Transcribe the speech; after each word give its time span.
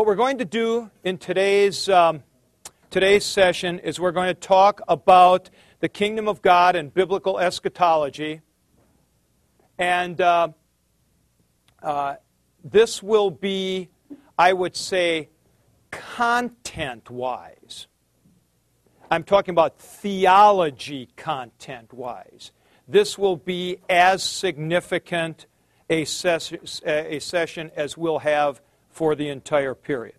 What 0.00 0.06
we're 0.06 0.14
going 0.14 0.38
to 0.38 0.46
do 0.46 0.90
in 1.04 1.18
today's, 1.18 1.86
um, 1.86 2.22
today's 2.88 3.22
session 3.22 3.80
is 3.80 4.00
we're 4.00 4.12
going 4.12 4.28
to 4.28 4.34
talk 4.34 4.80
about 4.88 5.50
the 5.80 5.90
kingdom 5.90 6.26
of 6.26 6.40
God 6.40 6.74
and 6.74 6.94
biblical 6.94 7.38
eschatology. 7.38 8.40
And 9.76 10.18
uh, 10.18 10.48
uh, 11.82 12.14
this 12.64 13.02
will 13.02 13.30
be, 13.30 13.90
I 14.38 14.54
would 14.54 14.74
say, 14.74 15.28
content 15.90 17.10
wise. 17.10 17.86
I'm 19.10 19.22
talking 19.22 19.52
about 19.52 19.78
theology 19.78 21.10
content 21.14 21.92
wise. 21.92 22.52
This 22.88 23.18
will 23.18 23.36
be 23.36 23.76
as 23.90 24.22
significant 24.22 25.44
a, 25.90 26.06
ses- 26.06 26.80
a 26.86 27.18
session 27.18 27.70
as 27.76 27.98
we'll 27.98 28.20
have 28.20 28.62
for 28.90 29.14
the 29.14 29.28
entire 29.28 29.74
period. 29.74 30.16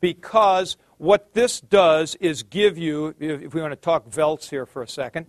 Because 0.00 0.76
what 0.98 1.34
this 1.34 1.60
does 1.60 2.14
is 2.16 2.42
give 2.42 2.78
you, 2.78 3.14
if 3.18 3.54
we 3.54 3.60
want 3.60 3.72
to 3.72 3.76
talk 3.76 4.08
Velts 4.08 4.50
here 4.50 4.66
for 4.66 4.82
a 4.82 4.88
second, 4.88 5.26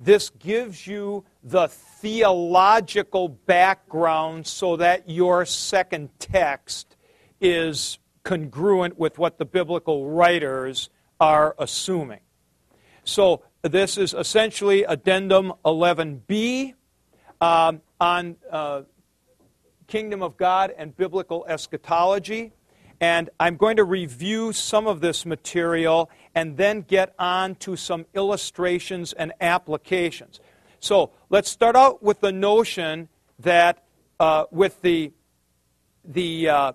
this 0.00 0.30
gives 0.30 0.86
you 0.86 1.24
the 1.42 1.68
theological 1.68 3.28
background 3.28 4.46
so 4.46 4.76
that 4.76 5.08
your 5.08 5.46
second 5.46 6.10
text 6.18 6.96
is 7.40 7.98
congruent 8.24 8.98
with 8.98 9.18
what 9.18 9.38
the 9.38 9.44
biblical 9.44 10.10
writers 10.10 10.90
are 11.20 11.54
assuming. 11.58 12.20
So 13.04 13.42
this 13.62 13.96
is 13.96 14.12
essentially 14.12 14.82
Addendum 14.84 15.52
11b 15.64 16.74
um, 17.40 17.80
on 18.00 18.36
uh, 18.50 18.82
Kingdom 19.86 20.22
of 20.22 20.36
God 20.36 20.72
and 20.76 20.96
Biblical 20.96 21.44
Eschatology. 21.48 22.52
And 23.00 23.30
I'm 23.38 23.56
going 23.56 23.76
to 23.76 23.84
review 23.84 24.52
some 24.52 24.86
of 24.86 25.00
this 25.00 25.26
material 25.26 26.10
and 26.34 26.56
then 26.56 26.80
get 26.82 27.14
on 27.18 27.54
to 27.56 27.76
some 27.76 28.06
illustrations 28.14 29.12
and 29.12 29.32
applications. 29.40 30.40
So 30.80 31.10
let's 31.28 31.50
start 31.50 31.76
out 31.76 32.02
with 32.02 32.20
the 32.20 32.32
notion 32.32 33.08
that 33.40 33.84
uh, 34.18 34.44
with 34.50 34.80
the, 34.82 35.12
the 36.04 36.48
uh, 36.48 36.72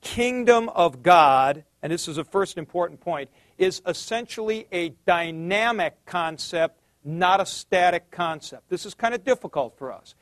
kingdom 0.00 0.68
of 0.68 1.02
God, 1.02 1.64
and 1.82 1.92
this 1.92 2.06
is 2.06 2.16
the 2.16 2.24
first 2.24 2.58
important 2.58 3.00
point, 3.00 3.28
is 3.58 3.82
essentially 3.86 4.66
a 4.70 4.90
dynamic 5.04 6.04
concept, 6.06 6.78
not 7.04 7.40
a 7.40 7.46
static 7.46 8.10
concept. 8.10 8.68
This 8.68 8.86
is 8.86 8.94
kind 8.94 9.14
of 9.14 9.24
difficult 9.24 9.76
for 9.78 9.92
us. 9.92 10.14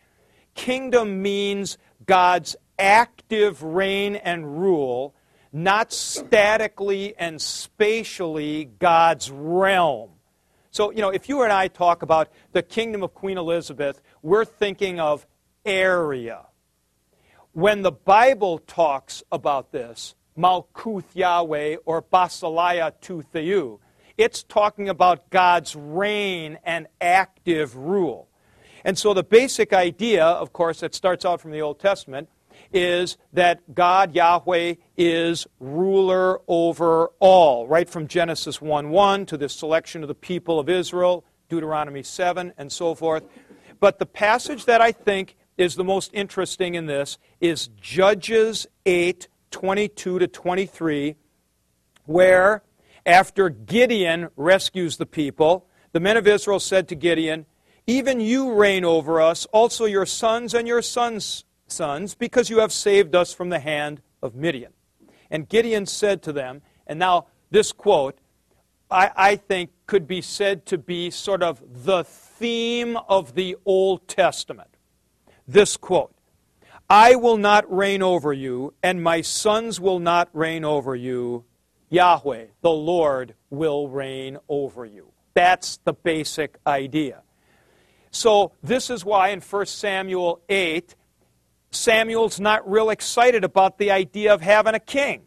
Kingdom 0.54 1.22
means 1.22 1.78
God's 2.06 2.56
active 2.78 3.62
reign 3.62 4.16
and 4.16 4.60
rule, 4.60 5.14
not 5.52 5.92
statically 5.92 7.16
and 7.16 7.40
spatially 7.40 8.70
God's 8.78 9.30
realm. 9.30 10.10
So, 10.70 10.90
you 10.90 11.02
know, 11.02 11.10
if 11.10 11.28
you 11.28 11.42
and 11.42 11.52
I 11.52 11.68
talk 11.68 12.02
about 12.02 12.30
the 12.52 12.62
kingdom 12.62 13.02
of 13.04 13.14
Queen 13.14 13.38
Elizabeth, 13.38 14.00
we're 14.22 14.44
thinking 14.44 14.98
of 14.98 15.26
area. 15.64 16.46
When 17.52 17.82
the 17.82 17.92
Bible 17.92 18.58
talks 18.58 19.22
about 19.30 19.70
this, 19.70 20.16
Malkuth 20.36 21.04
Yahweh 21.14 21.76
or 21.84 22.02
Basileia 22.02 22.92
tu 23.00 23.22
Theou, 23.22 23.78
it's 24.18 24.42
talking 24.42 24.88
about 24.88 25.30
God's 25.30 25.76
reign 25.76 26.58
and 26.64 26.88
active 27.00 27.76
rule. 27.76 28.28
And 28.84 28.98
so 28.98 29.14
the 29.14 29.22
basic 29.22 29.72
idea, 29.72 30.24
of 30.24 30.52
course, 30.52 30.80
that 30.80 30.94
starts 30.94 31.24
out 31.24 31.40
from 31.40 31.50
the 31.50 31.62
Old 31.62 31.80
Testament 31.80 32.28
is 32.72 33.16
that 33.32 33.74
God, 33.74 34.14
Yahweh, 34.14 34.74
is 34.96 35.46
ruler 35.58 36.40
over 36.46 37.08
all, 37.18 37.66
right 37.66 37.88
from 37.88 38.08
Genesis 38.08 38.60
1 38.60 38.90
1 38.90 39.26
to 39.26 39.36
the 39.36 39.48
selection 39.48 40.02
of 40.02 40.08
the 40.08 40.14
people 40.14 40.58
of 40.58 40.68
Israel, 40.68 41.24
Deuteronomy 41.48 42.02
7, 42.02 42.52
and 42.58 42.70
so 42.70 42.94
forth. 42.94 43.24
But 43.80 43.98
the 43.98 44.06
passage 44.06 44.66
that 44.66 44.80
I 44.80 44.92
think 44.92 45.36
is 45.56 45.76
the 45.76 45.84
most 45.84 46.10
interesting 46.12 46.74
in 46.74 46.86
this 46.86 47.18
is 47.40 47.68
Judges 47.80 48.66
8 48.86 49.28
22 49.50 50.18
to 50.18 50.26
23, 50.26 51.14
where 52.06 52.62
after 53.06 53.48
Gideon 53.50 54.28
rescues 54.36 54.96
the 54.96 55.06
people, 55.06 55.68
the 55.92 56.00
men 56.00 56.16
of 56.16 56.26
Israel 56.26 56.58
said 56.58 56.88
to 56.88 56.96
Gideon, 56.96 57.46
even 57.86 58.20
you 58.20 58.54
reign 58.54 58.84
over 58.84 59.20
us, 59.20 59.46
also 59.46 59.84
your 59.84 60.06
sons 60.06 60.54
and 60.54 60.66
your 60.66 60.82
sons' 60.82 61.44
sons, 61.66 62.14
because 62.14 62.48
you 62.50 62.58
have 62.60 62.72
saved 62.72 63.14
us 63.14 63.32
from 63.32 63.50
the 63.50 63.58
hand 63.58 64.00
of 64.22 64.34
Midian. 64.34 64.72
And 65.30 65.48
Gideon 65.48 65.86
said 65.86 66.22
to 66.22 66.32
them, 66.32 66.62
and 66.86 66.98
now 66.98 67.26
this 67.50 67.72
quote, 67.72 68.18
I, 68.90 69.10
I 69.16 69.36
think, 69.36 69.70
could 69.86 70.06
be 70.06 70.22
said 70.22 70.66
to 70.66 70.78
be 70.78 71.10
sort 71.10 71.42
of 71.42 71.62
the 71.84 72.04
theme 72.04 72.96
of 73.08 73.34
the 73.34 73.56
Old 73.64 74.06
Testament. 74.06 74.76
This 75.46 75.76
quote 75.76 76.14
I 76.88 77.16
will 77.16 77.36
not 77.36 77.70
reign 77.74 78.02
over 78.02 78.32
you, 78.32 78.74
and 78.82 79.02
my 79.02 79.20
sons 79.20 79.80
will 79.80 79.98
not 79.98 80.28
reign 80.32 80.64
over 80.64 80.94
you. 80.94 81.44
Yahweh, 81.88 82.46
the 82.60 82.70
Lord, 82.70 83.34
will 83.50 83.88
reign 83.88 84.38
over 84.48 84.84
you. 84.84 85.12
That's 85.34 85.78
the 85.78 85.92
basic 85.92 86.56
idea. 86.66 87.23
So 88.14 88.52
this 88.62 88.90
is 88.90 89.04
why 89.04 89.30
in 89.30 89.40
1 89.40 89.66
Samuel 89.66 90.40
8, 90.48 90.94
Samuel's 91.72 92.38
not 92.38 92.68
real 92.70 92.90
excited 92.90 93.42
about 93.42 93.78
the 93.78 93.90
idea 93.90 94.32
of 94.32 94.40
having 94.40 94.74
a 94.74 94.80
king 94.80 95.22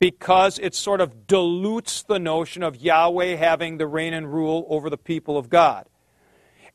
because 0.00 0.58
it 0.58 0.74
sort 0.74 1.00
of 1.00 1.28
dilutes 1.28 2.02
the 2.02 2.18
notion 2.18 2.64
of 2.64 2.74
Yahweh 2.74 3.36
having 3.36 3.78
the 3.78 3.86
reign 3.86 4.14
and 4.14 4.32
rule 4.32 4.66
over 4.68 4.90
the 4.90 4.98
people 4.98 5.38
of 5.38 5.48
God. 5.48 5.88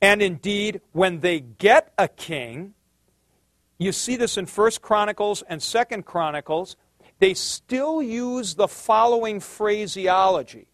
And 0.01 0.21
indeed, 0.21 0.79
when 0.93 1.19
they 1.19 1.41
get 1.41 1.91
a 1.97 2.07
king, 2.07 2.73
you 3.77 3.91
see 3.91 4.15
this 4.15 4.37
in 4.37 4.45
1 4.45 4.71
Chronicles 4.81 5.43
and 5.49 5.59
2 5.59 6.03
Chronicles, 6.03 6.77
they 7.19 7.33
still 7.33 8.01
use 8.01 8.55
the 8.55 8.69
following 8.69 9.41
phraseology 9.41 10.67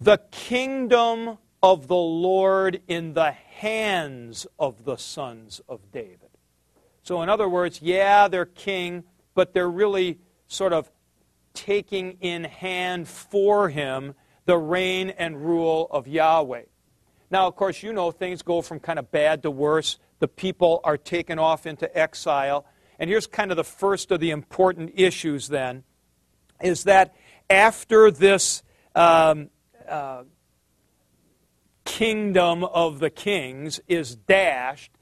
The 0.00 0.18
kingdom 0.30 1.38
of 1.62 1.88
the 1.88 1.94
Lord 1.94 2.80
in 2.88 3.14
the 3.14 3.32
hands 3.32 4.46
of 4.58 4.84
the 4.84 4.96
sons 4.96 5.60
of 5.68 5.92
David. 5.92 6.30
So, 7.02 7.22
in 7.22 7.28
other 7.28 7.48
words, 7.48 7.80
yeah, 7.82 8.28
they're 8.28 8.46
king, 8.46 9.04
but 9.34 9.52
they're 9.52 9.70
really 9.70 10.18
sort 10.48 10.72
of 10.72 10.90
taking 11.54 12.18
in 12.20 12.44
hand 12.44 13.08
for 13.08 13.68
him 13.68 14.14
the 14.46 14.56
reign 14.56 15.10
and 15.10 15.44
rule 15.44 15.88
of 15.90 16.08
Yahweh. 16.08 16.62
Now, 17.30 17.46
of 17.46 17.56
course, 17.56 17.82
you 17.82 17.92
know 17.92 18.10
things 18.10 18.42
go 18.42 18.62
from 18.62 18.80
kind 18.80 18.98
of 18.98 19.10
bad 19.10 19.42
to 19.44 19.50
worse. 19.50 19.98
The 20.18 20.28
people 20.28 20.80
are 20.84 20.96
taken 20.96 21.38
off 21.38 21.66
into 21.66 21.96
exile. 21.96 22.66
And 22.98 23.08
here's 23.08 23.26
kind 23.26 23.50
of 23.50 23.56
the 23.56 23.64
first 23.64 24.10
of 24.10 24.20
the 24.20 24.30
important 24.30 24.92
issues 24.94 25.48
then 25.48 25.84
is 26.60 26.84
that 26.84 27.14
after 27.48 28.10
this 28.10 28.62
um, 28.94 29.48
uh, 29.88 30.24
kingdom 31.90 32.62
of 32.62 33.00
the 33.00 33.10
kings 33.10 33.80
is 33.88 34.14
dashed, 34.14 34.92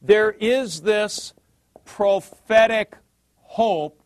there 0.00 0.30
is 0.30 0.82
this 0.82 1.34
prophetic 1.84 2.94
hope 3.42 4.00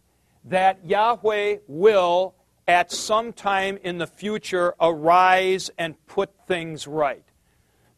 that 0.44 0.84
Yahweh 0.84 1.58
will, 1.68 2.34
at 2.66 2.90
some 2.90 3.34
time 3.34 3.78
in 3.84 3.98
the 3.98 4.06
future, 4.06 4.74
arise 4.80 5.70
and 5.76 5.94
put 6.06 6.30
things 6.46 6.86
right. 6.86 7.24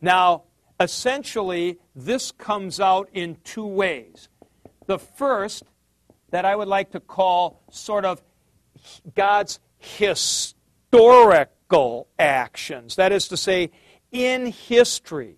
Now, 0.00 0.42
essentially, 0.80 1.78
this 1.94 2.32
comes 2.32 2.80
out 2.80 3.08
in 3.12 3.36
two 3.44 3.66
ways. 3.66 4.28
The 4.86 4.98
first, 4.98 5.62
that 6.30 6.44
I 6.44 6.56
would 6.56 6.66
like 6.68 6.90
to 6.90 6.98
call 6.98 7.62
sort 7.70 8.04
of 8.04 8.20
God's 9.14 9.60
historical 9.78 10.98
actions. 12.18 12.96
That 12.96 13.12
is 13.12 13.28
to 13.28 13.36
say, 13.36 13.70
in 14.14 14.46
history 14.46 15.36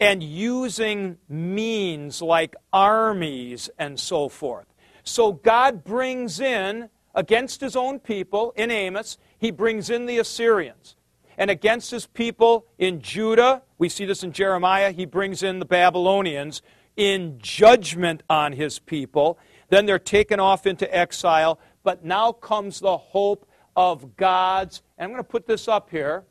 and 0.00 0.22
using 0.22 1.16
means 1.28 2.20
like 2.20 2.56
armies 2.72 3.70
and 3.78 3.98
so 3.98 4.28
forth. 4.28 4.66
So 5.04 5.32
God 5.32 5.84
brings 5.84 6.40
in, 6.40 6.90
against 7.14 7.60
his 7.60 7.76
own 7.76 8.00
people 8.00 8.52
in 8.56 8.70
Amos, 8.70 9.16
he 9.38 9.50
brings 9.50 9.88
in 9.88 10.06
the 10.06 10.18
Assyrians. 10.18 10.96
And 11.38 11.50
against 11.50 11.90
his 11.90 12.06
people 12.06 12.66
in 12.78 13.00
Judah, 13.00 13.62
we 13.78 13.88
see 13.88 14.04
this 14.04 14.22
in 14.22 14.32
Jeremiah, 14.32 14.90
he 14.90 15.06
brings 15.06 15.42
in 15.42 15.58
the 15.58 15.64
Babylonians 15.64 16.60
in 16.96 17.38
judgment 17.38 18.22
on 18.28 18.52
his 18.52 18.78
people. 18.78 19.38
Then 19.68 19.86
they're 19.86 19.98
taken 19.98 20.40
off 20.40 20.66
into 20.66 20.92
exile. 20.94 21.58
But 21.82 22.04
now 22.04 22.32
comes 22.32 22.80
the 22.80 22.98
hope 22.98 23.48
of 23.76 24.16
God's, 24.16 24.82
and 24.98 25.06
I'm 25.06 25.12
going 25.12 25.22
to 25.22 25.30
put 25.30 25.46
this 25.46 25.68
up 25.68 25.88
here 25.90 26.24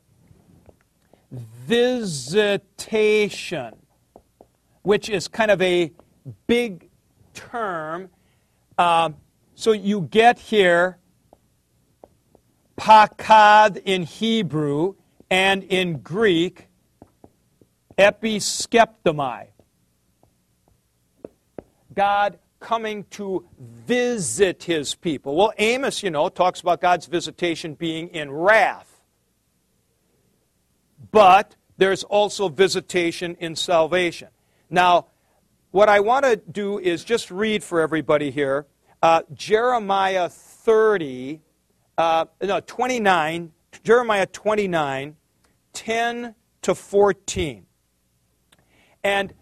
visitation, 1.31 2.95
which 4.81 5.09
is 5.09 5.27
kind 5.27 5.51
of 5.51 5.61
a 5.61 5.91
big 6.47 6.89
term. 7.33 8.09
Uh, 8.77 9.11
So 9.55 9.73
you 9.73 10.01
get 10.01 10.39
here 10.39 10.99
pakad 12.77 13.81
in 13.83 14.03
Hebrew 14.03 14.95
and 15.29 15.63
in 15.65 15.97
Greek 15.99 16.69
episkeptomai. 17.97 19.47
God 21.93 22.39
coming 22.61 23.03
to 23.11 23.45
visit 23.59 24.63
his 24.63 24.95
people. 24.95 25.35
Well, 25.35 25.51
Amos, 25.57 26.03
you 26.03 26.09
know, 26.09 26.29
talks 26.29 26.61
about 26.61 26.79
God's 26.79 27.05
visitation 27.05 27.73
being 27.73 28.07
in 28.09 28.31
wrath. 28.31 28.88
But 31.11 31.55
there's 31.77 32.03
also 32.03 32.49
visitation 32.49 33.37
in 33.39 33.55
salvation. 33.55 34.29
Now, 34.69 35.07
what 35.71 35.89
I 35.89 35.99
want 35.99 36.25
to 36.25 36.35
do 36.35 36.79
is 36.79 37.03
just 37.03 37.31
read 37.31 37.63
for 37.63 37.81
everybody 37.81 38.31
here 38.31 38.65
uh, 39.01 39.21
Jeremiah 39.33 40.27
30, 40.27 41.41
uh, 41.97 42.25
no, 42.41 42.59
29, 42.59 43.51
Jeremiah 43.83 44.25
29, 44.25 45.15
10 45.71 46.35
to 46.63 46.75
14. 46.75 47.65
And 49.03 49.33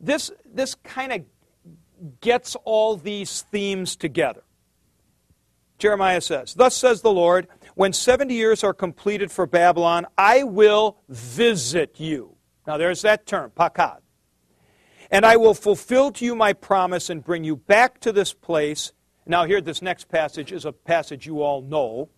this, 0.00 0.32
this 0.44 0.74
kind 0.74 1.12
of 1.12 2.20
gets 2.20 2.56
all 2.64 2.96
these 2.96 3.42
themes 3.42 3.94
together. 3.94 4.42
Jeremiah 5.78 6.20
says, 6.20 6.54
Thus 6.54 6.76
says 6.76 7.02
the 7.02 7.12
Lord, 7.12 7.46
when 7.80 7.94
70 7.94 8.34
years 8.34 8.62
are 8.62 8.74
completed 8.74 9.32
for 9.32 9.46
Babylon, 9.46 10.04
I 10.18 10.42
will 10.42 10.98
visit 11.08 11.98
you. 11.98 12.36
Now 12.66 12.76
there's 12.76 13.00
that 13.00 13.24
term, 13.24 13.52
pakad. 13.56 14.00
And 15.10 15.24
I 15.24 15.38
will 15.38 15.54
fulfill 15.54 16.12
to 16.12 16.24
you 16.26 16.34
my 16.34 16.52
promise 16.52 17.08
and 17.08 17.24
bring 17.24 17.42
you 17.42 17.56
back 17.56 17.98
to 18.00 18.12
this 18.12 18.34
place. 18.34 18.92
Now, 19.24 19.46
here, 19.46 19.62
this 19.62 19.80
next 19.80 20.10
passage 20.10 20.52
is 20.52 20.66
a 20.66 20.72
passage 20.72 21.26
you 21.26 21.40
all 21.40 21.62
know. 21.62 22.10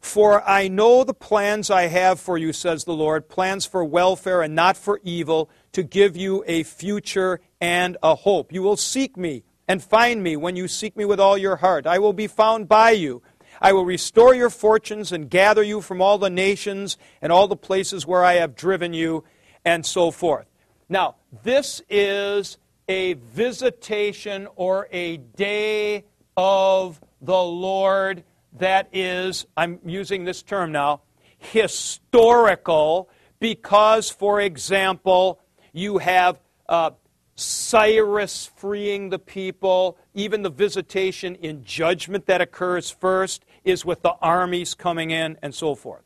For 0.00 0.42
I 0.42 0.66
know 0.66 1.04
the 1.04 1.14
plans 1.14 1.70
I 1.70 1.82
have 1.82 2.18
for 2.18 2.36
you, 2.36 2.52
says 2.52 2.82
the 2.82 2.92
Lord, 2.92 3.28
plans 3.28 3.66
for 3.66 3.84
welfare 3.84 4.42
and 4.42 4.56
not 4.56 4.76
for 4.76 4.98
evil, 5.04 5.48
to 5.74 5.84
give 5.84 6.16
you 6.16 6.42
a 6.48 6.64
future 6.64 7.38
and 7.60 7.96
a 8.02 8.16
hope. 8.16 8.52
You 8.52 8.62
will 8.62 8.76
seek 8.76 9.16
me 9.16 9.44
and 9.68 9.82
find 9.82 10.22
me 10.22 10.36
when 10.36 10.56
you 10.56 10.68
seek 10.68 10.96
me 10.96 11.04
with 11.04 11.20
all 11.20 11.38
your 11.38 11.56
heart. 11.56 11.86
I 11.86 11.98
will 11.98 12.12
be 12.12 12.26
found 12.26 12.68
by 12.68 12.90
you. 12.90 13.22
I 13.60 13.72
will 13.72 13.84
restore 13.84 14.34
your 14.34 14.50
fortunes 14.50 15.12
and 15.12 15.30
gather 15.30 15.62
you 15.62 15.80
from 15.80 16.02
all 16.02 16.18
the 16.18 16.30
nations 16.30 16.96
and 17.22 17.32
all 17.32 17.48
the 17.48 17.56
places 17.56 18.06
where 18.06 18.24
I 18.24 18.34
have 18.34 18.54
driven 18.54 18.92
you, 18.92 19.24
and 19.64 19.84
so 19.84 20.10
forth. 20.10 20.46
Now, 20.88 21.16
this 21.42 21.80
is 21.88 22.58
a 22.88 23.14
visitation 23.14 24.46
or 24.56 24.88
a 24.92 25.16
day 25.16 26.04
of 26.36 27.00
the 27.22 27.42
Lord 27.42 28.24
that 28.58 28.88
is, 28.92 29.46
I'm 29.56 29.80
using 29.84 30.24
this 30.24 30.42
term 30.42 30.70
now, 30.72 31.00
historical, 31.38 33.08
because, 33.40 34.10
for 34.10 34.40
example, 34.40 35.40
you 35.72 35.98
have 35.98 36.38
uh, 36.68 36.90
Cyrus 37.36 38.46
freeing 38.56 39.10
the 39.10 39.18
people. 39.18 39.98
Even 40.14 40.42
the 40.42 40.50
visitation 40.50 41.34
in 41.36 41.64
judgment 41.64 42.26
that 42.26 42.40
occurs 42.40 42.90
first 42.90 43.44
is 43.64 43.84
with 43.84 44.02
the 44.02 44.14
armies 44.20 44.74
coming 44.74 45.10
in 45.10 45.38
and 45.42 45.54
so 45.54 45.74
forth. 45.74 46.04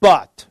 But 0.00 0.46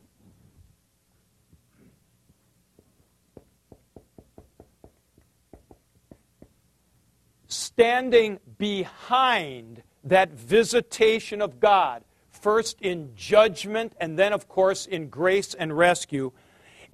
standing 7.47 8.39
behind 8.57 9.81
that 10.03 10.31
visitation 10.31 11.41
of 11.41 11.59
God, 11.59 12.03
first 12.29 12.79
in 12.81 13.11
judgment 13.15 13.93
and 13.99 14.19
then, 14.19 14.33
of 14.33 14.47
course, 14.47 14.85
in 14.85 15.09
grace 15.09 15.53
and 15.53 15.75
rescue, 15.75 16.31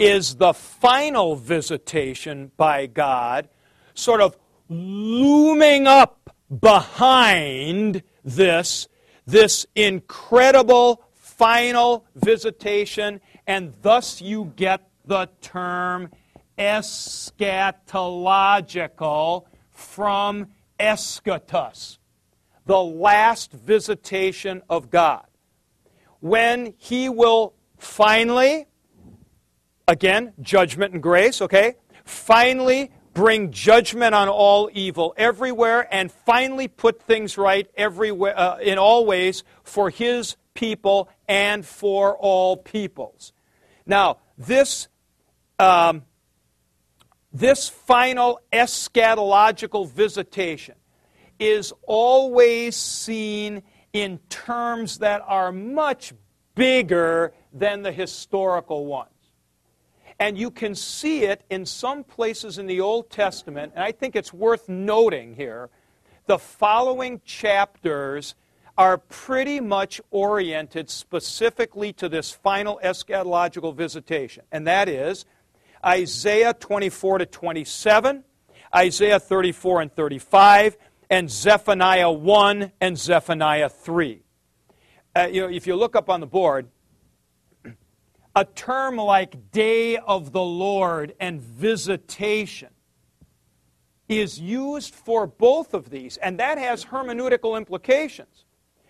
is 0.01 0.35
the 0.35 0.51
final 0.51 1.35
visitation 1.35 2.51
by 2.57 2.87
God, 2.87 3.47
sort 3.93 4.19
of 4.19 4.35
looming 4.67 5.85
up 5.85 6.35
behind 6.59 8.01
this, 8.23 8.87
this 9.27 9.67
incredible 9.75 11.03
final 11.13 12.03
visitation, 12.15 13.21
and 13.45 13.75
thus 13.83 14.19
you 14.21 14.51
get 14.55 14.89
the 15.05 15.29
term 15.39 16.09
eschatological 16.57 19.45
from 19.69 20.47
eschatos, 20.79 21.99
the 22.65 22.81
last 22.81 23.51
visitation 23.51 24.63
of 24.67 24.89
God. 24.89 25.27
When 26.21 26.73
he 26.77 27.07
will 27.07 27.53
finally, 27.77 28.65
again, 29.91 30.33
judgment 30.41 30.93
and 30.93 31.03
grace, 31.03 31.41
okay? 31.41 31.75
Finally 32.05 32.91
bring 33.13 33.51
judgment 33.51 34.15
on 34.15 34.29
all 34.29 34.69
evil 34.73 35.13
everywhere 35.17 35.85
and 35.93 36.09
finally 36.09 36.69
put 36.69 37.01
things 37.01 37.37
right 37.37 37.69
everywhere 37.75 38.37
uh, 38.39 38.57
in 38.59 38.77
all 38.77 39.05
ways 39.05 39.43
for 39.63 39.89
his 39.89 40.37
people 40.53 41.09
and 41.27 41.65
for 41.65 42.15
all 42.17 42.55
peoples. 42.55 43.33
Now, 43.85 44.19
this 44.37 44.87
um, 45.59 46.03
this 47.33 47.67
final 47.67 48.39
eschatological 48.51 49.89
visitation 49.89 50.75
is 51.37 51.73
always 51.83 52.75
seen 52.77 53.61
in 53.91 54.19
terms 54.29 54.99
that 54.99 55.21
are 55.27 55.51
much 55.51 56.13
bigger 56.55 57.33
than 57.53 57.81
the 57.83 57.91
historical 57.91 58.85
ones. 58.85 59.10
And 60.21 60.37
you 60.37 60.51
can 60.51 60.75
see 60.75 61.23
it 61.23 61.43
in 61.49 61.65
some 61.65 62.03
places 62.03 62.59
in 62.59 62.67
the 62.67 62.79
Old 62.79 63.09
Testament, 63.09 63.73
and 63.75 63.83
I 63.83 63.91
think 63.91 64.15
it's 64.15 64.31
worth 64.31 64.69
noting 64.69 65.33
here. 65.33 65.71
The 66.27 66.37
following 66.37 67.21
chapters 67.25 68.35
are 68.77 68.99
pretty 68.99 69.59
much 69.59 69.99
oriented 70.11 70.91
specifically 70.91 71.91
to 71.93 72.07
this 72.07 72.29
final 72.29 72.79
eschatological 72.83 73.75
visitation, 73.75 74.43
and 74.51 74.67
that 74.67 74.87
is 74.87 75.25
Isaiah 75.83 76.53
24 76.53 77.17
to 77.17 77.25
27, 77.25 78.23
Isaiah 78.75 79.19
34 79.19 79.81
and 79.81 79.91
35, 79.91 80.77
and 81.09 81.31
Zephaniah 81.31 82.11
1 82.11 82.71
and 82.79 82.95
Zephaniah 82.95 83.69
3. 83.69 84.21
Uh, 85.15 85.27
you 85.31 85.41
know, 85.41 85.49
if 85.49 85.65
you 85.65 85.75
look 85.75 85.95
up 85.95 86.11
on 86.11 86.19
the 86.19 86.27
board, 86.27 86.67
a 88.35 88.45
term 88.45 88.97
like 88.97 89.51
day 89.51 89.97
of 89.97 90.31
the 90.31 90.43
Lord 90.43 91.13
and 91.19 91.41
visitation 91.41 92.69
is 94.07 94.39
used 94.39 94.93
for 94.93 95.27
both 95.27 95.73
of 95.73 95.89
these, 95.89 96.17
and 96.17 96.39
that 96.39 96.57
has 96.57 96.85
hermeneutical 96.85 97.57
implications 97.57 98.45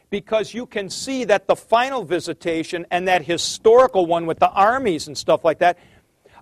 because 0.09 0.53
you 0.53 0.65
can 0.65 0.89
see 0.89 1.23
that 1.23 1.47
the 1.47 1.55
final 1.55 2.03
visitation 2.03 2.85
and 2.91 3.07
that 3.07 3.23
historical 3.23 4.05
one 4.05 4.25
with 4.25 4.39
the 4.39 4.49
armies 4.49 5.07
and 5.07 5.17
stuff 5.17 5.45
like 5.45 5.59
that 5.59 5.77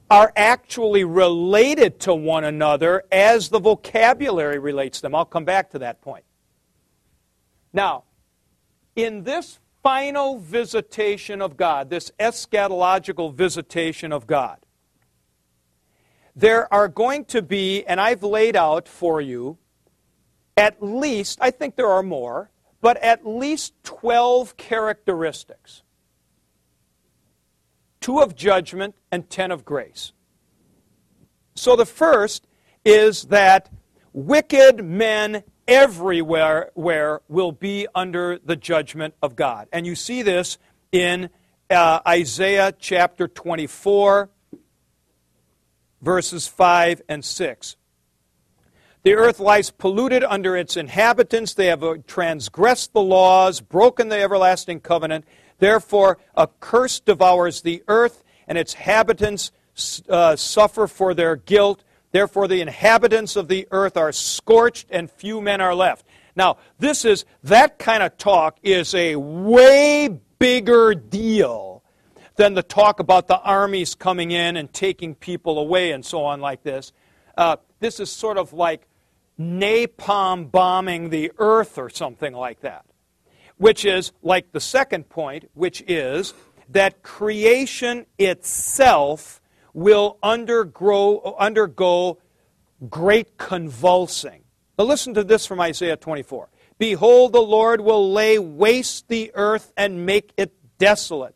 are 0.09 0.33
actually 0.35 1.03
related 1.03 1.99
to 1.99 2.13
one 2.13 2.43
another 2.43 3.03
as 3.11 3.49
the 3.49 3.59
vocabulary 3.59 4.57
relates 4.57 5.01
them. 5.01 5.13
I'll 5.13 5.23
come 5.23 5.45
back 5.45 5.69
to 5.71 5.79
that 5.79 6.01
point. 6.01 6.23
Now, 7.71 8.05
in 8.95 9.23
this 9.23 9.59
final 9.81 10.39
visitation 10.39 11.41
of 11.41 11.57
God, 11.57 11.89
this 11.89 12.11
eschatological 12.19 13.33
visitation 13.33 14.11
of 14.11 14.27
God, 14.27 14.65
there 16.35 16.71
are 16.73 16.87
going 16.87 17.25
to 17.25 17.41
be, 17.41 17.85
and 17.85 17.99
I've 17.99 18.23
laid 18.23 18.55
out 18.55 18.87
for 18.87 19.19
you, 19.21 19.57
at 20.55 20.81
least, 20.81 21.39
I 21.41 21.51
think 21.51 21.75
there 21.75 21.87
are 21.87 22.03
more, 22.03 22.51
but 22.81 22.97
at 22.97 23.25
least 23.25 23.73
12 23.83 24.57
characteristics 24.57 25.83
two 28.01 28.19
of 28.19 28.35
judgment, 28.35 28.95
and 29.11 29.29
ten 29.29 29.51
of 29.51 29.65
grace. 29.65 30.13
So 31.55 31.75
the 31.75 31.85
first 31.85 32.47
is 32.85 33.25
that 33.25 33.69
wicked 34.13 34.83
men 34.83 35.43
everywhere 35.69 36.71
where 36.73 37.21
will 37.29 37.51
be 37.51 37.87
under 37.93 38.39
the 38.43 38.55
judgment 38.55 39.13
of 39.21 39.35
God. 39.35 39.67
And 39.71 39.85
you 39.85 39.95
see 39.95 40.23
this 40.23 40.57
in 40.91 41.29
uh, 41.69 41.99
Isaiah 42.07 42.73
chapter 42.77 43.27
24, 43.27 44.29
verses 46.01 46.47
5 46.47 47.03
and 47.07 47.23
6. 47.23 47.75
The 49.03 49.13
earth 49.13 49.39
lies 49.39 49.69
polluted 49.69 50.23
under 50.23 50.57
its 50.57 50.75
inhabitants. 50.75 51.53
They 51.53 51.67
have 51.67 51.83
transgressed 52.07 52.93
the 52.93 53.01
laws, 53.01 53.61
broken 53.61 54.09
the 54.09 54.19
everlasting 54.19 54.81
covenant. 54.81 55.25
Therefore, 55.59 56.17
a 56.35 56.47
curse 56.47 56.99
devours 56.99 57.61
the 57.61 57.83
earth, 57.87 58.23
and 58.47 58.57
its 58.57 58.73
inhabitants 58.73 59.51
uh, 60.09 60.35
suffer 60.35 60.87
for 60.87 61.13
their 61.13 61.35
guilt. 61.35 61.83
Therefore, 62.11 62.47
the 62.47 62.61
inhabitants 62.61 63.35
of 63.35 63.47
the 63.47 63.67
earth 63.71 63.95
are 63.97 64.11
scorched, 64.11 64.87
and 64.89 65.09
few 65.11 65.41
men 65.41 65.61
are 65.61 65.75
left. 65.75 66.05
Now, 66.35 66.57
this 66.79 67.05
is 67.05 67.25
that 67.43 67.79
kind 67.79 68.01
of 68.01 68.17
talk 68.17 68.57
is 68.63 68.95
a 68.95 69.15
way 69.15 70.19
bigger 70.39 70.95
deal 70.95 71.83
than 72.35 72.53
the 72.53 72.63
talk 72.63 72.99
about 72.99 73.27
the 73.27 73.39
armies 73.39 73.93
coming 73.95 74.31
in 74.31 74.55
and 74.55 74.71
taking 74.73 75.13
people 75.13 75.59
away 75.59 75.91
and 75.91 76.05
so 76.05 76.23
on, 76.23 76.39
like 76.39 76.63
this. 76.63 76.93
Uh, 77.37 77.57
this 77.79 77.99
is 77.99 78.09
sort 78.09 78.37
of 78.37 78.53
like 78.53 78.87
napalm 79.39 80.49
bombing 80.49 81.09
the 81.09 81.31
earth 81.37 81.77
or 81.77 81.89
something 81.89 82.33
like 82.33 82.61
that, 82.61 82.85
which 83.57 83.85
is 83.85 84.11
like 84.23 84.51
the 84.51 84.59
second 84.59 85.09
point, 85.09 85.49
which 85.53 85.83
is 85.87 86.33
that 86.69 87.03
creation 87.03 88.05
itself 88.17 89.38
will 89.73 90.17
undergo, 90.23 91.35
undergo 91.37 92.19
great 92.89 93.37
convulsing. 93.37 94.43
Now, 94.77 94.85
listen 94.85 95.13
to 95.15 95.23
this 95.23 95.45
from 95.45 95.59
Isaiah 95.59 95.97
24. 95.97 96.49
Behold, 96.77 97.33
the 97.33 97.41
Lord 97.41 97.81
will 97.81 98.11
lay 98.11 98.39
waste 98.39 99.09
the 99.09 99.31
earth 99.35 99.73
and 99.75 100.05
make 100.05 100.31
it 100.37 100.53
desolate. 100.77 101.35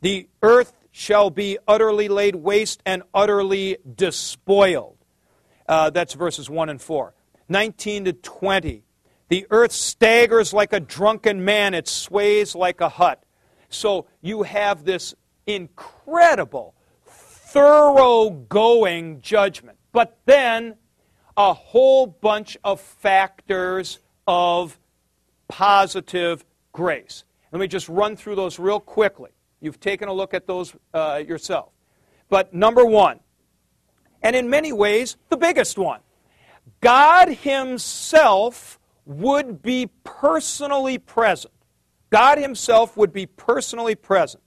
The 0.00 0.28
earth 0.42 0.72
shall 0.90 1.30
be 1.30 1.58
utterly 1.66 2.08
laid 2.08 2.34
waste 2.34 2.82
and 2.84 3.02
utterly 3.14 3.78
despoiled. 3.94 4.96
Uh, 5.68 5.90
that's 5.90 6.14
verses 6.14 6.50
1 6.50 6.68
and 6.68 6.82
4. 6.82 7.14
19 7.48 8.06
to 8.06 8.12
20. 8.12 8.84
The 9.28 9.46
earth 9.50 9.72
staggers 9.72 10.52
like 10.52 10.72
a 10.72 10.80
drunken 10.80 11.44
man, 11.44 11.72
it 11.72 11.88
sways 11.88 12.54
like 12.54 12.80
a 12.80 12.88
hut. 12.88 13.22
So 13.70 14.06
you 14.20 14.42
have 14.42 14.84
this 14.84 15.14
incredible, 15.46 16.74
thoroughgoing 17.52 19.20
judgment. 19.20 19.78
But 19.92 20.18
then 20.24 20.76
a 21.36 21.52
whole 21.52 22.06
bunch 22.06 22.56
of 22.64 22.80
factors 22.80 23.98
of 24.26 24.78
positive 25.48 26.44
grace. 26.72 27.24
Let 27.50 27.60
me 27.60 27.66
just 27.66 27.88
run 27.88 28.16
through 28.16 28.36
those 28.36 28.58
real 28.58 28.80
quickly. 28.80 29.30
You've 29.60 29.80
taken 29.80 30.08
a 30.08 30.12
look 30.12 30.34
at 30.34 30.46
those 30.46 30.74
uh, 30.94 31.22
yourself. 31.26 31.70
But 32.28 32.54
number 32.54 32.84
one, 32.84 33.20
and 34.22 34.34
in 34.34 34.48
many 34.48 34.72
ways, 34.72 35.16
the 35.28 35.36
biggest 35.36 35.76
one, 35.76 36.00
God 36.80 37.28
Himself 37.28 38.78
would 39.04 39.62
be 39.62 39.90
personally 40.04 40.98
present. 40.98 41.52
God 42.10 42.38
Himself 42.38 42.96
would 42.96 43.12
be 43.12 43.26
personally 43.26 43.94
present. 43.94 44.42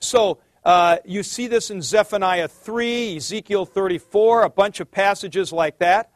So, 0.00 0.38
uh, 0.64 0.96
you 1.04 1.22
see 1.22 1.46
this 1.46 1.70
in 1.70 1.82
Zephaniah 1.82 2.48
3, 2.48 3.16
Ezekiel 3.16 3.66
34, 3.66 4.44
a 4.44 4.50
bunch 4.50 4.80
of 4.80 4.90
passages 4.90 5.52
like 5.52 5.78
that. 5.78 6.10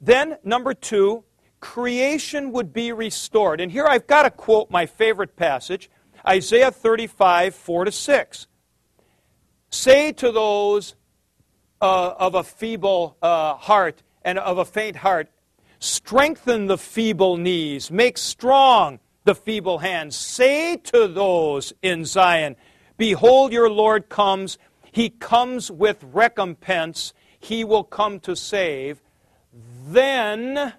Then, 0.00 0.38
number 0.42 0.72
two, 0.72 1.24
creation 1.60 2.52
would 2.52 2.72
be 2.72 2.92
restored. 2.92 3.60
And 3.60 3.70
here 3.70 3.86
I've 3.86 4.06
got 4.06 4.22
to 4.22 4.30
quote 4.30 4.70
my 4.70 4.86
favorite 4.86 5.36
passage 5.36 5.90
Isaiah 6.26 6.70
35, 6.70 7.54
4 7.54 7.84
to 7.84 7.92
6. 7.92 8.46
Say 9.70 10.12
to 10.12 10.32
those 10.32 10.94
uh, 11.80 12.14
of 12.18 12.34
a 12.34 12.42
feeble 12.42 13.16
uh, 13.20 13.54
heart 13.54 14.02
and 14.22 14.38
of 14.38 14.58
a 14.58 14.64
faint 14.64 14.96
heart, 14.96 15.28
strengthen 15.78 16.66
the 16.66 16.78
feeble 16.78 17.36
knees, 17.36 17.90
make 17.90 18.16
strong 18.16 19.00
the 19.24 19.34
feeble 19.34 19.78
hands. 19.78 20.16
Say 20.16 20.76
to 20.76 21.06
those 21.08 21.72
in 21.82 22.04
Zion, 22.04 22.56
Behold, 22.96 23.52
your 23.52 23.70
Lord 23.70 24.08
comes. 24.08 24.58
He 24.90 25.10
comes 25.10 25.70
with 25.70 26.04
recompense. 26.12 27.12
He 27.38 27.64
will 27.64 27.84
come 27.84 28.20
to 28.20 28.34
save. 28.34 29.02
Then 29.86 30.74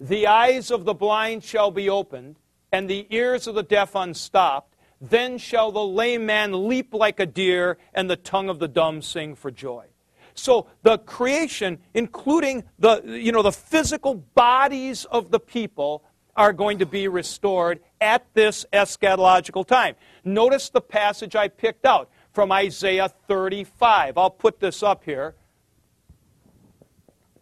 the 0.00 0.26
eyes 0.26 0.70
of 0.70 0.84
the 0.84 0.94
blind 0.94 1.42
shall 1.42 1.70
be 1.70 1.88
opened, 1.88 2.36
and 2.72 2.88
the 2.88 3.06
ears 3.10 3.46
of 3.46 3.54
the 3.54 3.62
deaf 3.62 3.94
unstopped. 3.94 4.76
Then 5.00 5.38
shall 5.38 5.70
the 5.70 5.84
lame 5.84 6.26
man 6.26 6.68
leap 6.68 6.94
like 6.94 7.20
a 7.20 7.26
deer, 7.26 7.78
and 7.94 8.08
the 8.08 8.16
tongue 8.16 8.48
of 8.48 8.58
the 8.58 8.68
dumb 8.68 9.02
sing 9.02 9.34
for 9.34 9.50
joy. 9.50 9.86
So 10.34 10.68
the 10.82 10.98
creation, 10.98 11.78
including 11.94 12.62
the, 12.78 13.02
you 13.04 13.32
know, 13.32 13.42
the 13.42 13.52
physical 13.52 14.14
bodies 14.14 15.04
of 15.06 15.32
the 15.32 15.40
people, 15.40 16.04
are 16.38 16.52
going 16.52 16.78
to 16.78 16.86
be 16.86 17.08
restored 17.08 17.80
at 18.00 18.24
this 18.32 18.64
eschatological 18.72 19.66
time. 19.66 19.96
Notice 20.24 20.70
the 20.70 20.80
passage 20.80 21.34
I 21.34 21.48
picked 21.48 21.84
out 21.84 22.08
from 22.32 22.52
Isaiah 22.52 23.10
35. 23.26 24.16
I'll 24.16 24.30
put 24.30 24.60
this 24.60 24.84
up 24.84 25.02
here. 25.04 25.34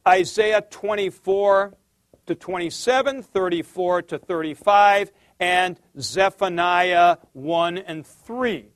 Isaiah 0.08 0.62
24 0.62 1.74
to 2.24 2.34
27, 2.34 3.22
34 3.22 4.02
to 4.02 4.18
35, 4.18 5.12
and 5.38 5.78
Zephaniah 6.00 7.18
1 7.34 7.78
and 7.78 8.06
3 8.06 8.70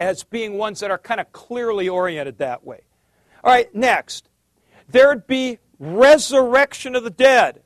as 0.00 0.24
being 0.24 0.56
ones 0.56 0.80
that 0.80 0.90
are 0.90 0.98
kind 0.98 1.20
of 1.20 1.30
clearly 1.30 1.90
oriented 1.90 2.38
that 2.38 2.64
way. 2.64 2.80
All 3.42 3.52
right, 3.52 3.72
next. 3.74 4.30
There'd 4.88 5.26
be 5.26 5.58
resurrection 5.78 6.96
of 6.96 7.04
the 7.04 7.10
dead. 7.10 7.63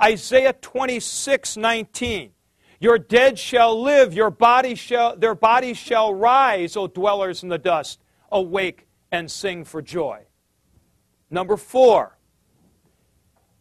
Isaiah 0.00 0.52
26, 0.52 1.56
19. 1.56 2.32
Your 2.80 2.98
dead 2.98 3.38
shall 3.38 3.80
live, 3.80 4.14
your 4.14 4.30
body 4.30 4.74
shall, 4.74 5.16
their 5.16 5.34
bodies 5.34 5.76
shall 5.76 6.14
rise, 6.14 6.76
O 6.76 6.86
dwellers 6.86 7.42
in 7.42 7.48
the 7.48 7.58
dust. 7.58 8.00
Awake 8.30 8.86
and 9.10 9.30
sing 9.30 9.64
for 9.64 9.82
joy. 9.82 10.26
Number 11.30 11.56
four, 11.56 12.18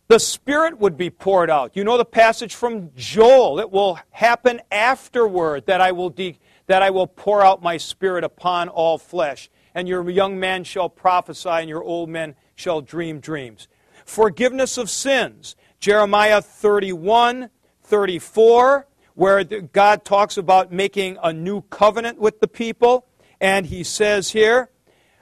the 0.07 0.19
Spirit 0.19 0.79
would 0.79 0.95
be 0.95 1.09
poured 1.09 1.49
out. 1.49 1.75
You 1.75 1.83
know 1.83 1.97
the 1.97 2.05
passage 2.05 2.55
from 2.55 2.91
Joel. 2.95 3.59
It 3.59 3.71
will 3.71 3.99
happen 4.11 4.61
afterward 4.71 5.65
that 5.65 5.81
I 5.81 5.91
will, 5.91 6.09
de- 6.09 6.39
that 6.67 6.81
I 6.81 6.91
will 6.91 7.07
pour 7.07 7.43
out 7.43 7.61
my 7.61 7.77
Spirit 7.77 8.23
upon 8.23 8.69
all 8.69 8.97
flesh. 8.97 9.49
And 9.75 9.87
your 9.87 10.09
young 10.09 10.39
man 10.39 10.63
shall 10.63 10.89
prophesy, 10.89 11.49
and 11.49 11.69
your 11.69 11.83
old 11.83 12.09
men 12.09 12.35
shall 12.55 12.81
dream 12.81 13.19
dreams. 13.19 13.67
Forgiveness 14.05 14.77
of 14.77 14.89
sins. 14.89 15.55
Jeremiah 15.79 16.41
31, 16.41 17.49
34, 17.83 18.87
where 19.13 19.43
God 19.43 20.03
talks 20.03 20.37
about 20.37 20.71
making 20.71 21.17
a 21.21 21.31
new 21.31 21.61
covenant 21.63 22.19
with 22.19 22.39
the 22.39 22.47
people. 22.47 23.07
And 23.39 23.65
he 23.65 23.83
says 23.83 24.31
here, 24.31 24.69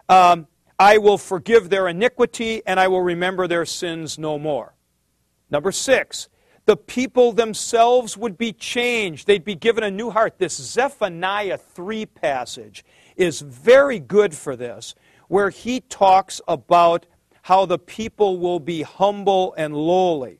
um, 0.07 0.47
I 0.79 0.97
will 0.97 1.17
forgive 1.17 1.69
their 1.69 1.87
iniquity, 1.87 2.61
and 2.65 2.79
I 2.79 2.87
will 2.87 3.01
remember 3.01 3.47
their 3.47 3.65
sins 3.65 4.17
no 4.17 4.37
more. 4.39 4.75
Number 5.49 5.71
six, 5.71 6.29
the 6.65 6.75
people 6.75 7.31
themselves 7.31 8.17
would 8.17 8.37
be 8.37 8.51
changed. 8.51 9.27
They'd 9.27 9.45
be 9.45 9.55
given 9.55 9.83
a 9.83 9.91
new 9.91 10.09
heart. 10.09 10.39
This 10.39 10.55
Zephaniah 10.57 11.57
3 11.57 12.05
passage 12.07 12.83
is 13.15 13.41
very 13.41 13.99
good 13.99 14.33
for 14.33 14.55
this, 14.55 14.95
where 15.27 15.49
he 15.49 15.81
talks 15.81 16.41
about 16.47 17.05
how 17.43 17.65
the 17.65 17.77
people 17.77 18.39
will 18.39 18.59
be 18.59 18.81
humble 18.81 19.53
and 19.57 19.75
lowly. 19.75 20.39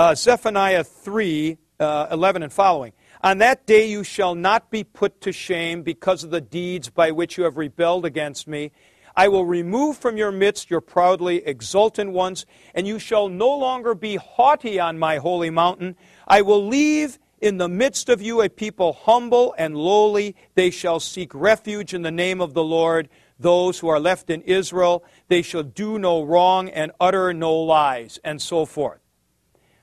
Uh, 0.00 0.14
Zephaniah 0.14 0.82
3 0.82 1.58
uh, 1.78 2.06
11 2.10 2.42
and 2.42 2.50
following. 2.50 2.94
On 3.22 3.36
that 3.36 3.66
day 3.66 3.90
you 3.90 4.02
shall 4.02 4.34
not 4.34 4.70
be 4.70 4.82
put 4.82 5.20
to 5.20 5.30
shame 5.30 5.82
because 5.82 6.24
of 6.24 6.30
the 6.30 6.40
deeds 6.40 6.88
by 6.88 7.10
which 7.10 7.36
you 7.36 7.44
have 7.44 7.58
rebelled 7.58 8.06
against 8.06 8.48
me. 8.48 8.72
I 9.14 9.28
will 9.28 9.44
remove 9.44 9.98
from 9.98 10.16
your 10.16 10.32
midst 10.32 10.70
your 10.70 10.80
proudly 10.80 11.46
exultant 11.46 12.12
ones, 12.12 12.46
and 12.74 12.86
you 12.86 12.98
shall 12.98 13.28
no 13.28 13.54
longer 13.54 13.94
be 13.94 14.16
haughty 14.16 14.80
on 14.80 14.98
my 14.98 15.18
holy 15.18 15.50
mountain. 15.50 15.96
I 16.26 16.40
will 16.40 16.66
leave 16.66 17.18
in 17.42 17.58
the 17.58 17.68
midst 17.68 18.08
of 18.08 18.22
you 18.22 18.40
a 18.40 18.48
people 18.48 18.94
humble 18.94 19.54
and 19.58 19.76
lowly. 19.76 20.34
They 20.54 20.70
shall 20.70 21.00
seek 21.00 21.34
refuge 21.34 21.92
in 21.92 22.00
the 22.00 22.10
name 22.10 22.40
of 22.40 22.54
the 22.54 22.64
Lord. 22.64 23.10
Those 23.38 23.80
who 23.80 23.88
are 23.88 24.00
left 24.00 24.30
in 24.30 24.40
Israel, 24.40 25.04
they 25.28 25.42
shall 25.42 25.62
do 25.62 25.98
no 25.98 26.22
wrong 26.22 26.70
and 26.70 26.90
utter 26.98 27.34
no 27.34 27.54
lies, 27.54 28.18
and 28.24 28.40
so 28.40 28.64
forth. 28.64 29.00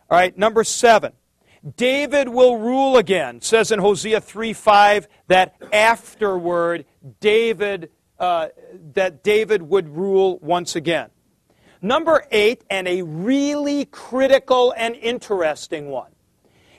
All 0.10 0.18
right, 0.18 0.38
number 0.38 0.64
seven. 0.64 1.14
David 1.76 2.30
will 2.30 2.58
rule 2.58 2.98
again. 2.98 3.42
Says 3.42 3.72
in 3.72 3.80
Hosea 3.80 4.22
3 4.22 4.54
5 4.54 5.08
that 5.28 5.56
afterward 5.74 6.86
David 7.20 7.90
uh, 8.20 8.48
that 8.94 9.24
David 9.24 9.62
would 9.62 9.90
rule 9.90 10.40
once 10.42 10.76
again. 10.76 11.10
Number 11.82 12.26
eight, 12.32 12.64
and 12.70 12.88
a 12.88 13.04
really 13.04 13.86
critical 13.86 14.74
and 14.76 14.96
interesting 14.96 15.90
one, 15.90 16.12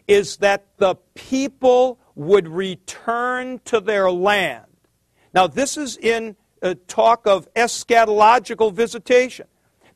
is 0.08 0.38
that 0.38 0.66
the 0.78 0.96
people 1.14 2.00
would 2.16 2.48
return 2.48 3.60
to 3.66 3.78
their 3.78 4.10
land. 4.10 4.64
Now, 5.32 5.46
this 5.46 5.76
is 5.76 5.96
in 5.96 6.34
a 6.62 6.74
talk 6.74 7.26
of 7.26 7.52
eschatological 7.54 8.72
visitation 8.72 9.46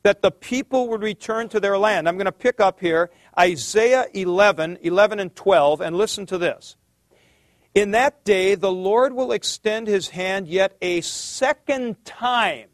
that 0.03 0.21
the 0.21 0.31
people 0.31 0.87
would 0.89 1.01
return 1.01 1.49
to 1.49 1.59
their 1.59 1.77
land. 1.77 2.07
I'm 2.07 2.15
going 2.15 2.25
to 2.25 2.31
pick 2.31 2.61
up 2.61 2.79
here 2.79 3.09
Isaiah 3.37 4.05
11, 4.13 4.79
11 4.81 5.19
and 5.19 5.35
12, 5.35 5.81
and 5.81 5.95
listen 5.95 6.25
to 6.27 6.37
this. 6.37 6.75
In 7.73 7.91
that 7.91 8.23
day, 8.23 8.53
the 8.55 8.71
Lord 8.71 9.13
will 9.13 9.31
extend 9.31 9.87
his 9.87 10.09
hand 10.09 10.47
yet 10.47 10.77
a 10.81 11.01
second 11.01 12.03
time 12.05 12.67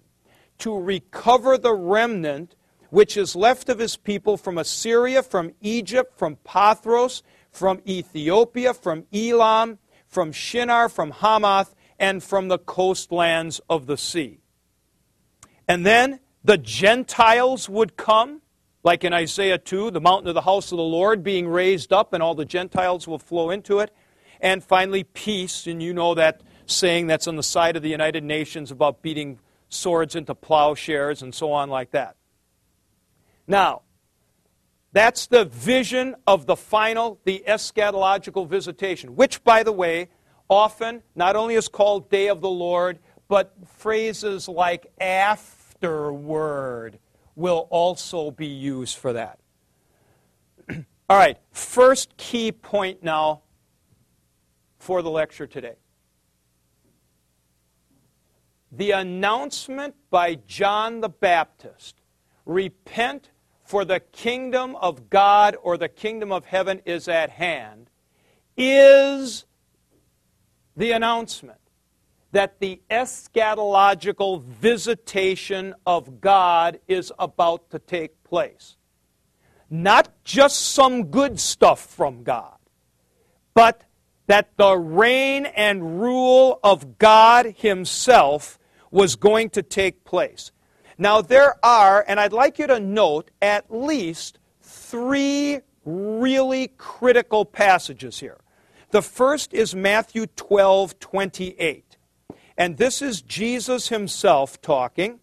to 0.60 0.78
recover 0.78 1.58
the 1.58 1.74
remnant 1.74 2.56
which 2.89 3.16
is 3.16 3.36
left 3.36 3.70
of 3.70 3.80
his 3.80 3.96
people 3.96 4.36
from 4.36 4.58
Assyria, 4.58 5.24
from 5.24 5.54
Egypt, 5.62 6.18
from 6.18 6.38
Pathros, 6.46 7.22
from 7.51 7.82
Ethiopia, 7.88 8.74
from 8.74 9.06
Elam, 9.13 9.78
from 10.08 10.32
Shinar, 10.32 10.89
from 10.89 11.12
Hamath, 11.12 11.75
and 11.98 12.24
from 12.24 12.48
the 12.48 12.58
coastlands 12.58 13.62
of 13.70 13.86
the 13.86 13.98
sea. 13.98 14.39
And 15.68 15.86
then 15.86 16.20
the 16.44 16.58
Gentiles 16.58 17.70
would 17.70 17.96
come, 17.96 18.38
like 18.83 19.03
in 19.03 19.13
Isaiah 19.13 19.57
2, 19.57 19.91
the 19.91 20.00
mountain 20.00 20.29
of 20.29 20.36
the 20.36 20.41
house 20.41 20.71
of 20.71 20.77
the 20.77 20.83
Lord 20.83 21.24
being 21.24 21.48
raised 21.48 21.91
up, 21.91 22.13
and 22.13 22.24
all 22.24 22.36
the 22.36 22.45
Gentiles 22.45 23.07
will 23.07 23.19
flow 23.19 23.50
into 23.50 23.79
it. 23.79 23.93
And 24.39 24.63
finally, 24.63 25.03
peace, 25.03 25.67
and 25.67 25.83
you 25.83 25.93
know 25.93 26.13
that 26.15 26.41
saying 26.65 27.07
that's 27.07 27.27
on 27.27 27.36
the 27.36 27.43
side 27.43 27.75
of 27.75 27.83
the 27.83 27.89
United 27.89 28.24
Nations 28.24 28.71
about 28.71 29.01
beating 29.01 29.39
swords 29.67 30.15
into 30.15 30.33
plowshares 30.33 31.21
and 31.21 31.36
so 31.36 31.51
on, 31.51 31.69
like 31.69 31.91
that. 31.91 32.15
Now, 33.48 33.81
that's 34.93 35.27
the 35.27 35.45
vision 35.45 36.15
of 36.25 36.45
the 36.45 36.55
final, 36.55 37.19
the 37.25 37.43
eschatological 37.48 38.48
visitation, 38.48 39.15
which, 39.15 39.43
by 39.43 39.63
the 39.63 39.74
way, 39.74 40.09
often 40.50 41.03
not 41.15 41.36
only 41.36 41.55
is 41.55 41.67
called 41.67 42.09
Day 42.09 42.29
of 42.29 42.41
the 42.41 42.50
Lord, 42.50 43.00
but 43.27 43.53
phrases 43.67 44.48
like 44.48 44.88
afterward 45.00 46.98
will 47.39 47.67
also 47.69 48.31
be 48.31 48.48
used 48.48 48.98
for 48.98 49.13
that. 49.13 49.39
All 51.10 51.17
right, 51.17 51.38
first 51.51 52.17
key 52.17 52.51
point 52.51 53.01
now 53.01 53.43
for 54.77 55.01
the 55.01 55.10
lecture 55.10 55.48
today. 55.48 55.75
The 58.74 58.91
announcement 58.91 59.96
by 60.10 60.36
John 60.48 61.00
the 61.00 61.10
Baptist 61.10 62.01
repent 62.46 63.29
for 63.63 63.86
the 63.86 64.01
kingdom 64.01 64.75
of 64.75 65.10
God 65.10 65.55
or 65.63 65.77
the 65.77 65.89
kingdom 65.89 66.34
of 66.34 66.46
heaven 66.46 66.81
is 66.86 67.08
at 67.08 67.29
hand, 67.29 67.89
is 68.58 69.46
the 70.75 70.91
announcement 70.91 71.59
that 72.31 72.59
the 72.59 72.81
eschatological 72.89 74.43
visitation 74.43 75.74
of 75.86 76.21
God 76.21 76.79
is 76.88 77.12
about 77.17 77.69
to 77.71 77.79
take 77.79 78.24
place. 78.24 78.77
Not 79.69 80.24
just 80.24 80.59
some 80.59 81.05
good 81.05 81.39
stuff 81.39 81.79
from 81.79 82.24
God, 82.24 82.57
but 83.53 83.83
that 84.27 84.55
the 84.57 84.77
reign 84.77 85.48
and 85.48 86.00
rule 86.00 86.59
of 86.63 86.98
God 87.00 87.55
Himself 87.57 88.59
was 88.91 89.15
going 89.15 89.50
to 89.51 89.63
take 89.63 90.03
place. 90.03 90.51
Now, 90.98 91.21
there 91.21 91.55
are, 91.65 92.03
and 92.07 92.19
I'd 92.19 92.33
like 92.33 92.59
you 92.59 92.67
to 92.67 92.79
note, 92.79 93.31
at 93.41 93.74
least 93.74 94.38
three 94.62 95.59
really 95.86 96.67
critical 96.77 97.45
passages 97.45 98.19
here. 98.19 98.38
The 98.91 99.01
first 99.01 99.53
is 99.53 99.74
Matthew 99.74 100.27
12 100.27 101.00
28. 101.00 101.88
And 102.60 102.75
this 102.75 103.01
is 103.01 103.22
Jesus 103.22 103.88
himself 103.88 104.62
talking. 104.62 105.22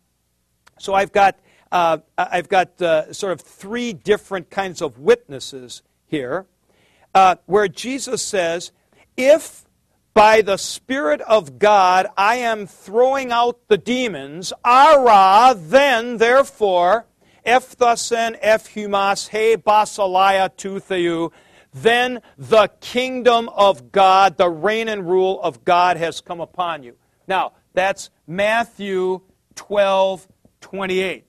So 0.78 0.94
I've 0.94 1.12
got, 1.12 1.38
uh, 1.70 1.98
I've 2.16 2.48
got 2.48 2.80
uh, 2.80 3.12
sort 3.12 3.34
of 3.34 3.42
three 3.42 3.92
different 3.92 4.48
kinds 4.48 4.80
of 4.80 4.98
witnesses 4.98 5.82
here, 6.06 6.46
uh, 7.14 7.36
where 7.44 7.68
Jesus 7.68 8.22
says, 8.22 8.72
If 9.18 9.66
by 10.14 10.40
the 10.40 10.56
Spirit 10.56 11.20
of 11.20 11.58
God, 11.58 12.06
I 12.16 12.36
am 12.36 12.66
throwing 12.66 13.30
out 13.32 13.68
the 13.68 13.76
demons. 13.76 14.54
Ara, 14.64 15.54
then, 15.58 16.16
therefore, 16.16 17.04
efthasen 17.46 18.40
ephumas 18.42 19.28
he 19.28 19.58
basalaya 19.58 20.48
tutheu, 20.56 21.32
then 21.74 22.22
the 22.38 22.68
kingdom 22.80 23.50
of 23.50 23.92
God, 23.92 24.38
the 24.38 24.48
reign 24.48 24.88
and 24.88 25.06
rule 25.06 25.38
of 25.42 25.66
God 25.66 25.98
has 25.98 26.22
come 26.22 26.40
upon 26.40 26.82
you. 26.82 26.96
Now, 27.26 27.52
that's 27.72 28.10
Matthew 28.26 29.20
12, 29.54 30.28
28. 30.60 31.24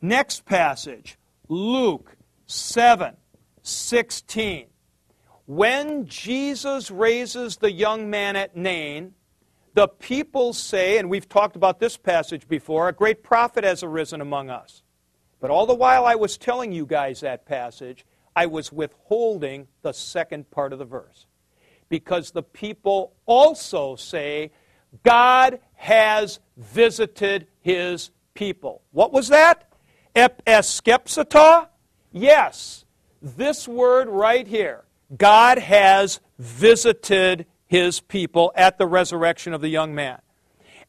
Next 0.00 0.44
passage, 0.44 1.18
Luke 1.48 2.16
7, 2.46 3.16
16. 3.62 4.66
When 5.46 6.06
Jesus 6.06 6.90
raises 6.90 7.56
the 7.56 7.72
young 7.72 8.10
man 8.10 8.36
at 8.36 8.56
Nain, 8.56 9.14
the 9.74 9.88
people 9.88 10.52
say, 10.52 10.98
and 10.98 11.10
we've 11.10 11.28
talked 11.28 11.56
about 11.56 11.80
this 11.80 11.96
passage 11.96 12.48
before, 12.48 12.88
a 12.88 12.92
great 12.92 13.22
prophet 13.22 13.64
has 13.64 13.82
arisen 13.82 14.20
among 14.20 14.48
us. 14.48 14.82
But 15.40 15.50
all 15.50 15.66
the 15.66 15.74
while 15.74 16.06
I 16.06 16.14
was 16.14 16.38
telling 16.38 16.72
you 16.72 16.86
guys 16.86 17.20
that 17.20 17.44
passage, 17.44 18.06
I 18.36 18.46
was 18.46 18.72
withholding 18.72 19.68
the 19.82 19.92
second 19.92 20.50
part 20.50 20.72
of 20.72 20.78
the 20.78 20.84
verse. 20.84 21.26
Because 21.88 22.30
the 22.30 22.42
people 22.42 23.14
also 23.26 23.96
say, 23.96 24.52
God 25.02 25.60
has 25.74 26.40
visited 26.56 27.46
his 27.60 28.10
people. 28.34 28.82
What 28.92 29.12
was 29.12 29.28
that? 29.28 29.68
Epeskepsata? 30.14 31.68
Yes. 32.12 32.84
This 33.20 33.66
word 33.66 34.08
right 34.08 34.46
here 34.46 34.84
God 35.16 35.58
has 35.58 36.20
visited 36.38 37.46
his 37.66 38.00
people 38.00 38.52
at 38.54 38.78
the 38.78 38.86
resurrection 38.86 39.52
of 39.52 39.60
the 39.60 39.68
young 39.68 39.94
man. 39.94 40.20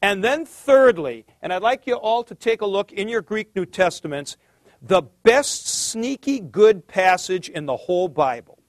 And 0.01 0.23
then, 0.23 0.45
thirdly, 0.45 1.25
and 1.41 1.51
I'd 1.51 1.61
like 1.61 1.87
you 1.87 1.95
all 1.95 2.23
to 2.25 2.35
take 2.35 2.61
a 2.61 2.65
look 2.65 2.91
in 2.91 3.07
your 3.07 3.21
Greek 3.21 3.55
New 3.55 3.65
Testaments, 3.65 4.37
the 4.81 5.01
best 5.23 5.67
sneaky 5.67 6.39
good 6.39 6.87
passage 6.87 7.49
in 7.49 7.65
the 7.65 7.75
whole 7.75 8.07
Bible. 8.07 8.59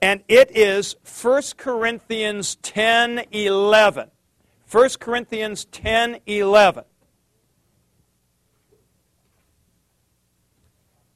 And 0.00 0.22
it 0.28 0.56
is 0.56 0.96
1 1.22 1.42
Corinthians 1.56 2.56
10 2.56 3.26
11. 3.30 4.10
1 4.72 4.88
Corinthians 5.00 5.66
10 5.66 6.20
11. 6.26 6.84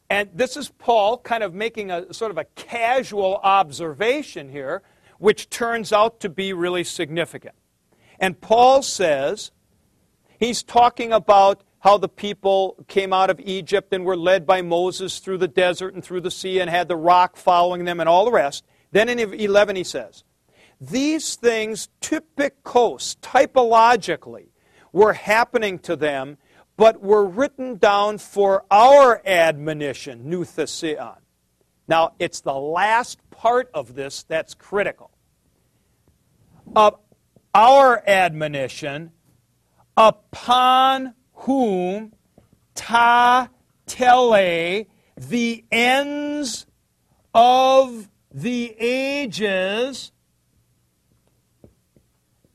And 0.08 0.28
this 0.34 0.56
is 0.56 0.68
Paul 0.68 1.18
kind 1.18 1.42
of 1.42 1.54
making 1.54 1.90
a 1.90 2.12
sort 2.12 2.30
of 2.30 2.38
a 2.38 2.44
casual 2.54 3.36
observation 3.42 4.50
here, 4.50 4.82
which 5.18 5.48
turns 5.48 5.92
out 5.92 6.20
to 6.20 6.28
be 6.28 6.52
really 6.52 6.84
significant. 6.84 7.54
And 8.20 8.40
Paul 8.40 8.82
says, 8.82 9.50
he's 10.38 10.62
talking 10.62 11.12
about 11.12 11.62
how 11.80 11.96
the 11.98 12.08
people 12.08 12.84
came 12.88 13.12
out 13.12 13.30
of 13.30 13.40
Egypt 13.40 13.92
and 13.92 14.04
were 14.04 14.16
led 14.16 14.46
by 14.46 14.60
Moses 14.60 15.18
through 15.18 15.38
the 15.38 15.48
desert 15.48 15.94
and 15.94 16.04
through 16.04 16.20
the 16.20 16.30
sea 16.30 16.60
and 16.60 16.68
had 16.68 16.88
the 16.88 16.96
rock 16.96 17.36
following 17.36 17.84
them 17.84 18.00
and 18.00 18.08
all 18.08 18.26
the 18.26 18.32
rest. 18.32 18.64
Then 18.92 19.08
in 19.08 19.18
11 19.18 19.76
he 19.76 19.84
says, 19.84 20.24
These 20.80 21.36
things 21.36 21.88
typicos, 22.00 23.16
typologically, 23.22 24.48
were 24.92 25.14
happening 25.14 25.78
to 25.80 25.96
them 25.96 26.38
but 26.76 27.00
were 27.00 27.24
written 27.24 27.76
down 27.76 28.18
for 28.18 28.64
our 28.70 29.22
admonition, 29.26 30.24
nouthesion. 30.24 31.16
Now, 31.88 32.12
it's 32.18 32.40
the 32.40 32.54
last 32.54 33.18
part 33.30 33.70
of 33.72 33.94
this 33.94 34.24
that's 34.24 34.54
critical. 34.54 35.10
Of 36.74 36.96
our 37.54 38.02
admonition, 38.06 39.12
upon 39.96 41.14
whom 41.32 42.12
ta 42.74 43.48
tele, 43.86 44.86
the 45.16 45.64
ends 45.72 46.66
of 47.32 48.10
the 48.32 48.74
ages, 48.78 50.12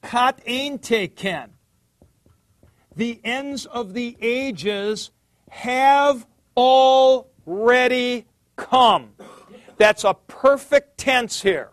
kat 0.02 0.42
ken 1.16 1.52
the 2.96 3.22
ends 3.24 3.66
of 3.66 3.94
the 3.94 4.18
ages 4.22 5.12
have 5.50 6.28
already 6.56 8.28
come. 8.56 9.14
That's 9.78 10.04
a 10.04 10.14
perfect 10.14 10.98
tense 10.98 11.42
here. 11.42 11.72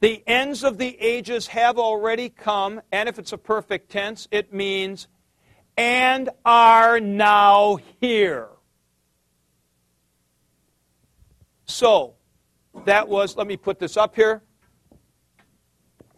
The 0.00 0.22
ends 0.26 0.62
of 0.62 0.76
the 0.78 1.00
ages 1.00 1.46
have 1.48 1.78
already 1.78 2.28
come, 2.28 2.82
and 2.92 3.08
if 3.08 3.18
it's 3.18 3.32
a 3.32 3.38
perfect 3.38 3.90
tense, 3.90 4.28
it 4.30 4.52
means 4.52 5.08
and 5.76 6.28
are 6.44 7.00
now 7.00 7.78
here. 8.00 8.48
So, 11.64 12.14
that 12.84 13.08
was, 13.08 13.36
let 13.36 13.48
me 13.48 13.56
put 13.56 13.80
this 13.80 13.96
up 13.96 14.14
here 14.14 14.43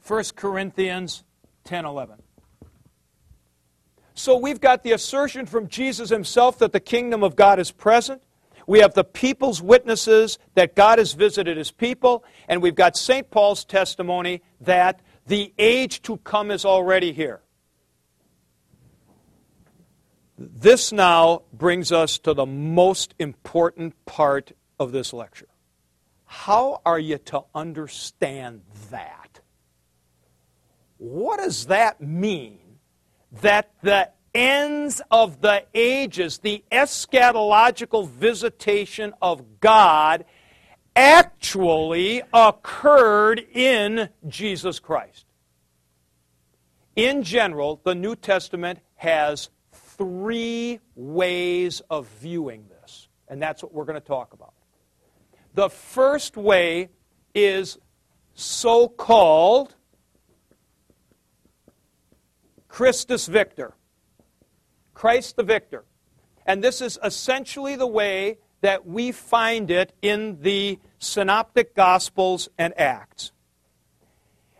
1 0.07 0.25
Corinthians 0.37 1.25
10 1.65 1.85
11. 1.85 2.23
So 4.15 4.39
we've 4.39 4.61
got 4.61 4.83
the 4.83 4.93
assertion 4.93 5.47
from 5.47 5.69
Jesus 5.69 6.09
himself 6.09 6.59
that 6.59 6.73
the 6.73 6.81
kingdom 6.81 7.23
of 7.23 7.37
God 7.37 7.59
is 7.59 7.71
present. 7.71 8.23
We 8.67 8.81
have 8.81 8.95
the 8.95 9.05
people's 9.05 9.61
witnesses 9.61 10.39
that 10.55 10.75
God 10.75 10.99
has 10.99 11.13
visited 11.13 11.57
his 11.57 11.71
people. 11.71 12.25
And 12.49 12.63
we've 12.63 12.75
got 12.75 12.97
St. 12.97 13.31
Paul's 13.31 13.65
testimony 13.65 14.43
that 14.61 15.01
the 15.27 15.53
age 15.59 16.03
to 16.03 16.17
come 16.19 16.51
is 16.51 16.65
already 16.65 17.13
here. 17.13 17.41
This 20.39 20.93
now 20.93 21.43
brings 21.53 21.93
us 21.93 22.19
to 22.21 22.35
the 22.35 22.47
most 22.47 23.15
important 23.19 23.95
part 24.05 24.53
of 24.79 24.93
this 24.93 25.13
lecture. 25.13 25.49
How 26.27 26.81
are 26.85 26.99
you 26.99 27.19
to 27.19 27.45
understand 27.55 28.63
that? 28.91 29.26
What 30.99 31.39
does 31.39 31.67
that 31.67 32.01
mean? 32.01 32.61
That 33.43 33.71
the 33.83 34.11
ends 34.35 35.01
of 35.11 35.41
the 35.41 35.65
ages, 35.75 36.39
the 36.39 36.63
eschatological 36.71 38.09
visitation 38.09 39.15
of 39.21 39.61
God, 39.61 40.25
actually 40.95 42.23
occurred 42.33 43.39
in 43.53 44.09
Jesus 44.27 44.79
Christ. 44.79 45.27
In 46.95 47.23
general, 47.23 47.81
the 47.85 47.95
New 47.95 48.17
Testament 48.17 48.79
has 48.95 49.51
three 49.73 50.81
ways 50.95 51.83
of 51.91 52.07
viewing 52.21 52.67
this, 52.69 53.09
and 53.29 53.41
that's 53.41 53.63
what 53.63 53.73
we're 53.73 53.85
going 53.85 54.01
to 54.01 54.07
talk 54.07 54.33
about. 54.33 54.55
The 55.55 55.69
first 55.69 56.37
way 56.37 56.89
is 57.35 57.79
so 58.35 58.89
called 58.89 59.75
Christus 62.77 63.27
Victor. 63.27 63.73
Christ 64.93 65.37
the 65.37 65.43
Victor. 65.43 65.87
And 66.45 66.63
this 66.63 66.83
is 66.83 66.99
essentially 67.03 67.75
the 67.75 67.87
way 67.87 68.37
that 68.61 68.87
we 68.87 69.13
find 69.13 69.71
it 69.71 69.95
in 70.03 70.43
the 70.43 70.79
Synoptic 70.99 71.75
Gospels 71.75 72.51
and 72.59 72.79
Acts. 72.79 73.33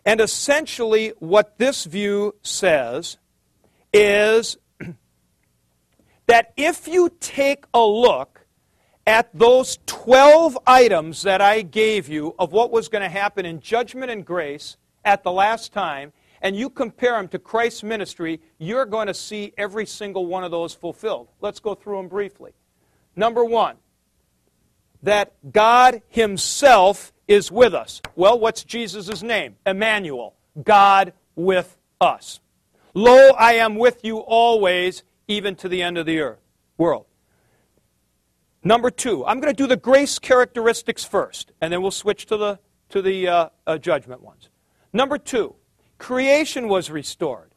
And 0.07 0.23
essentially, 0.23 1.13
what 1.19 1.59
this 1.59 1.85
view 1.85 2.35
says 2.41 3.19
is 3.93 4.57
that 6.27 6.55
if 6.57 6.89
you 6.89 7.13
take 7.21 7.67
a 7.75 7.85
look 7.85 8.47
at 9.07 9.29
those 9.35 9.79
12 9.85 10.57
items 10.67 11.21
that 11.21 11.43
I 11.43 11.61
gave 11.61 12.09
you 12.09 12.35
of 12.39 12.51
what 12.51 12.73
was 12.73 12.89
going 12.89 13.03
to 13.03 13.11
happen 13.11 13.45
in 13.45 13.61
judgment 13.61 14.11
and 14.11 14.25
grace 14.25 14.79
at 15.05 15.23
the 15.23 15.33
last 15.33 15.75
time, 15.75 16.15
and 16.47 16.55
you 16.55 16.71
compare 16.71 17.15
them 17.15 17.27
to 17.27 17.41
Christ's 17.41 17.83
ministry, 17.83 18.41
you're 18.59 18.85
going 18.87 19.09
to 19.09 19.15
see 19.15 19.53
every 19.59 19.85
single 19.85 20.27
one 20.27 20.45
of 20.45 20.53
those 20.53 20.73
fulfilled. 20.73 21.27
Let's 21.41 21.59
go 21.59 21.75
through 21.75 21.97
them 21.97 22.07
briefly. 22.07 22.53
Number 23.17 23.45
one, 23.45 23.79
that 25.03 25.33
God 25.53 26.03
Himself 26.07 27.13
is 27.27 27.51
with 27.51 27.75
us. 27.75 28.01
Well, 28.15 28.39
what's 28.39 28.63
Jesus' 28.63 29.25
name? 29.25 29.57
Emmanuel, 29.67 30.37
God 30.63 31.15
with 31.35 31.77
us. 32.01 32.39
Lo, 32.95 33.31
I 33.31 33.55
am 33.55 33.75
with 33.75 34.05
you 34.05 34.19
always, 34.19 35.03
even 35.27 35.57
to 35.57 35.69
the 35.69 35.83
end 35.83 35.99
of 35.99 36.07
the 36.07 36.21
earth, 36.21 36.39
world. 36.79 37.07
Number 38.63 38.93
two, 38.93 39.27
I'm 39.27 39.41
going 39.41 39.53
to 39.53 39.63
do 39.63 39.67
the 39.67 39.77
grace 39.77 40.21
characteristics 40.21 41.03
first, 41.03 41.51
and 41.61 41.73
then 41.73 41.83
we'll 41.83 41.91
switch 41.91 42.25
to 42.27 42.37
the, 42.37 42.61
to 42.91 43.03
the 43.03 43.27
uh, 43.27 43.49
uh, 43.67 43.79
judgment 43.79 44.23
ones. 44.23 44.49
Number 44.93 45.19
two, 45.19 45.57
creation 45.99 46.69
was 46.69 46.91
restored. 46.91 47.53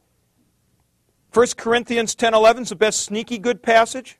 1 1.32 1.46
Corinthians 1.56 2.14
10 2.14 2.34
11 2.34 2.64
is 2.64 2.68
the 2.70 2.76
best 2.76 3.00
sneaky 3.02 3.38
good 3.38 3.62
passage. 3.62 4.18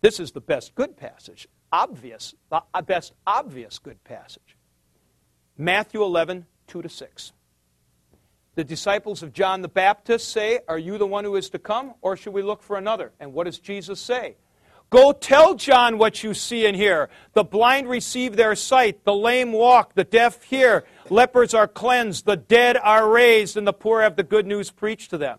This 0.00 0.18
is 0.18 0.32
the 0.32 0.40
best 0.40 0.74
good 0.74 0.96
passage. 0.96 1.46
Obvious, 1.72 2.34
the 2.50 2.62
uh, 2.74 2.82
best 2.82 3.12
obvious 3.26 3.78
good 3.78 4.02
passage. 4.02 4.56
Matthew 5.56 6.02
11 6.02 6.46
2 6.66 6.82
to 6.82 6.88
6. 6.88 7.32
The 8.56 8.64
disciples 8.64 9.22
of 9.22 9.32
John 9.32 9.62
the 9.62 9.68
Baptist 9.68 10.28
say, 10.28 10.60
Are 10.68 10.78
you 10.78 10.98
the 10.98 11.06
one 11.06 11.24
who 11.24 11.36
is 11.36 11.50
to 11.50 11.58
come, 11.58 11.94
or 12.02 12.16
should 12.16 12.32
we 12.32 12.42
look 12.42 12.62
for 12.62 12.76
another? 12.76 13.12
And 13.20 13.32
what 13.32 13.44
does 13.44 13.58
Jesus 13.58 14.00
say? 14.00 14.36
Go 14.90 15.12
tell 15.12 15.54
John 15.54 15.98
what 15.98 16.24
you 16.24 16.34
see 16.34 16.66
and 16.66 16.76
hear. 16.76 17.10
The 17.34 17.44
blind 17.44 17.88
receive 17.88 18.34
their 18.34 18.56
sight, 18.56 19.04
the 19.04 19.14
lame 19.14 19.52
walk, 19.52 19.94
the 19.94 20.02
deaf 20.02 20.42
hear, 20.42 20.84
lepers 21.10 21.54
are 21.54 21.68
cleansed, 21.68 22.24
the 22.24 22.36
dead 22.36 22.76
are 22.76 23.08
raised, 23.08 23.56
and 23.56 23.66
the 23.66 23.72
poor 23.72 24.02
have 24.02 24.16
the 24.16 24.22
good 24.22 24.46
news 24.46 24.70
preached 24.70 25.10
to 25.10 25.18
them. 25.18 25.38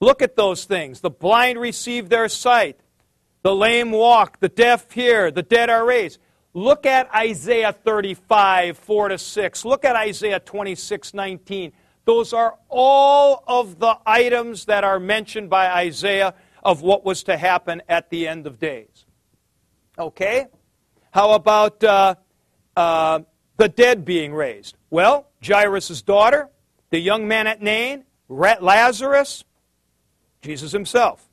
Look 0.00 0.22
at 0.22 0.36
those 0.36 0.64
things. 0.64 1.00
The 1.00 1.10
blind 1.10 1.58
receive 1.58 2.08
their 2.08 2.28
sight, 2.28 2.78
the 3.42 3.54
lame 3.54 3.90
walk, 3.90 4.40
the 4.40 4.48
deaf 4.48 4.92
hear, 4.92 5.30
the 5.30 5.42
dead 5.42 5.70
are 5.70 5.84
raised. 5.84 6.18
Look 6.54 6.86
at 6.86 7.12
Isaiah 7.14 7.72
35, 7.72 8.78
4 8.78 9.08
to 9.08 9.18
6. 9.18 9.64
Look 9.64 9.84
at 9.84 9.96
Isaiah 9.96 10.40
26, 10.40 11.14
19. 11.14 11.72
Those 12.04 12.32
are 12.32 12.56
all 12.68 13.44
of 13.46 13.78
the 13.78 13.98
items 14.06 14.64
that 14.64 14.82
are 14.82 14.98
mentioned 14.98 15.50
by 15.50 15.70
Isaiah 15.70 16.34
of 16.62 16.82
what 16.82 17.04
was 17.04 17.22
to 17.24 17.36
happen 17.36 17.82
at 17.88 18.10
the 18.10 18.26
end 18.26 18.46
of 18.46 18.58
days. 18.58 19.04
Okay? 19.98 20.46
How 21.10 21.32
about 21.32 21.84
uh, 21.84 22.14
uh, 22.76 23.20
the 23.58 23.68
dead 23.68 24.04
being 24.04 24.32
raised? 24.32 24.76
Well, 24.88 25.28
Jairus' 25.46 26.00
daughter, 26.00 26.48
the 26.90 26.98
young 26.98 27.28
man 27.28 27.46
at 27.46 27.60
Nain, 27.60 28.04
Lazarus, 28.28 29.44
Jesus 30.40 30.72
himself. 30.72 31.28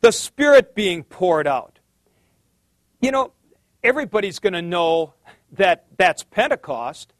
The 0.00 0.12
Spirit 0.12 0.74
being 0.74 1.04
poured 1.04 1.46
out. 1.46 1.80
You 3.00 3.10
know, 3.10 3.32
everybody's 3.82 4.38
going 4.38 4.54
to 4.54 4.62
know 4.62 5.14
that 5.52 5.86
that's 5.96 6.24
Pentecost, 6.24 7.12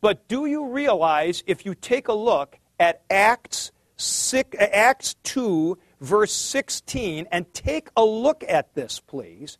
but 0.00 0.26
do 0.28 0.46
you 0.46 0.66
realize 0.66 1.44
if 1.46 1.64
you 1.64 1.74
take 1.74 2.08
a 2.08 2.12
look 2.12 2.58
at 2.80 3.02
Acts, 3.10 3.70
6, 3.96 4.56
Acts 4.58 5.14
2, 5.22 5.78
verse 6.00 6.32
16, 6.32 7.28
and 7.30 7.52
take 7.54 7.88
a 7.96 8.04
look 8.04 8.44
at 8.48 8.74
this, 8.74 8.98
please. 8.98 9.58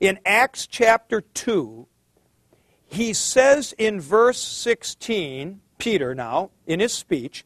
In 0.00 0.18
Acts 0.24 0.66
chapter 0.66 1.20
2, 1.20 1.86
he 2.92 3.14
says 3.14 3.74
in 3.78 4.00
verse 4.00 4.40
16, 4.40 5.60
Peter 5.78 6.14
now, 6.14 6.50
in 6.66 6.78
his 6.80 6.92
speech, 6.92 7.44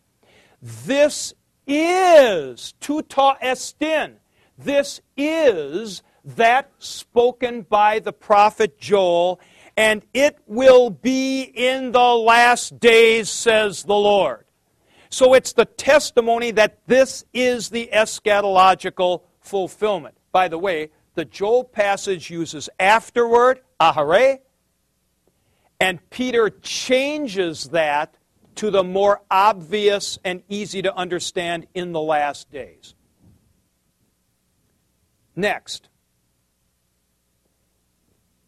this 0.60 1.34
is 1.66 2.74
tuta 2.80 3.38
estin. 3.40 4.14
This 4.58 5.00
is 5.16 6.02
that 6.24 6.72
spoken 6.78 7.62
by 7.62 8.00
the 8.00 8.12
prophet 8.12 8.78
Joel, 8.78 9.40
and 9.76 10.02
it 10.12 10.38
will 10.46 10.90
be 10.90 11.42
in 11.42 11.92
the 11.92 12.14
last 12.14 12.80
days, 12.80 13.30
says 13.30 13.84
the 13.84 13.94
Lord. 13.94 14.46
So 15.10 15.34
it's 15.34 15.52
the 15.52 15.64
testimony 15.64 16.50
that 16.52 16.80
this 16.86 17.24
is 17.32 17.70
the 17.70 17.88
eschatological 17.92 19.22
fulfillment. 19.40 20.16
By 20.32 20.48
the 20.48 20.58
way, 20.58 20.90
the 21.14 21.24
Joel 21.24 21.62
passage 21.62 22.30
uses 22.30 22.68
afterward, 22.80 23.60
ahare, 23.80 24.40
and 25.80 25.98
Peter 26.10 26.50
changes 26.50 27.64
that 27.70 28.16
to 28.56 28.70
the 28.70 28.82
more 28.82 29.20
obvious 29.30 30.18
and 30.24 30.42
easy 30.48 30.82
to 30.82 30.94
understand 30.94 31.66
in 31.74 31.92
the 31.92 32.00
last 32.00 32.50
days. 32.50 32.94
Next, 35.34 35.88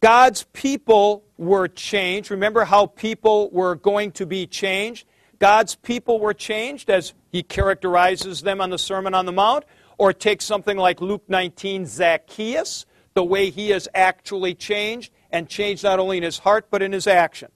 God's 0.01 0.43
people 0.53 1.23
were 1.37 1.67
changed. 1.67 2.31
Remember 2.31 2.65
how 2.65 2.87
people 2.87 3.49
were 3.51 3.75
going 3.75 4.11
to 4.13 4.25
be 4.25 4.47
changed? 4.47 5.05
God's 5.37 5.75
people 5.75 6.19
were 6.19 6.33
changed 6.33 6.89
as 6.89 7.13
he 7.31 7.43
characterizes 7.43 8.41
them 8.41 8.59
on 8.59 8.71
the 8.71 8.77
Sermon 8.77 9.13
on 9.13 9.25
the 9.25 9.31
Mount, 9.31 9.65
or 9.97 10.13
take 10.13 10.41
something 10.41 10.77
like 10.77 11.01
Luke 11.01 11.23
19, 11.27 11.85
Zacchaeus, 11.85 12.85
the 13.13 13.23
way 13.23 13.49
he 13.49 13.71
is 13.71 13.87
actually 13.93 14.55
changed, 14.55 15.11
and 15.31 15.47
changed 15.47 15.83
not 15.83 15.99
only 15.99 16.17
in 16.17 16.23
his 16.23 16.39
heart 16.39 16.67
but 16.69 16.81
in 16.81 16.91
his 16.91 17.07
action. 17.07 17.51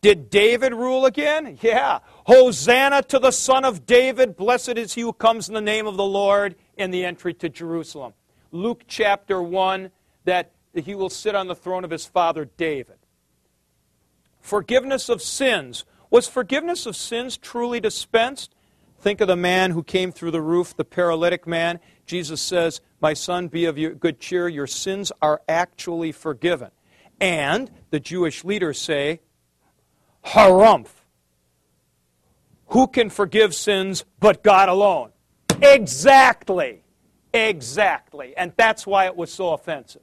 Did 0.00 0.30
David 0.30 0.72
rule 0.74 1.06
again? 1.06 1.58
Yeah. 1.62 2.00
Hosanna 2.24 3.02
to 3.02 3.18
the 3.18 3.30
Son 3.30 3.64
of 3.64 3.86
David. 3.86 4.36
Blessed 4.36 4.76
is 4.76 4.94
he 4.94 5.00
who 5.00 5.12
comes 5.12 5.48
in 5.48 5.54
the 5.54 5.60
name 5.60 5.86
of 5.86 5.96
the 5.96 6.04
Lord 6.04 6.54
in 6.76 6.90
the 6.90 7.04
entry 7.04 7.34
to 7.34 7.48
Jerusalem. 7.48 8.12
Luke 8.52 8.84
chapter 8.86 9.42
1, 9.42 9.90
that 10.24 10.52
he 10.74 10.94
will 10.94 11.10
sit 11.10 11.34
on 11.34 11.48
the 11.48 11.54
throne 11.54 11.84
of 11.84 11.90
his 11.90 12.04
father 12.04 12.44
David. 12.44 12.98
Forgiveness 14.40 15.08
of 15.08 15.22
sins 15.22 15.84
was 16.10 16.28
forgiveness 16.28 16.86
of 16.86 16.94
sins 16.94 17.36
truly 17.36 17.80
dispensed? 17.80 18.54
Think 19.00 19.20
of 19.20 19.28
the 19.28 19.36
man 19.36 19.72
who 19.72 19.82
came 19.82 20.12
through 20.12 20.30
the 20.30 20.40
roof, 20.40 20.76
the 20.76 20.84
paralytic 20.84 21.46
man. 21.46 21.80
Jesus 22.06 22.40
says, 22.40 22.80
My 23.00 23.12
son, 23.12 23.48
be 23.48 23.64
of 23.64 23.76
good 23.98 24.20
cheer. 24.20 24.48
Your 24.48 24.66
sins 24.66 25.10
are 25.20 25.42
actually 25.48 26.12
forgiven. 26.12 26.70
And 27.20 27.70
the 27.90 28.00
Jewish 28.00 28.44
leaders 28.44 28.80
say, 28.80 29.20
Harumph. 30.24 30.88
Who 32.68 32.88
can 32.88 33.10
forgive 33.10 33.54
sins 33.54 34.04
but 34.18 34.42
God 34.42 34.68
alone? 34.68 35.10
Exactly. 35.62 36.82
Exactly. 37.32 38.36
And 38.36 38.52
that's 38.56 38.86
why 38.86 39.06
it 39.06 39.16
was 39.16 39.32
so 39.32 39.52
offensive. 39.52 40.02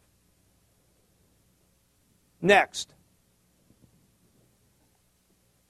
Next, 2.41 2.93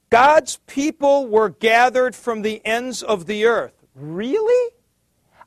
God's 0.09 0.57
people 0.67 1.27
were 1.27 1.49
gathered 1.49 2.15
from 2.15 2.41
the 2.41 2.63
ends 2.65 3.01
of 3.01 3.25
the 3.25 3.45
earth. 3.45 3.73
Really? 3.95 4.73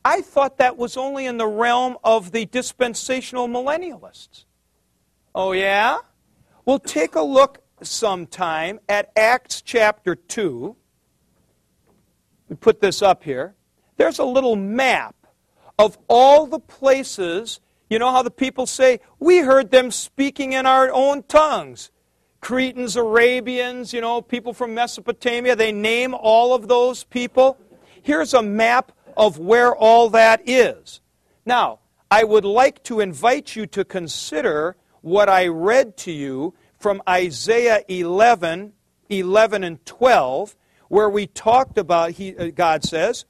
I 0.05 0.23
thought 0.23 0.59
that 0.59 0.77
was 0.77 0.97
only 0.97 1.27
in 1.27 1.37
the 1.37 1.47
realm 1.47 1.97
of 2.03 2.33
the 2.33 2.47
dispensational 2.47 3.49
millennialists. 3.49 4.45
Oh, 5.37 5.53
yeah? 5.53 5.99
Well, 6.65 6.79
take 6.79 7.15
a 7.15 7.21
look 7.21 7.59
sometime 7.83 8.81
at 8.89 9.13
Acts 9.15 9.61
chapter 9.61 10.15
2. 10.15 10.75
We 12.49 12.57
put 12.57 12.81
this 12.81 13.03
up 13.03 13.23
here. 13.23 13.55
There's 13.99 14.19
a 14.19 14.25
little 14.25 14.57
map 14.57 15.15
of 15.79 15.99
all 16.09 16.47
the 16.47 16.59
places. 16.59 17.61
You 17.91 17.99
know 17.99 18.13
how 18.13 18.23
the 18.23 18.31
people 18.31 18.65
say, 18.65 19.01
We 19.19 19.41
heard 19.41 19.71
them 19.71 19.91
speaking 19.91 20.55
in 20.55 20.65
our 20.65 20.91
own 20.91 21.23
tongues. 21.25 21.91
Cretans, 22.41 22.97
Arabians, 22.97 23.93
you 23.93 24.01
know, 24.01 24.23
people 24.23 24.55
from 24.55 24.73
Mesopotamia, 24.73 25.55
they 25.55 25.71
name 25.71 26.15
all 26.15 26.55
of 26.55 26.67
those 26.67 27.05
people. 27.05 27.59
Here's 28.03 28.33
a 28.33 28.41
map 28.41 28.91
of 29.19 29.39
where 29.39 29.77
all 29.77 30.09
that 30.11 30.49
is. 30.49 31.03
Now, 31.45 31.81
I 32.11 32.25
would 32.25 32.47
like 32.47 32.83
to 32.85 33.01
invite 33.01 33.55
you 33.55 33.67
to 33.67 33.85
consider 33.85 34.77
what 35.07 35.29
I 35.29 35.47
read 35.47 35.97
to 35.99 36.11
you 36.11 36.53
from 36.81 37.01
Isaiah 37.09 37.85
11, 37.87 38.73
11 39.09 39.63
and 39.63 39.87
12, 39.87 40.57
where 40.89 41.09
we 41.09 41.29
talked 41.29 41.79
about, 41.79 42.11
he, 42.11 42.37
uh, 42.37 42.49
God 42.49 42.83
says, 42.83 43.25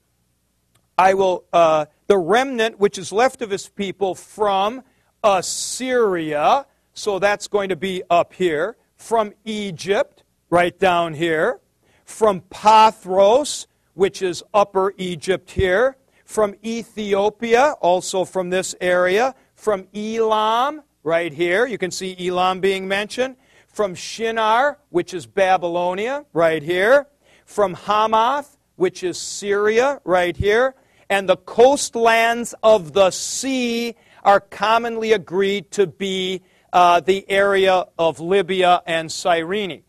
I 0.97 1.13
will, 1.13 1.45
uh, 1.53 1.85
the 2.07 2.17
remnant 2.17 2.81
which 2.81 2.97
is 2.97 3.13
left 3.13 3.43
of 3.43 3.51
his 3.51 3.69
people 3.69 4.15
from 4.15 4.85
Assyria, 5.23 6.65
so 6.95 7.19
that's 7.19 7.47
going 7.47 7.69
to 7.69 7.77
be 7.77 8.03
up 8.09 8.33
here, 8.33 8.79
from 8.97 9.35
Egypt, 9.45 10.23
right 10.49 10.79
down 10.79 11.13
here, 11.13 11.61
from 12.07 12.41
Pathros, 12.41 13.67
which 13.93 14.23
is 14.23 14.43
upper 14.55 14.95
Egypt 14.97 15.51
here, 15.51 15.99
from 16.25 16.55
Ethiopia, 16.65 17.73
also 17.83 18.25
from 18.25 18.49
this 18.49 18.75
area, 18.81 19.35
from 19.55 19.89
Elam, 19.95 20.81
right 21.07 21.33
here, 21.33 21.67
you 21.67 21.79
can 21.79 21.93
see 21.93 22.17
Elam 22.19 22.59
being 22.59 22.89
mentioned, 22.89 23.37
from 23.69 23.95
Shinar, 23.95 24.79
which 24.91 25.15
is 25.15 25.25
Babylonia, 25.25 26.27
right 26.33 26.61
here, 26.63 27.07
from 27.45 27.75
Hamath, 27.75 28.59
which 28.75 29.05
is 29.05 29.17
Syria, 29.17 30.01
right 30.05 30.37
here, 30.37 30.75
and 31.09 31.29
the 31.29 31.37
coastlands 31.37 32.57
of 32.61 32.93
the 32.93 33.13
sea 33.13 33.95
are 34.25 34.41
commonly 34.41 35.13
agreed 35.13 35.71
to 35.71 35.87
be 35.87 36.43
uh, 36.73 36.99
the 36.99 37.25
area 37.31 37.87
of 37.97 38.19
Libya 38.19 38.83
and 38.85 39.11
Cyrene. 39.11 39.85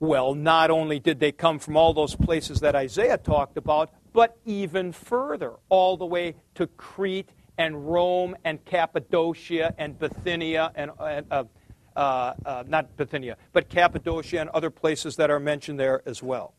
Well, 0.00 0.34
not 0.34 0.72
only 0.72 0.98
did 0.98 1.20
they 1.20 1.30
come 1.30 1.60
from 1.60 1.76
all 1.76 1.94
those 1.94 2.16
places 2.16 2.58
that 2.60 2.74
Isaiah 2.74 3.18
talked 3.18 3.56
about, 3.56 3.90
but 4.12 4.36
even 4.44 4.90
further, 4.90 5.52
all 5.68 5.96
the 5.96 6.06
way 6.06 6.34
to 6.56 6.66
Crete 6.66 7.30
and 7.58 7.90
Rome 7.90 8.36
and 8.44 8.64
Cappadocia 8.64 9.74
and 9.78 9.98
Bithynia 9.98 10.72
and 10.74 10.90
uh, 10.98 11.44
uh, 11.96 12.34
uh, 12.44 12.64
not 12.66 12.96
Bithynia, 12.96 13.36
but 13.52 13.68
Cappadocia 13.68 14.40
and 14.40 14.50
other 14.50 14.70
places 14.70 15.16
that 15.16 15.30
are 15.30 15.40
mentioned 15.40 15.78
there 15.78 16.02
as 16.06 16.22
well. 16.22 16.54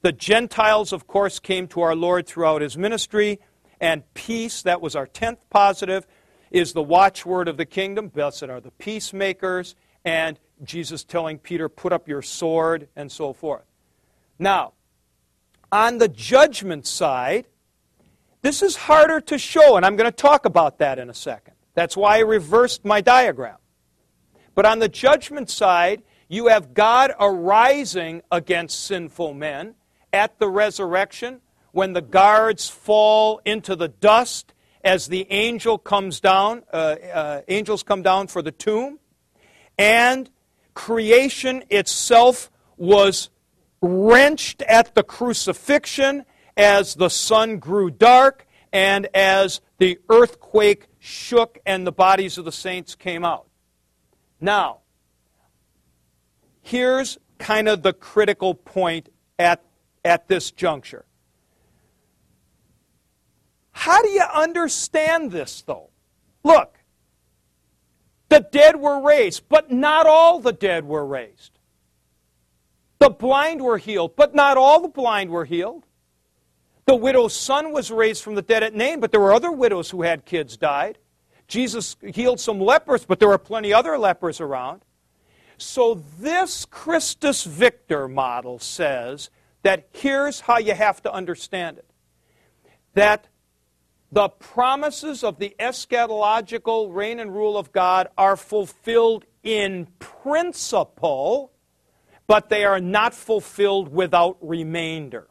The 0.00 0.12
Gentiles, 0.12 0.92
of 0.92 1.06
course, 1.06 1.38
came 1.38 1.68
to 1.68 1.82
our 1.82 1.94
Lord 1.94 2.26
throughout 2.26 2.62
his 2.62 2.76
ministry, 2.76 3.38
and 3.80 4.02
peace, 4.14 4.62
that 4.62 4.80
was 4.80 4.96
our 4.96 5.06
tenth 5.06 5.48
positive, 5.50 6.06
is 6.50 6.72
the 6.72 6.82
watchword 6.82 7.48
of 7.48 7.56
the 7.56 7.66
kingdom. 7.66 8.08
Blessed 8.08 8.44
are 8.44 8.60
the 8.60 8.70
peacemakers, 8.72 9.74
and 10.04 10.38
Jesus 10.64 11.04
telling 11.04 11.38
Peter, 11.38 11.68
put 11.68 11.92
up 11.92 12.08
your 12.08 12.22
sword, 12.22 12.88
and 12.96 13.12
so 13.12 13.32
forth. 13.32 13.64
Now, 14.38 14.72
on 15.70 15.98
the 15.98 16.08
judgment 16.08 16.86
side, 16.86 17.46
this 18.42 18.62
is 18.62 18.76
harder 18.76 19.20
to 19.22 19.38
show, 19.38 19.76
and 19.76 19.86
I'm 19.86 19.96
going 19.96 20.10
to 20.10 20.16
talk 20.16 20.44
about 20.44 20.78
that 20.78 20.98
in 20.98 21.08
a 21.08 21.14
second. 21.14 21.54
That's 21.74 21.96
why 21.96 22.16
I 22.16 22.20
reversed 22.20 22.84
my 22.84 23.00
diagram. 23.00 23.56
But 24.54 24.66
on 24.66 24.80
the 24.80 24.88
judgment 24.88 25.48
side, 25.48 26.02
you 26.28 26.48
have 26.48 26.74
God 26.74 27.12
arising 27.18 28.22
against 28.30 28.84
sinful 28.84 29.34
men 29.34 29.74
at 30.12 30.38
the 30.38 30.48
resurrection 30.48 31.40
when 31.72 31.94
the 31.94 32.02
guards 32.02 32.68
fall 32.68 33.40
into 33.44 33.74
the 33.74 33.88
dust 33.88 34.52
as 34.84 35.06
the 35.06 35.26
angel 35.30 35.78
comes 35.78 36.20
down, 36.20 36.64
uh, 36.72 36.96
uh, 37.14 37.40
angels 37.48 37.82
come 37.82 38.02
down 38.02 38.26
for 38.26 38.42
the 38.42 38.50
tomb, 38.50 38.98
and 39.78 40.28
creation 40.74 41.62
itself 41.70 42.50
was 42.76 43.30
wrenched 43.80 44.62
at 44.62 44.94
the 44.94 45.02
crucifixion 45.02 46.24
as 46.56 46.94
the 46.94 47.08
sun 47.08 47.58
grew 47.58 47.90
dark 47.90 48.46
and 48.72 49.06
as 49.14 49.60
the 49.78 49.98
earthquake 50.08 50.88
shook 50.98 51.58
and 51.66 51.86
the 51.86 51.92
bodies 51.92 52.38
of 52.38 52.44
the 52.44 52.52
saints 52.52 52.94
came 52.94 53.24
out. 53.24 53.46
Now, 54.40 54.78
here's 56.62 57.18
kind 57.38 57.68
of 57.68 57.82
the 57.82 57.92
critical 57.92 58.54
point 58.54 59.08
at, 59.38 59.62
at 60.04 60.28
this 60.28 60.50
juncture. 60.50 61.04
How 63.72 64.02
do 64.02 64.08
you 64.10 64.22
understand 64.22 65.32
this, 65.32 65.62
though? 65.62 65.90
Look, 66.44 66.78
the 68.28 68.40
dead 68.40 68.76
were 68.76 69.00
raised, 69.02 69.48
but 69.48 69.70
not 69.70 70.06
all 70.06 70.40
the 70.40 70.52
dead 70.52 70.84
were 70.84 71.04
raised. 71.04 71.58
The 72.98 73.10
blind 73.10 73.60
were 73.60 73.78
healed, 73.78 74.14
but 74.14 74.34
not 74.34 74.56
all 74.56 74.80
the 74.80 74.88
blind 74.88 75.30
were 75.30 75.44
healed. 75.44 75.84
The 76.84 76.96
widow's 76.96 77.34
son 77.34 77.72
was 77.72 77.90
raised 77.90 78.22
from 78.22 78.34
the 78.34 78.42
dead 78.42 78.62
at 78.62 78.74
Nain, 78.74 79.00
but 79.00 79.12
there 79.12 79.20
were 79.20 79.32
other 79.32 79.52
widows 79.52 79.90
who 79.90 80.02
had 80.02 80.24
kids 80.24 80.56
died. 80.56 80.98
Jesus 81.46 81.96
healed 82.02 82.40
some 82.40 82.60
lepers, 82.60 83.04
but 83.04 83.18
there 83.18 83.28
were 83.28 83.38
plenty 83.38 83.72
other 83.72 83.98
lepers 83.98 84.40
around. 84.40 84.84
So 85.58 86.02
this 86.18 86.64
Christus 86.64 87.44
Victor 87.44 88.08
model 88.08 88.58
says 88.58 89.30
that 89.62 89.88
here's 89.92 90.40
how 90.40 90.58
you 90.58 90.74
have 90.74 91.02
to 91.02 91.12
understand 91.12 91.78
it. 91.78 91.88
That 92.94 93.28
the 94.10 94.28
promises 94.28 95.22
of 95.22 95.38
the 95.38 95.54
eschatological 95.60 96.94
reign 96.94 97.20
and 97.20 97.34
rule 97.34 97.56
of 97.56 97.72
God 97.72 98.08
are 98.18 98.36
fulfilled 98.36 99.24
in 99.42 99.86
principle, 99.98 101.52
but 102.26 102.48
they 102.48 102.64
are 102.64 102.80
not 102.80 103.14
fulfilled 103.14 103.88
without 103.88 104.36
remainder. 104.40 105.28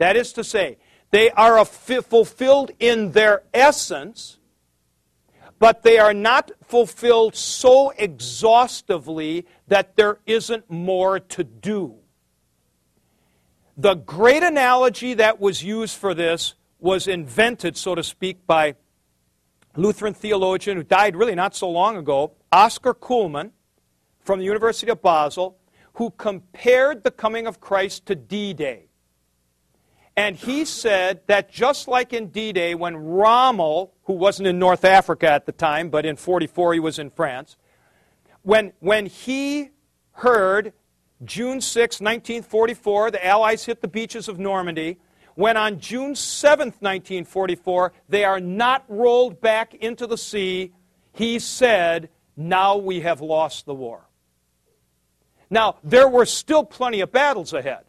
That 0.00 0.16
is 0.16 0.32
to 0.32 0.44
say, 0.44 0.78
they 1.10 1.30
are 1.32 1.62
fulfilled 1.62 2.70
in 2.78 3.12
their 3.12 3.42
essence, 3.52 4.38
but 5.58 5.82
they 5.82 5.98
are 5.98 6.14
not 6.14 6.50
fulfilled 6.64 7.36
so 7.36 7.90
exhaustively 7.90 9.46
that 9.68 9.96
there 9.96 10.18
isn't 10.24 10.70
more 10.70 11.20
to 11.20 11.44
do. 11.44 11.96
The 13.76 13.94
great 13.94 14.42
analogy 14.42 15.12
that 15.14 15.38
was 15.38 15.62
used 15.62 15.98
for 15.98 16.14
this 16.14 16.54
was 16.78 17.06
invented, 17.06 17.76
so 17.76 17.94
to 17.94 18.02
speak, 18.02 18.46
by 18.46 18.76
Lutheran 19.76 20.14
theologian 20.14 20.78
who 20.78 20.82
died 20.82 21.14
really 21.14 21.34
not 21.34 21.54
so 21.54 21.68
long 21.68 21.98
ago, 21.98 22.32
Oscar 22.50 22.94
Cullmann 22.94 23.52
from 24.20 24.38
the 24.38 24.46
University 24.46 24.90
of 24.90 25.02
Basel, 25.02 25.58
who 25.94 26.10
compared 26.12 27.04
the 27.04 27.10
coming 27.10 27.46
of 27.46 27.60
Christ 27.60 28.06
to 28.06 28.14
D 28.14 28.54
Day. 28.54 28.89
And 30.20 30.36
he 30.36 30.66
said 30.66 31.22
that 31.28 31.50
just 31.50 31.88
like 31.88 32.12
in 32.12 32.26
D 32.26 32.52
Day, 32.52 32.74
when 32.74 32.94
Rommel, 32.94 33.94
who 34.04 34.12
wasn't 34.12 34.48
in 34.48 34.58
North 34.58 34.84
Africa 34.84 35.30
at 35.30 35.46
the 35.46 35.52
time, 35.52 35.88
but 35.88 36.04
in 36.04 36.14
44 36.14 36.74
he 36.74 36.78
was 36.78 36.98
in 36.98 37.08
France, 37.08 37.56
when, 38.42 38.74
when 38.80 39.06
he 39.06 39.70
heard 40.12 40.74
June 41.24 41.62
6, 41.62 42.02
1944, 42.02 43.12
the 43.12 43.26
Allies 43.26 43.64
hit 43.64 43.80
the 43.80 43.88
beaches 43.88 44.28
of 44.28 44.38
Normandy, 44.38 44.98
when 45.36 45.56
on 45.56 45.80
June 45.80 46.14
7, 46.14 46.66
1944, 46.66 47.94
they 48.10 48.22
are 48.22 48.40
not 48.40 48.84
rolled 48.88 49.40
back 49.40 49.72
into 49.72 50.06
the 50.06 50.18
sea, 50.18 50.74
he 51.14 51.38
said, 51.38 52.10
Now 52.36 52.76
we 52.76 53.00
have 53.00 53.22
lost 53.22 53.64
the 53.64 53.74
war. 53.74 54.06
Now, 55.48 55.76
there 55.82 56.08
were 56.08 56.26
still 56.26 56.62
plenty 56.62 57.00
of 57.00 57.10
battles 57.10 57.54
ahead, 57.54 57.84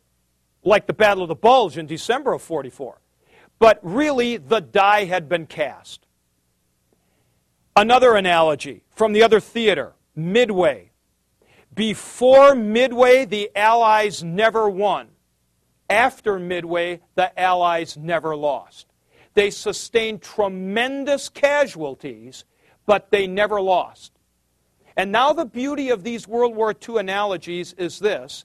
like 0.64 0.88
the 0.88 0.94
Battle 0.94 1.24
of 1.24 1.30
the 1.30 1.36
Bulge 1.36 1.78
in 1.78 1.86
December 1.86 2.34
of 2.34 2.42
44. 2.42 3.00
But 3.60 3.80
really, 3.82 4.38
the 4.38 4.60
die 4.62 5.06
had 5.06 5.30
been 5.30 5.46
cast. 5.46 6.06
Another 7.76 8.16
analogy 8.16 8.84
from 8.90 9.14
the 9.14 9.24
other 9.24 9.40
theater, 9.40 9.94
Midway. 10.16 10.92
Before 11.74 12.54
Midway, 12.54 13.26
the 13.26 13.50
Allies 13.56 14.24
never 14.24 14.70
won. 14.70 15.08
After 15.90 16.38
Midway, 16.40 17.02
the 17.16 17.38
Allies 17.40 17.98
never 17.98 18.36
lost. 18.36 18.88
They 19.34 19.50
sustained 19.50 20.22
tremendous 20.22 21.30
casualties, 21.30 22.44
but 22.86 23.12
they 23.12 23.28
never 23.28 23.62
lost. 23.62 24.12
And 24.98 25.12
now, 25.12 25.32
the 25.32 25.46
beauty 25.46 25.90
of 25.90 26.04
these 26.04 26.28
World 26.28 26.56
War 26.56 26.76
II 26.88 26.98
analogies 26.98 27.74
is 27.74 28.00
this 28.00 28.44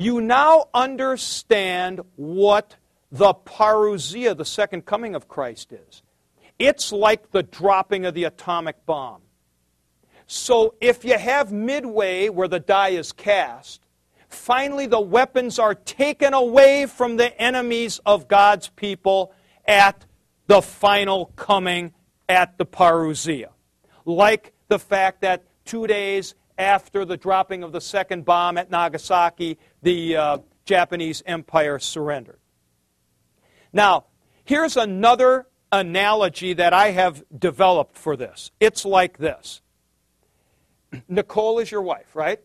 you 0.00 0.22
now 0.22 0.68
understand 0.72 2.00
what 2.16 2.76
the 3.12 3.34
parousia, 3.34 4.34
the 4.34 4.46
second 4.46 4.86
coming 4.86 5.14
of 5.14 5.28
Christ, 5.28 5.72
is. 5.72 6.02
It's 6.58 6.90
like 6.90 7.32
the 7.32 7.42
dropping 7.42 8.06
of 8.06 8.14
the 8.14 8.24
atomic 8.24 8.86
bomb. 8.86 9.20
So 10.26 10.74
if 10.80 11.04
you 11.04 11.18
have 11.18 11.52
midway 11.52 12.30
where 12.30 12.48
the 12.48 12.60
die 12.60 12.90
is 12.90 13.12
cast, 13.12 13.82
finally 14.28 14.86
the 14.86 15.00
weapons 15.00 15.58
are 15.58 15.74
taken 15.74 16.32
away 16.32 16.86
from 16.86 17.18
the 17.18 17.38
enemies 17.38 18.00
of 18.06 18.26
God's 18.26 18.68
people 18.68 19.34
at 19.66 20.06
the 20.46 20.62
final 20.62 21.26
coming 21.36 21.92
at 22.26 22.56
the 22.56 22.64
parousia. 22.64 23.48
Like 24.06 24.54
the 24.68 24.78
fact 24.78 25.20
that 25.20 25.44
two 25.66 25.86
days 25.86 26.34
after 26.60 27.06
the 27.06 27.16
dropping 27.16 27.62
of 27.62 27.72
the 27.72 27.80
second 27.80 28.24
bomb 28.24 28.58
at 28.58 28.70
Nagasaki, 28.70 29.58
the 29.82 30.16
uh, 30.16 30.38
Japanese 30.64 31.22
Empire 31.26 31.78
surrendered. 31.78 32.38
Now, 33.72 34.06
here's 34.44 34.76
another 34.76 35.46
analogy 35.72 36.54
that 36.54 36.72
I 36.72 36.90
have 36.90 37.22
developed 37.36 37.96
for 37.96 38.16
this. 38.16 38.50
It's 38.60 38.84
like 38.84 39.18
this 39.18 39.62
Nicole 41.08 41.58
is 41.58 41.70
your 41.70 41.82
wife, 41.82 42.14
right? 42.14 42.40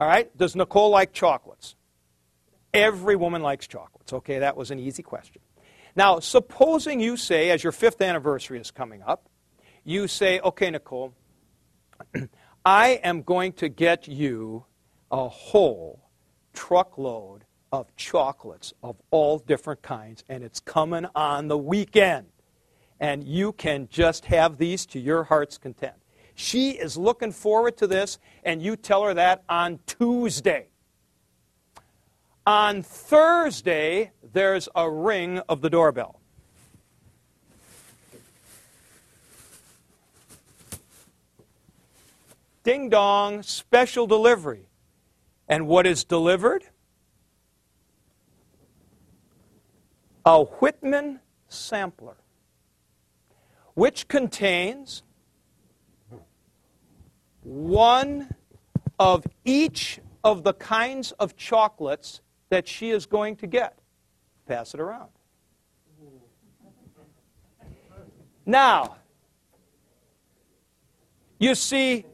All 0.00 0.08
right? 0.08 0.36
Does 0.36 0.56
Nicole 0.56 0.90
like 0.90 1.12
chocolates? 1.12 1.76
Every 2.72 3.14
woman 3.14 3.42
likes 3.42 3.68
chocolates. 3.68 4.12
Okay, 4.12 4.40
that 4.40 4.56
was 4.56 4.70
an 4.72 4.80
easy 4.80 5.02
question. 5.02 5.40
Now, 5.96 6.18
supposing 6.18 6.98
you 6.98 7.16
say, 7.16 7.50
as 7.50 7.62
your 7.62 7.72
fifth 7.72 8.02
anniversary 8.02 8.58
is 8.58 8.72
coming 8.72 9.02
up, 9.02 9.28
you 9.84 10.08
say, 10.08 10.40
okay, 10.40 10.70
Nicole, 10.70 11.14
I 12.64 13.00
am 13.04 13.22
going 13.22 13.52
to 13.54 13.68
get 13.68 14.08
you 14.08 14.64
a 15.10 15.28
whole 15.28 16.03
truckload 16.54 17.44
of 17.72 17.94
chocolates 17.96 18.72
of 18.82 18.96
all 19.10 19.38
different 19.38 19.82
kinds, 19.82 20.24
and 20.28 20.42
it's 20.42 20.60
coming 20.60 21.06
on 21.14 21.48
the 21.48 21.58
weekend. 21.58 22.26
And 23.00 23.24
you 23.24 23.52
can 23.52 23.88
just 23.90 24.26
have 24.26 24.56
these 24.56 24.86
to 24.86 25.00
your 25.00 25.24
heart's 25.24 25.58
content. 25.58 25.96
She 26.36 26.70
is 26.70 26.96
looking 26.96 27.32
forward 27.32 27.76
to 27.78 27.86
this, 27.86 28.18
and 28.44 28.62
you 28.62 28.76
tell 28.76 29.02
her 29.04 29.14
that 29.14 29.42
on 29.48 29.80
Tuesday. 29.86 30.68
On 32.46 32.82
Thursday, 32.82 34.12
there's 34.32 34.68
a 34.74 34.88
ring 34.88 35.38
of 35.48 35.60
the 35.60 35.70
doorbell. 35.70 36.20
Ding 42.62 42.88
dong, 42.88 43.42
special 43.42 44.06
delivery. 44.06 44.68
And 45.48 45.66
what 45.66 45.86
is 45.86 46.04
delivered? 46.04 46.64
A 50.24 50.42
Whitman 50.44 51.20
sampler, 51.48 52.16
which 53.74 54.08
contains 54.08 55.02
one 57.42 58.34
of 58.98 59.26
each 59.44 60.00
of 60.22 60.42
the 60.42 60.54
kinds 60.54 61.12
of 61.12 61.36
chocolates 61.36 62.22
that 62.48 62.66
she 62.66 62.90
is 62.90 63.04
going 63.04 63.36
to 63.36 63.46
get. 63.46 63.78
Pass 64.46 64.72
it 64.72 64.80
around. 64.80 65.10
Now, 68.46 68.96
you 71.38 71.54
see, 71.54 72.06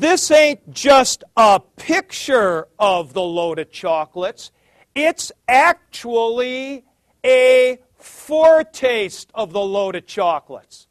this 0.00 0.30
ain't 0.30 0.72
just 0.72 1.24
a 1.36 1.60
picture 1.76 2.66
of 2.78 3.12
the 3.12 3.22
load 3.22 3.58
of 3.58 3.70
chocolates. 3.70 4.50
It's 4.94 5.30
actually 5.46 6.86
a 7.24 7.78
foretaste 7.98 9.30
of 9.34 9.52
the 9.52 9.60
load 9.60 9.96
of 9.96 10.06
chocolates. 10.06 10.86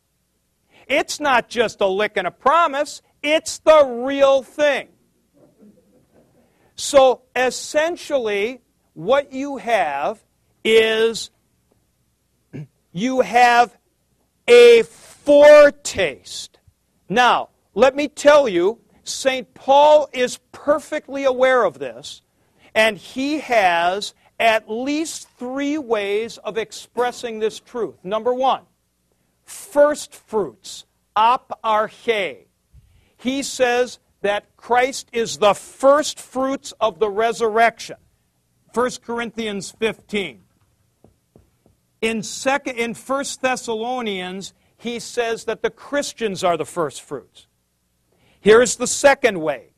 It's 0.88 1.20
not 1.20 1.50
just 1.50 1.82
a 1.82 1.88
lick 1.88 2.14
and 2.18 2.28
a 2.28 2.32
promise, 2.32 3.02
it's 3.24 3.58
the 3.58 3.84
real 4.06 4.44
thing. 4.44 4.90
So 6.76 7.24
essentially, 7.36 8.62
what 8.94 9.34
you 9.34 9.58
have 9.58 10.24
is 10.64 11.32
you 12.92 13.22
have 13.22 13.76
a 14.48 14.84
foretaste. 14.84 16.60
Now, 17.10 17.50
let 17.74 17.96
me 17.96 18.08
tell 18.08 18.48
you, 18.48 18.80
St. 19.10 19.54
Paul 19.54 20.10
is 20.14 20.40
perfectly 20.52 21.24
aware 21.24 21.64
of 21.64 21.80
this, 21.80 22.22
and 22.74 22.98
he 22.98 23.40
has 23.40 24.14
at 24.40 24.70
least 24.70 25.28
three 25.38 25.78
ways 25.78 26.38
of 26.38 26.58
expressing 26.58 27.40
this 27.40 27.60
truth. 27.60 27.96
Number 28.04 28.34
one, 28.34 28.64
first 29.44 30.16
fruits, 30.16 30.86
ap 31.16 31.52
arche. 31.64 32.46
He 33.18 33.44
says 33.44 34.00
that 34.22 34.56
Christ 34.56 35.10
is 35.12 35.38
the 35.38 35.54
first 35.54 36.20
fruits 36.20 36.74
of 36.80 37.00
the 37.00 37.10
resurrection. 37.10 37.98
1 38.74 38.92
Corinthians 39.04 39.72
15. 39.80 40.42
In, 42.02 42.24
second, 42.24 42.78
in 42.78 42.94
1 42.94 43.26
Thessalonians, 43.42 44.54
he 44.78 45.00
says 45.00 45.46
that 45.46 45.62
the 45.62 45.70
Christians 45.70 46.44
are 46.44 46.56
the 46.56 46.66
first 46.66 47.02
fruits. 47.02 47.48
Here's 48.40 48.76
the 48.76 48.88
second 48.88 49.40
way. 49.40 49.74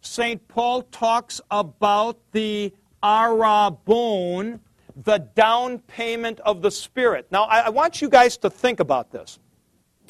St. 0.00 0.46
Paul 0.48 0.82
talks 0.82 1.40
about 1.50 2.18
the 2.32 2.72
arrabon, 3.02 4.60
the 5.02 5.18
down 5.18 5.78
payment 5.80 6.40
of 6.40 6.62
the 6.62 6.70
Spirit. 6.70 7.26
Now, 7.30 7.44
I, 7.44 7.60
I 7.60 7.68
want 7.70 8.00
you 8.00 8.08
guys 8.08 8.36
to 8.38 8.50
think 8.50 8.80
about 8.80 9.10
this, 9.10 9.38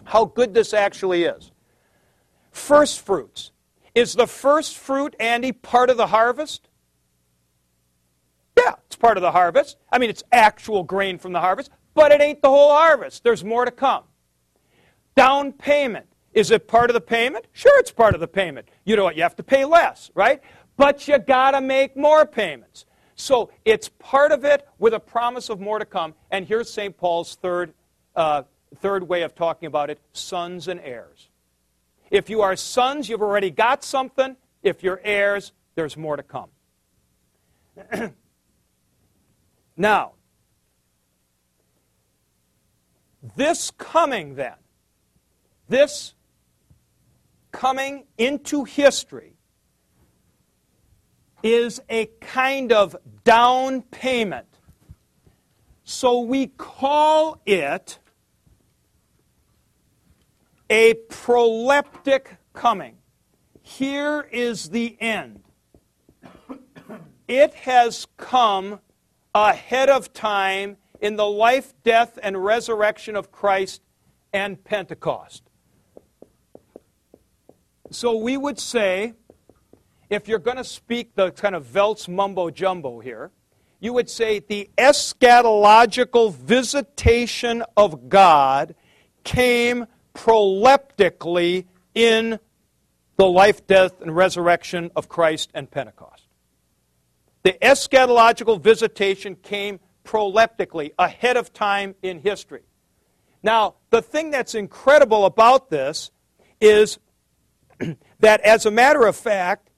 how 0.04 0.26
good 0.26 0.52
this 0.52 0.74
actually 0.74 1.24
is. 1.24 1.52
First 2.50 3.00
fruits. 3.00 3.52
Is 3.94 4.14
the 4.14 4.26
first 4.26 4.76
fruit, 4.76 5.14
Andy, 5.20 5.52
part 5.52 5.88
of 5.88 5.96
the 5.96 6.08
harvest? 6.08 6.68
Yeah, 8.56 8.74
it's 8.86 8.96
part 8.96 9.16
of 9.16 9.22
the 9.22 9.30
harvest. 9.30 9.76
I 9.90 9.98
mean, 9.98 10.10
it's 10.10 10.22
actual 10.32 10.82
grain 10.82 11.18
from 11.18 11.32
the 11.32 11.40
harvest, 11.40 11.70
but 11.94 12.12
it 12.12 12.20
ain't 12.20 12.42
the 12.42 12.48
whole 12.48 12.70
harvest. 12.70 13.22
There's 13.22 13.44
more 13.44 13.64
to 13.64 13.70
come. 13.70 14.04
Down 15.16 15.52
payment. 15.52 16.06
Is 16.34 16.50
it 16.50 16.66
part 16.66 16.90
of 16.90 16.94
the 16.94 17.00
payment? 17.00 17.46
Sure, 17.52 17.78
it's 17.78 17.92
part 17.92 18.14
of 18.14 18.20
the 18.20 18.28
payment. 18.28 18.68
You 18.84 18.96
know 18.96 19.04
what? 19.04 19.16
You 19.16 19.22
have 19.22 19.36
to 19.36 19.42
pay 19.44 19.64
less, 19.64 20.10
right? 20.14 20.42
But 20.76 21.06
you 21.06 21.18
got 21.18 21.52
to 21.52 21.60
make 21.60 21.96
more 21.96 22.26
payments. 22.26 22.86
So 23.14 23.50
it's 23.64 23.88
part 23.88 24.32
of 24.32 24.44
it 24.44 24.68
with 24.78 24.92
a 24.92 25.00
promise 25.00 25.48
of 25.48 25.60
more 25.60 25.78
to 25.78 25.84
come. 25.84 26.14
And 26.32 26.46
here's 26.46 26.68
St. 26.68 26.96
Paul's 26.96 27.36
third, 27.36 27.72
uh, 28.16 28.42
third 28.76 29.08
way 29.08 29.22
of 29.22 29.36
talking 29.36 29.68
about 29.68 29.90
it 29.90 30.00
sons 30.12 30.66
and 30.66 30.80
heirs. 30.80 31.28
If 32.10 32.28
you 32.28 32.42
are 32.42 32.56
sons, 32.56 33.08
you've 33.08 33.22
already 33.22 33.50
got 33.50 33.84
something. 33.84 34.36
If 34.62 34.82
you're 34.82 35.00
heirs, 35.04 35.52
there's 35.76 35.96
more 35.96 36.16
to 36.16 36.22
come. 36.24 36.48
now, 39.76 40.12
this 43.36 43.70
coming 43.70 44.34
then, 44.34 44.54
this 45.68 46.14
coming 47.54 48.04
into 48.18 48.64
history 48.64 49.36
is 51.40 51.80
a 51.88 52.06
kind 52.20 52.72
of 52.72 52.96
down 53.22 53.80
payment. 53.80 54.48
So 55.84 56.20
we 56.20 56.48
call 56.48 57.40
it 57.46 58.00
a 60.68 60.94
proleptic 61.08 62.38
coming. 62.54 62.96
Here 63.62 64.28
is 64.32 64.70
the 64.70 64.96
end. 65.00 65.44
It 67.28 67.54
has 67.54 68.08
come 68.16 68.80
ahead 69.32 69.88
of 69.88 70.12
time 70.12 70.76
in 71.00 71.14
the 71.14 71.26
life, 71.26 71.72
death, 71.84 72.18
and 72.20 72.44
resurrection 72.44 73.14
of 73.14 73.30
Christ 73.30 73.80
and 74.32 74.62
Pentecost. 74.64 75.44
So 77.94 78.16
we 78.16 78.36
would 78.36 78.58
say, 78.58 79.14
if 80.10 80.26
you're 80.26 80.40
going 80.40 80.56
to 80.56 80.64
speak 80.64 81.14
the 81.14 81.30
kind 81.30 81.54
of 81.54 81.64
Velt's 81.64 82.08
mumbo 82.08 82.50
jumbo 82.50 82.98
here, 82.98 83.30
you 83.78 83.92
would 83.92 84.10
say 84.10 84.40
the 84.40 84.68
eschatological 84.76 86.34
visitation 86.34 87.62
of 87.76 88.08
God 88.08 88.74
came 89.22 89.86
proleptically 90.12 91.66
in 91.94 92.40
the 93.16 93.26
life, 93.26 93.64
death, 93.68 94.00
and 94.00 94.14
resurrection 94.16 94.90
of 94.96 95.08
Christ 95.08 95.52
and 95.54 95.70
Pentecost. 95.70 96.26
The 97.44 97.52
eschatological 97.62 98.60
visitation 98.60 99.36
came 99.36 99.78
proleptically, 100.04 100.90
ahead 100.98 101.36
of 101.36 101.52
time 101.52 101.94
in 102.02 102.18
history. 102.18 102.62
Now, 103.44 103.76
the 103.90 104.02
thing 104.02 104.32
that's 104.32 104.56
incredible 104.56 105.26
about 105.26 105.70
this 105.70 106.10
is 106.60 106.98
that, 108.20 108.40
as 108.40 108.66
a 108.66 108.70
matter 108.70 109.06
of 109.06 109.16
fact, 109.16 109.70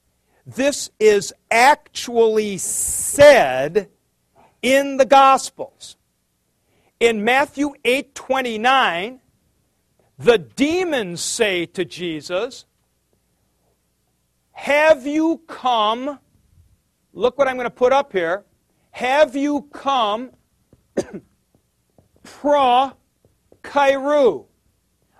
this 0.45 0.89
is 0.99 1.33
actually 1.51 2.57
said 2.57 3.89
in 4.61 4.97
the 4.97 5.05
Gospels. 5.05 5.97
In 6.99 7.23
Matthew 7.23 7.73
8 7.83 8.15
29, 8.15 9.19
the 10.17 10.37
demons 10.37 11.21
say 11.21 11.65
to 11.67 11.85
Jesus, 11.85 12.65
Have 14.51 15.05
you 15.05 15.41
come? 15.47 16.19
Look 17.13 17.37
what 17.37 17.47
I'm 17.47 17.55
going 17.55 17.65
to 17.65 17.69
put 17.69 17.93
up 17.93 18.11
here. 18.13 18.45
Have 18.91 19.35
you 19.35 19.67
come 19.73 20.31
pro 22.23 22.93
kairou, 23.61 24.45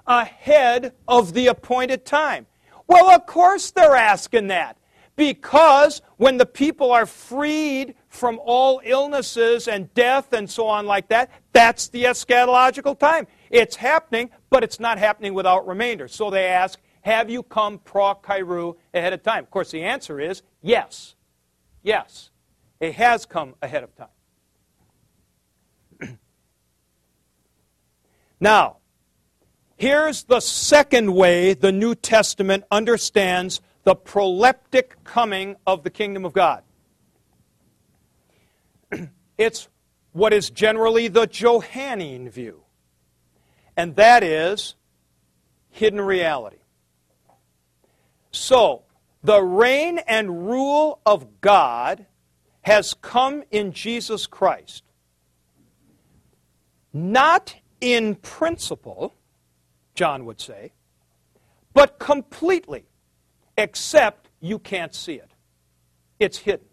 ahead 0.05 0.93
of 1.07 1.33
the 1.33 1.47
appointed 1.47 2.05
time? 2.05 2.47
Well, 2.87 3.09
of 3.09 3.25
course 3.25 3.71
they're 3.71 3.95
asking 3.95 4.47
that. 4.47 4.77
Because 5.17 6.03
when 6.17 6.37
the 6.37 6.45
people 6.45 6.91
are 6.91 7.07
freed 7.07 7.95
from 8.07 8.39
all 8.43 8.81
illnesses 8.83 9.67
and 9.67 9.91
death 9.95 10.31
and 10.31 10.49
so 10.49 10.67
on 10.67 10.85
like 10.85 11.07
that, 11.09 11.31
that's 11.53 11.89
the 11.89 12.03
eschatological 12.03 12.97
time. 12.97 13.25
It's 13.49 13.75
happening, 13.75 14.29
but 14.51 14.63
it's 14.63 14.79
not 14.79 14.99
happening 14.99 15.33
without 15.33 15.67
remainder. 15.67 16.07
So 16.07 16.29
they 16.29 16.45
ask, 16.45 16.79
have 17.01 17.31
you 17.31 17.41
come 17.41 17.79
pro 17.79 18.13
kairou 18.13 18.75
ahead 18.93 19.11
of 19.11 19.23
time? 19.23 19.43
Of 19.43 19.49
course, 19.49 19.71
the 19.71 19.83
answer 19.83 20.19
is 20.19 20.43
yes. 20.61 21.15
Yes. 21.81 22.29
It 22.79 22.93
has 22.95 23.25
come 23.25 23.55
ahead 23.61 23.83
of 23.83 23.95
time. 23.95 24.07
now, 28.39 28.77
here's 29.77 30.23
the 30.23 30.39
second 30.39 31.13
way 31.13 31.53
the 31.53 31.71
New 31.71 31.95
Testament 31.95 32.65
understands 32.69 33.61
the 33.83 33.95
proleptic 33.95 34.95
coming 35.05 35.55
of 35.65 35.83
the 35.83 35.89
kingdom 35.89 36.25
of 36.25 36.33
God. 36.33 36.63
it's 39.37 39.69
what 40.11 40.33
is 40.33 40.49
generally 40.49 41.07
the 41.07 41.27
Johannine 41.27 42.29
view, 42.29 42.63
and 43.77 43.95
that 43.95 44.23
is 44.23 44.75
hidden 45.69 46.01
reality. 46.01 46.57
So, 48.31 48.83
the 49.23 49.41
reign 49.41 49.99
and 49.99 50.47
rule 50.47 50.99
of 51.05 51.41
God 51.41 52.05
has 52.61 52.93
come 52.95 53.43
in 53.51 53.71
Jesus 53.71 54.27
Christ. 54.27 54.83
Not 56.91 57.55
in 57.79 58.15
principle, 58.15 59.13
John 59.97 60.25
would 60.25 60.39
say, 60.39 60.73
but 61.73 61.97
completely 61.97 62.85
except 63.57 64.29
you 64.39 64.59
can't 64.59 64.93
see 64.93 65.15
it. 65.15 65.31
It's 66.19 66.37
hidden. 66.37 66.67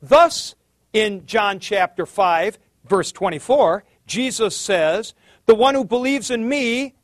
Thus, 0.00 0.54
in 0.94 1.26
John 1.26 1.60
chapter 1.60 2.06
5, 2.06 2.58
verse 2.86 3.12
24, 3.12 3.84
Jesus 4.06 4.56
says, 4.56 5.12
The 5.44 5.54
one 5.54 5.74
who 5.74 5.84
believes 5.84 6.30
in 6.30 6.48
me 6.48 6.94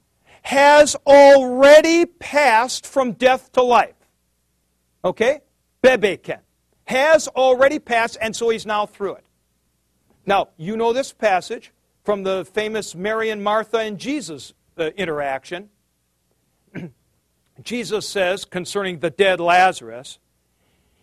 has 0.42 0.96
already 1.06 2.06
passed 2.06 2.86
from 2.86 3.12
death 3.12 3.52
to 3.52 3.62
life. 3.62 3.94
Okay? 5.04 5.40
Bebeken. 5.82 6.40
Has 6.84 7.28
already 7.28 7.78
passed, 7.78 8.16
and 8.22 8.34
so 8.34 8.48
he's 8.48 8.64
now 8.64 8.86
through 8.86 9.16
it. 9.16 9.26
Now, 10.24 10.48
you 10.56 10.78
know 10.78 10.94
this 10.94 11.12
passage 11.12 11.72
from 12.04 12.22
the 12.22 12.46
famous 12.46 12.94
Mary 12.94 13.28
and 13.28 13.44
Martha 13.44 13.78
and 13.78 13.98
Jesus 13.98 14.54
uh, 14.80 14.90
interaction. 14.96 15.68
Jesus 17.62 18.08
says 18.08 18.44
concerning 18.44 19.00
the 19.00 19.10
dead 19.10 19.40
Lazarus, 19.40 20.18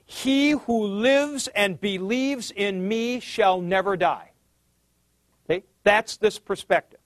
He 0.06 0.52
who 0.52 0.86
lives 0.86 1.48
and 1.50 1.80
believes 1.80 2.52
in 2.52 2.88
me 2.88 3.20
shall 3.20 3.62
never 3.62 3.96
die. 3.96 4.32
Okay? 5.46 5.64
That's 5.84 6.18
this 6.18 6.40
perspective. 6.40 7.00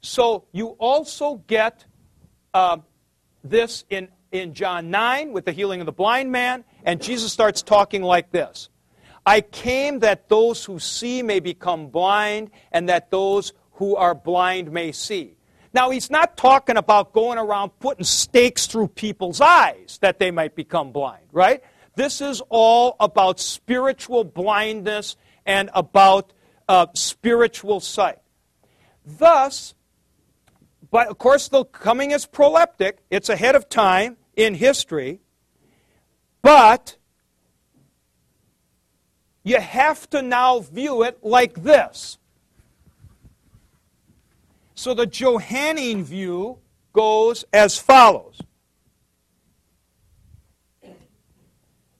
So 0.00 0.44
you 0.52 0.68
also 0.78 1.36
get 1.46 1.84
uh, 2.54 2.78
this 3.44 3.84
in, 3.88 4.08
in 4.30 4.54
John 4.54 4.90
9 4.90 5.32
with 5.32 5.44
the 5.44 5.52
healing 5.52 5.80
of 5.80 5.86
the 5.86 5.92
blind 5.92 6.32
man, 6.32 6.64
and 6.84 7.00
Jesus 7.00 7.32
starts 7.32 7.62
talking 7.62 8.02
like 8.02 8.30
this 8.32 8.68
I 9.24 9.40
came 9.40 10.00
that 10.00 10.28
those 10.28 10.64
who 10.64 10.78
see 10.78 11.22
may 11.22 11.40
become 11.40 11.88
blind, 11.88 12.50
and 12.72 12.88
that 12.88 13.10
those 13.10 13.52
who 13.74 13.96
are 13.96 14.14
blind 14.14 14.70
may 14.70 14.92
see. 14.92 15.36
Now, 15.74 15.90
he's 15.90 16.10
not 16.10 16.36
talking 16.36 16.76
about 16.76 17.12
going 17.12 17.38
around 17.38 17.70
putting 17.80 18.04
stakes 18.04 18.66
through 18.66 18.88
people's 18.88 19.40
eyes 19.40 19.98
that 20.02 20.18
they 20.18 20.30
might 20.30 20.54
become 20.54 20.92
blind, 20.92 21.24
right? 21.32 21.62
This 21.94 22.20
is 22.20 22.42
all 22.48 22.96
about 23.00 23.40
spiritual 23.40 24.24
blindness 24.24 25.16
and 25.46 25.70
about 25.74 26.32
uh, 26.68 26.86
spiritual 26.94 27.80
sight. 27.80 28.18
Thus, 29.04 29.74
but 30.90 31.08
of 31.08 31.18
course, 31.18 31.48
the 31.48 31.64
coming 31.64 32.10
is 32.10 32.26
proleptic, 32.26 32.98
it's 33.10 33.28
ahead 33.28 33.54
of 33.54 33.68
time 33.68 34.18
in 34.36 34.54
history, 34.54 35.20
but 36.42 36.96
you 39.42 39.58
have 39.58 40.08
to 40.10 40.22
now 40.22 40.60
view 40.60 41.02
it 41.02 41.18
like 41.22 41.62
this. 41.62 42.18
So 44.82 44.94
the 44.94 45.06
Johannine 45.06 46.02
view 46.02 46.58
goes 46.92 47.44
as 47.52 47.78
follows 47.78 48.40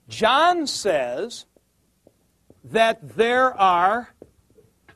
John 0.09 0.67
says 0.67 1.45
that 2.65 3.15
there 3.15 3.53
are 3.57 4.13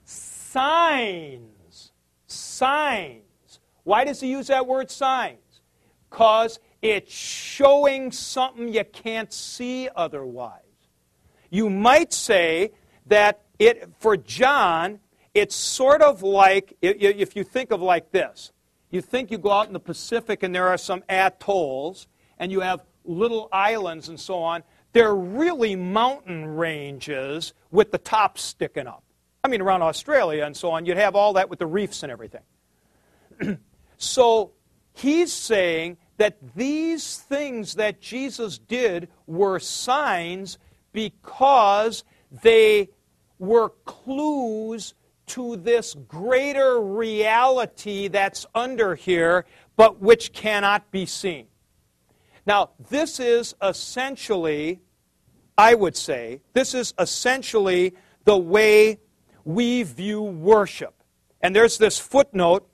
signs. 0.04 1.94
Signs. 2.26 3.60
Why 3.86 4.04
does 4.04 4.20
he 4.20 4.32
use 4.32 4.48
that 4.48 4.68
word 4.68 4.92
signs? 4.92 5.62
Because 6.10 6.60
it's 6.82 7.14
showing 7.14 8.12
something 8.12 8.68
you 8.68 8.84
can't 8.84 9.32
see 9.32 9.88
otherwise. 9.96 10.90
You 11.50 11.70
might 11.70 12.12
say 12.12 12.74
that 13.06 13.44
it, 13.58 13.92
for 13.98 14.18
John, 14.18 15.00
it's 15.38 15.56
sort 15.56 16.02
of 16.02 16.24
like, 16.24 16.76
if 16.82 17.36
you 17.36 17.44
think 17.44 17.70
of 17.70 17.80
like 17.80 18.12
this, 18.12 18.52
you 18.90 19.02
think 19.02 19.30
you 19.30 19.38
go 19.38 19.52
out 19.52 19.68
in 19.68 19.74
the 19.74 19.80
Pacific 19.80 20.42
and 20.42 20.54
there 20.54 20.68
are 20.68 20.80
some 20.80 21.04
atolls 21.08 22.08
and 22.40 22.52
you 22.52 22.62
have 22.62 22.84
little 23.06 23.48
islands 23.52 24.10
and 24.10 24.20
so 24.20 24.40
on. 24.42 24.64
They're 24.94 25.14
really 25.14 25.76
mountain 25.76 26.44
ranges 26.44 27.54
with 27.70 27.92
the 27.92 28.00
tops 28.00 28.42
sticking 28.42 28.88
up. 28.88 29.04
I 29.44 29.48
mean, 29.48 29.62
around 29.62 29.84
Australia 29.84 30.44
and 30.44 30.58
so 30.58 30.72
on, 30.72 30.88
you'd 30.88 30.98
have 30.98 31.16
all 31.16 31.34
that 31.34 31.52
with 31.52 31.60
the 31.60 31.68
reefs 31.68 32.02
and 32.02 32.12
everything. 32.12 32.42
so 33.98 34.54
he's 34.94 35.32
saying 35.32 35.98
that 36.18 36.38
these 36.56 37.18
things 37.18 37.76
that 37.76 38.02
Jesus 38.02 38.58
did 38.58 39.08
were 39.28 39.60
signs 39.60 40.58
because 40.94 42.04
they 42.42 42.90
were 43.38 43.70
clues 43.86 44.96
to 45.28 45.58
this 45.58 45.94
greater 45.94 46.82
reality 46.82 48.08
that's 48.08 48.46
under 48.56 48.96
here, 48.96 49.46
but 49.76 50.02
which 50.02 50.34
cannot 50.34 50.90
be 50.92 51.06
seen. 51.06 51.48
Now, 52.46 52.72
this 52.90 53.20
is 53.20 53.56
essentially, 53.62 54.82
I 55.58 55.76
would 55.76 55.98
say, 55.98 56.42
this 56.54 56.74
is 56.74 56.94
essentially 56.98 57.94
the 58.24 58.38
way 58.38 59.00
we 59.44 59.84
view 59.84 60.22
worship. 60.22 61.04
And 61.42 61.56
there's 61.56 61.78
this 61.78 62.00
footnote 62.00 62.68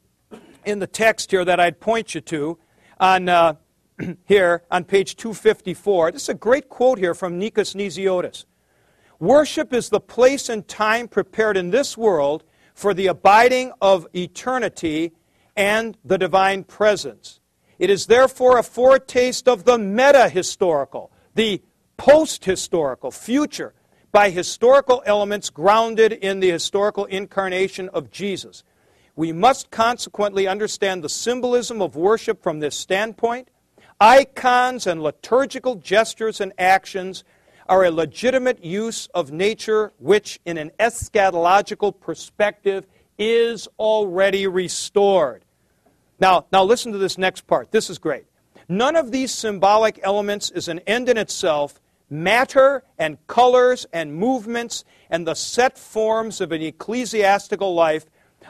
in 0.65 0.79
the 0.79 0.87
text 0.87 1.31
here 1.31 1.43
that 1.43 1.59
I'd 1.59 1.79
point 1.79 2.15
you 2.15 2.21
to 2.21 2.59
on 2.99 3.29
uh, 3.29 3.55
here 4.25 4.63
on 4.71 4.83
page 4.83 5.15
254. 5.15 6.11
This 6.11 6.23
is 6.23 6.29
a 6.29 6.33
great 6.33 6.69
quote 6.69 6.99
here 6.99 7.13
from 7.13 7.39
Nikos 7.39 7.75
Nissiotis. 7.75 8.45
Worship 9.23 9.71
is 9.71 9.87
the 9.87 10.01
place 10.01 10.49
and 10.49 10.67
time 10.67 11.07
prepared 11.07 11.55
in 11.55 11.69
this 11.69 11.97
world 11.97 12.43
for 12.73 12.93
the 12.93 13.07
abiding 13.07 13.71
of 13.81 14.05
eternity 14.13 15.13
and 15.55 15.95
the 16.03 16.17
divine 16.17 16.65
presence. 16.65 17.39
It 17.79 17.89
is 17.89 18.07
therefore 18.07 18.57
a 18.57 18.63
foretaste 18.63 19.47
of 19.47 19.63
the 19.63 19.77
meta 19.77 20.27
historical, 20.27 21.09
the 21.35 21.61
post 21.95 22.43
historical, 22.43 23.11
future, 23.11 23.73
by 24.11 24.29
historical 24.29 25.01
elements 25.05 25.49
grounded 25.49 26.11
in 26.11 26.41
the 26.41 26.51
historical 26.51 27.05
incarnation 27.05 27.87
of 27.93 28.11
Jesus. 28.11 28.65
We 29.15 29.31
must 29.31 29.71
consequently 29.71 30.49
understand 30.49 31.01
the 31.01 31.07
symbolism 31.07 31.81
of 31.81 31.95
worship 31.95 32.43
from 32.43 32.59
this 32.59 32.75
standpoint. 32.75 33.47
Icons 34.01 34.85
and 34.85 35.01
liturgical 35.01 35.75
gestures 35.75 36.41
and 36.41 36.51
actions 36.57 37.23
are 37.67 37.85
a 37.85 37.91
legitimate 37.91 38.63
use 38.63 39.07
of 39.13 39.31
nature 39.31 39.91
which, 39.99 40.39
in 40.45 40.57
an 40.57 40.71
eschatological 40.79 41.99
perspective, 41.99 42.85
is 43.17 43.67
already 43.79 44.47
restored. 44.47 45.43
Now, 46.19 46.45
now 46.51 46.63
listen 46.63 46.91
to 46.91 46.97
this 46.97 47.17
next 47.17 47.47
part. 47.47 47.71
This 47.71 47.89
is 47.89 47.97
great. 47.97 48.25
None 48.69 48.95
of 48.95 49.11
these 49.11 49.33
symbolic 49.33 49.99
elements 50.03 50.49
is 50.51 50.67
an 50.67 50.79
end 50.79 51.09
in 51.09 51.17
itself, 51.17 51.81
matter 52.09 52.83
and 52.97 53.17
colors 53.27 53.85
and 53.91 54.13
movements 54.13 54.85
and 55.09 55.27
the 55.27 55.33
set 55.33 55.77
forms 55.77 56.41
of 56.41 56.51
an 56.51 56.61
ecclesiastical 56.61 57.73
life 57.73 58.05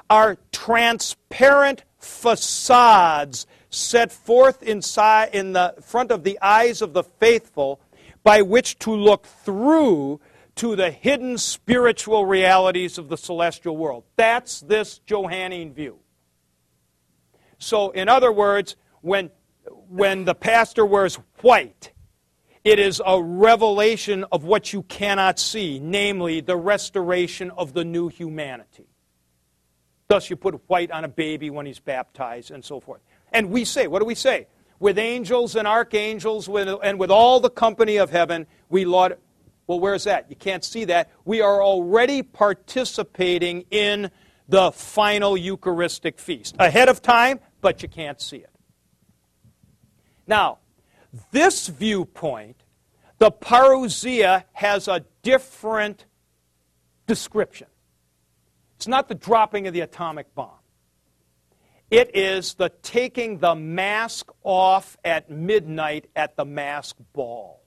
are 0.09 0.37
transparent 0.51 1.83
facades 1.97 3.47
set 3.69 4.11
forth 4.11 4.61
inside 4.61 5.29
in 5.33 5.53
the 5.53 5.73
front 5.81 6.11
of 6.11 6.23
the 6.23 6.37
eyes 6.41 6.81
of 6.81 6.93
the 6.93 7.03
faithful 7.03 7.79
by 8.23 8.41
which 8.41 8.79
to 8.79 8.91
look 8.91 9.25
through 9.25 10.19
to 10.55 10.75
the 10.75 10.91
hidden 10.91 11.37
spiritual 11.37 12.25
realities 12.25 12.97
of 12.97 13.09
the 13.09 13.17
celestial 13.17 13.75
world. 13.75 14.03
That's 14.15 14.61
this 14.61 14.99
Johannine 14.99 15.73
view. 15.73 15.99
So, 17.57 17.91
in 17.91 18.09
other 18.09 18.31
words, 18.31 18.75
when, 19.01 19.31
when 19.89 20.25
the 20.25 20.35
pastor 20.35 20.85
wears 20.85 21.15
white, 21.41 21.91
it 22.63 22.79
is 22.79 23.01
a 23.05 23.21
revelation 23.21 24.25
of 24.31 24.45
what 24.45 24.71
you 24.71 24.83
cannot 24.83 25.39
see, 25.39 25.79
namely 25.79 26.39
the 26.39 26.55
restoration 26.55 27.51
of 27.51 27.73
the 27.73 27.83
new 27.83 28.07
humanity. 28.07 28.87
Thus, 30.07 30.29
you 30.29 30.35
put 30.35 30.61
white 30.67 30.91
on 30.91 31.03
a 31.03 31.07
baby 31.07 31.49
when 31.49 31.65
he's 31.65 31.79
baptized 31.79 32.51
and 32.51 32.63
so 32.63 32.79
forth. 32.79 33.01
And 33.31 33.49
we 33.49 33.65
say, 33.65 33.87
what 33.87 33.99
do 33.99 34.05
we 34.05 34.15
say? 34.15 34.47
With 34.83 34.99
angels 34.99 35.55
and 35.55 35.65
archangels 35.65 36.49
and 36.49 36.99
with 36.99 37.09
all 37.09 37.39
the 37.39 37.49
company 37.49 37.95
of 37.95 38.09
heaven, 38.09 38.47
we 38.67 38.83
laud. 38.83 39.17
Well, 39.65 39.79
where's 39.79 40.03
that? 40.03 40.29
You 40.29 40.35
can't 40.35 40.61
see 40.61 40.83
that. 40.83 41.09
We 41.23 41.39
are 41.39 41.63
already 41.63 42.21
participating 42.21 43.63
in 43.71 44.11
the 44.49 44.73
final 44.73 45.37
Eucharistic 45.37 46.19
feast. 46.19 46.57
Ahead 46.59 46.89
of 46.89 47.01
time, 47.01 47.39
but 47.61 47.81
you 47.81 47.87
can't 47.87 48.19
see 48.19 48.39
it. 48.39 48.49
Now, 50.27 50.57
this 51.31 51.69
viewpoint, 51.69 52.61
the 53.19 53.31
parousia 53.31 54.43
has 54.51 54.89
a 54.89 55.05
different 55.21 56.07
description. 57.07 57.67
It's 58.75 58.87
not 58.89 59.07
the 59.07 59.15
dropping 59.15 59.65
of 59.65 59.73
the 59.73 59.79
atomic 59.79 60.35
bomb. 60.35 60.59
It 61.93 62.09
is 62.15 62.55
the 62.55 62.69
taking 62.81 63.37
the 63.37 63.53
mask 63.53 64.31
off 64.41 64.97
at 65.05 65.29
midnight 65.29 66.09
at 66.15 66.35
the 66.35 66.43
mask 66.43 66.95
ball. 67.13 67.61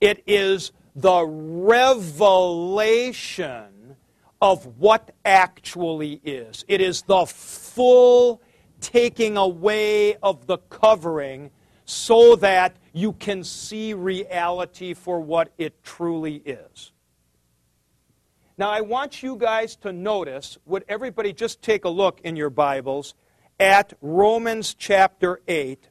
It 0.00 0.24
is 0.26 0.72
the 0.96 1.24
revelation 1.24 3.94
of 4.42 4.66
what 4.80 5.14
actually 5.24 6.20
is. 6.24 6.64
It 6.66 6.80
is 6.80 7.02
the 7.02 7.24
full 7.24 8.42
taking 8.80 9.36
away 9.36 10.16
of 10.16 10.48
the 10.48 10.58
covering 10.58 11.52
so 11.84 12.34
that 12.34 12.74
you 12.92 13.12
can 13.12 13.44
see 13.44 13.94
reality 13.94 14.92
for 14.92 15.20
what 15.20 15.52
it 15.56 15.84
truly 15.84 16.42
is. 16.44 16.90
Now, 18.60 18.68
I 18.68 18.82
want 18.82 19.22
you 19.22 19.36
guys 19.36 19.74
to 19.76 19.90
notice, 19.90 20.58
would 20.66 20.84
everybody 20.86 21.32
just 21.32 21.62
take 21.62 21.86
a 21.86 21.88
look 21.88 22.20
in 22.24 22.36
your 22.36 22.50
Bibles 22.50 23.14
at 23.58 23.94
Romans 24.02 24.74
chapter 24.74 25.40
8, 25.48 25.88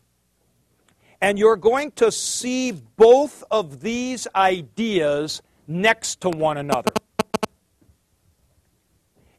and 1.20 1.40
you're 1.40 1.56
going 1.56 1.90
to 1.94 2.12
see 2.12 2.72
both 2.72 3.44
of 3.50 3.82
these 3.82 4.28
ideas 4.36 5.42
next 5.68 6.22
to 6.22 6.30
one 6.30 6.58
another. 6.58 6.92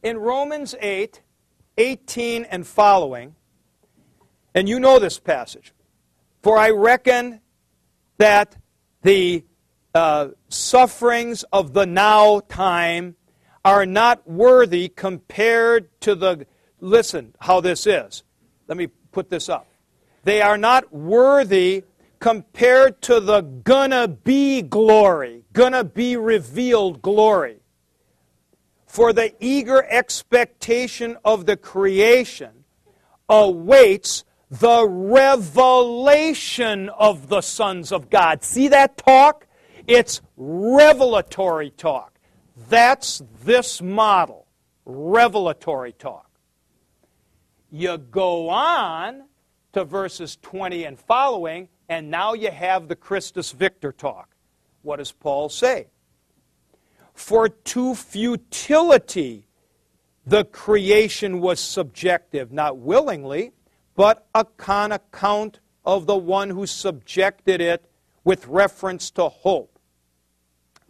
In 0.03 0.17
Romans 0.17 0.75
8, 0.81 1.21
18 1.77 2.43
and 2.43 2.67
following, 2.67 3.35
and 4.53 4.67
you 4.67 4.77
know 4.77 4.99
this 4.99 5.19
passage, 5.19 5.71
for 6.41 6.57
I 6.57 6.71
reckon 6.71 7.39
that 8.17 8.57
the 9.03 9.45
uh, 9.95 10.29
sufferings 10.49 11.43
of 11.53 11.71
the 11.71 11.85
now 11.85 12.41
time 12.41 13.15
are 13.63 13.85
not 13.85 14.27
worthy 14.27 14.89
compared 14.89 15.89
to 16.01 16.15
the. 16.15 16.45
Listen 16.79 17.35
how 17.39 17.61
this 17.61 17.85
is. 17.85 18.23
Let 18.67 18.77
me 18.77 18.87
put 19.11 19.29
this 19.29 19.49
up. 19.49 19.67
They 20.23 20.41
are 20.41 20.57
not 20.57 20.93
worthy 20.93 21.83
compared 22.19 23.01
to 23.01 23.19
the 23.19 23.41
gonna 23.41 24.07
be 24.07 24.61
glory, 24.61 25.45
gonna 25.53 25.83
be 25.83 26.15
revealed 26.15 27.01
glory. 27.01 27.57
For 28.85 29.13
the 29.13 29.33
eager 29.39 29.83
expectation 29.89 31.17
of 31.23 31.45
the 31.45 31.57
creation 31.57 32.65
awaits 33.29 34.25
the 34.49 34.87
revelation 34.87 36.89
of 36.89 37.29
the 37.29 37.41
sons 37.41 37.91
of 37.91 38.09
God. 38.09 38.43
See 38.43 38.67
that 38.67 38.97
talk? 38.97 39.47
It's 39.87 40.21
revelatory 40.35 41.71
talk. 41.71 42.10
That's 42.69 43.21
this 43.43 43.81
model 43.81 44.47
revelatory 44.85 45.93
talk. 45.93 46.29
You 47.71 47.97
go 47.97 48.49
on 48.49 49.23
to 49.73 49.85
verses 49.85 50.37
20 50.41 50.83
and 50.83 50.99
following, 50.99 51.69
and 51.87 52.11
now 52.11 52.33
you 52.33 52.51
have 52.51 52.87
the 52.87 52.95
Christus 52.95 53.51
Victor 53.51 53.91
talk. 53.91 54.35
What 54.81 54.97
does 54.97 55.11
Paul 55.11 55.49
say? 55.49 55.87
For 57.13 57.49
to 57.49 57.95
futility 57.95 59.47
the 60.25 60.43
creation 60.45 61.39
was 61.39 61.59
subjective, 61.59 62.51
not 62.51 62.77
willingly, 62.77 63.51
but 63.95 64.27
upon 64.35 64.91
account 64.91 65.59
of 65.85 66.05
the 66.05 66.17
one 66.17 66.49
who 66.49 66.65
subjected 66.67 67.59
it 67.59 67.89
with 68.23 68.47
reference 68.47 69.09
to 69.11 69.29
hope. 69.29 69.79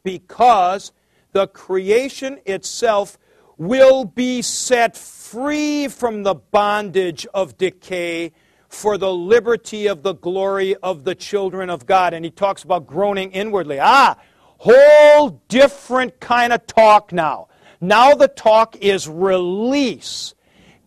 Because 0.03 0.91
the 1.32 1.47
creation 1.47 2.39
itself 2.45 3.17
will 3.57 4.05
be 4.05 4.41
set 4.41 4.97
free 4.97 5.88
from 5.88 6.23
the 6.23 6.36
bondage 6.36 7.27
of 7.34 7.57
decay 7.57 8.32
for 8.67 8.97
the 8.97 9.13
liberty 9.13 9.88
of 9.88 10.01
the 10.01 10.13
glory 10.13 10.75
of 10.77 11.03
the 11.03 11.13
children 11.13 11.69
of 11.69 11.86
God. 11.86 12.13
And 12.13 12.23
he 12.25 12.32
talks 12.32 12.63
about 12.63 12.88
groaning 12.88 13.32
inwardly. 13.32 13.79
Ah, 13.79 14.17
whole 14.57 15.41
different 15.47 16.19
kind 16.19 16.53
of 16.53 16.65
talk 16.65 17.11
now. 17.11 17.49
Now 17.79 18.13
the 18.13 18.27
talk 18.27 18.75
is 18.77 19.07
release, 19.07 20.36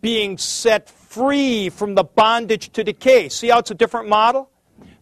being 0.00 0.38
set 0.38 0.88
free 0.88 1.68
from 1.68 1.94
the 1.94 2.04
bondage 2.04 2.72
to 2.72 2.84
decay. 2.84 3.28
See 3.28 3.48
how 3.48 3.58
it's 3.58 3.70
a 3.70 3.74
different 3.74 4.08
model? 4.08 4.50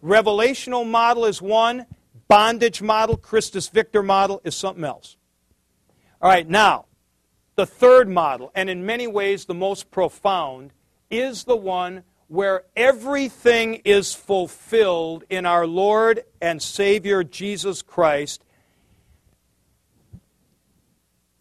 Revelational 0.03 0.89
model 0.89 1.27
is 1.27 1.41
one, 1.41 1.87
bondage 2.29 2.83
model, 2.83 3.17
Christus 3.17 3.69
Victor 3.69 4.03
model 4.03 4.41
is 4.45 4.55
something 4.55 4.85
else. 4.85 5.17
All 6.23 6.31
right, 6.31 6.49
now, 6.49 6.87
the 7.57 7.67
third 7.67 8.09
model, 8.09 8.53
and 8.55 8.71
in 8.71 8.87
many 8.87 9.09
ways 9.09 9.45
the 9.45 9.55
most 9.55 9.91
profound, 9.91 10.73
is 11.11 11.43
the 11.43 11.57
one 11.57 12.05
where 12.29 12.63
everything 12.77 13.83
is 13.85 14.15
fulfilled 14.15 15.25
in 15.29 15.45
our 15.45 15.67
Lord 15.67 16.23
and 16.41 16.63
Savior 16.63 17.25
Jesus 17.25 17.83
Christ 17.83 18.45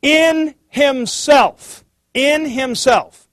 in 0.02 0.56
Himself. 0.70 1.86
In 2.16 2.46
Himself. 2.46 3.30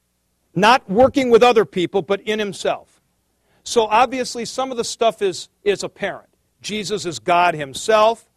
Not 0.55 0.89
working 0.91 1.31
with 1.31 1.43
other 1.43 1.65
people, 1.65 2.03
but 2.03 2.21
in 2.21 2.39
Himself. 2.39 3.01
So 3.65 3.87
obviously, 3.87 4.45
some 4.45 4.71
of 4.71 4.77
the 4.77 4.85
stuff 4.85 5.23
is, 5.23 5.49
is 5.65 5.83
apparent. 5.83 6.29
Jesus 6.61 7.07
is 7.07 7.19
God 7.19 7.55
Himself. 7.55 8.29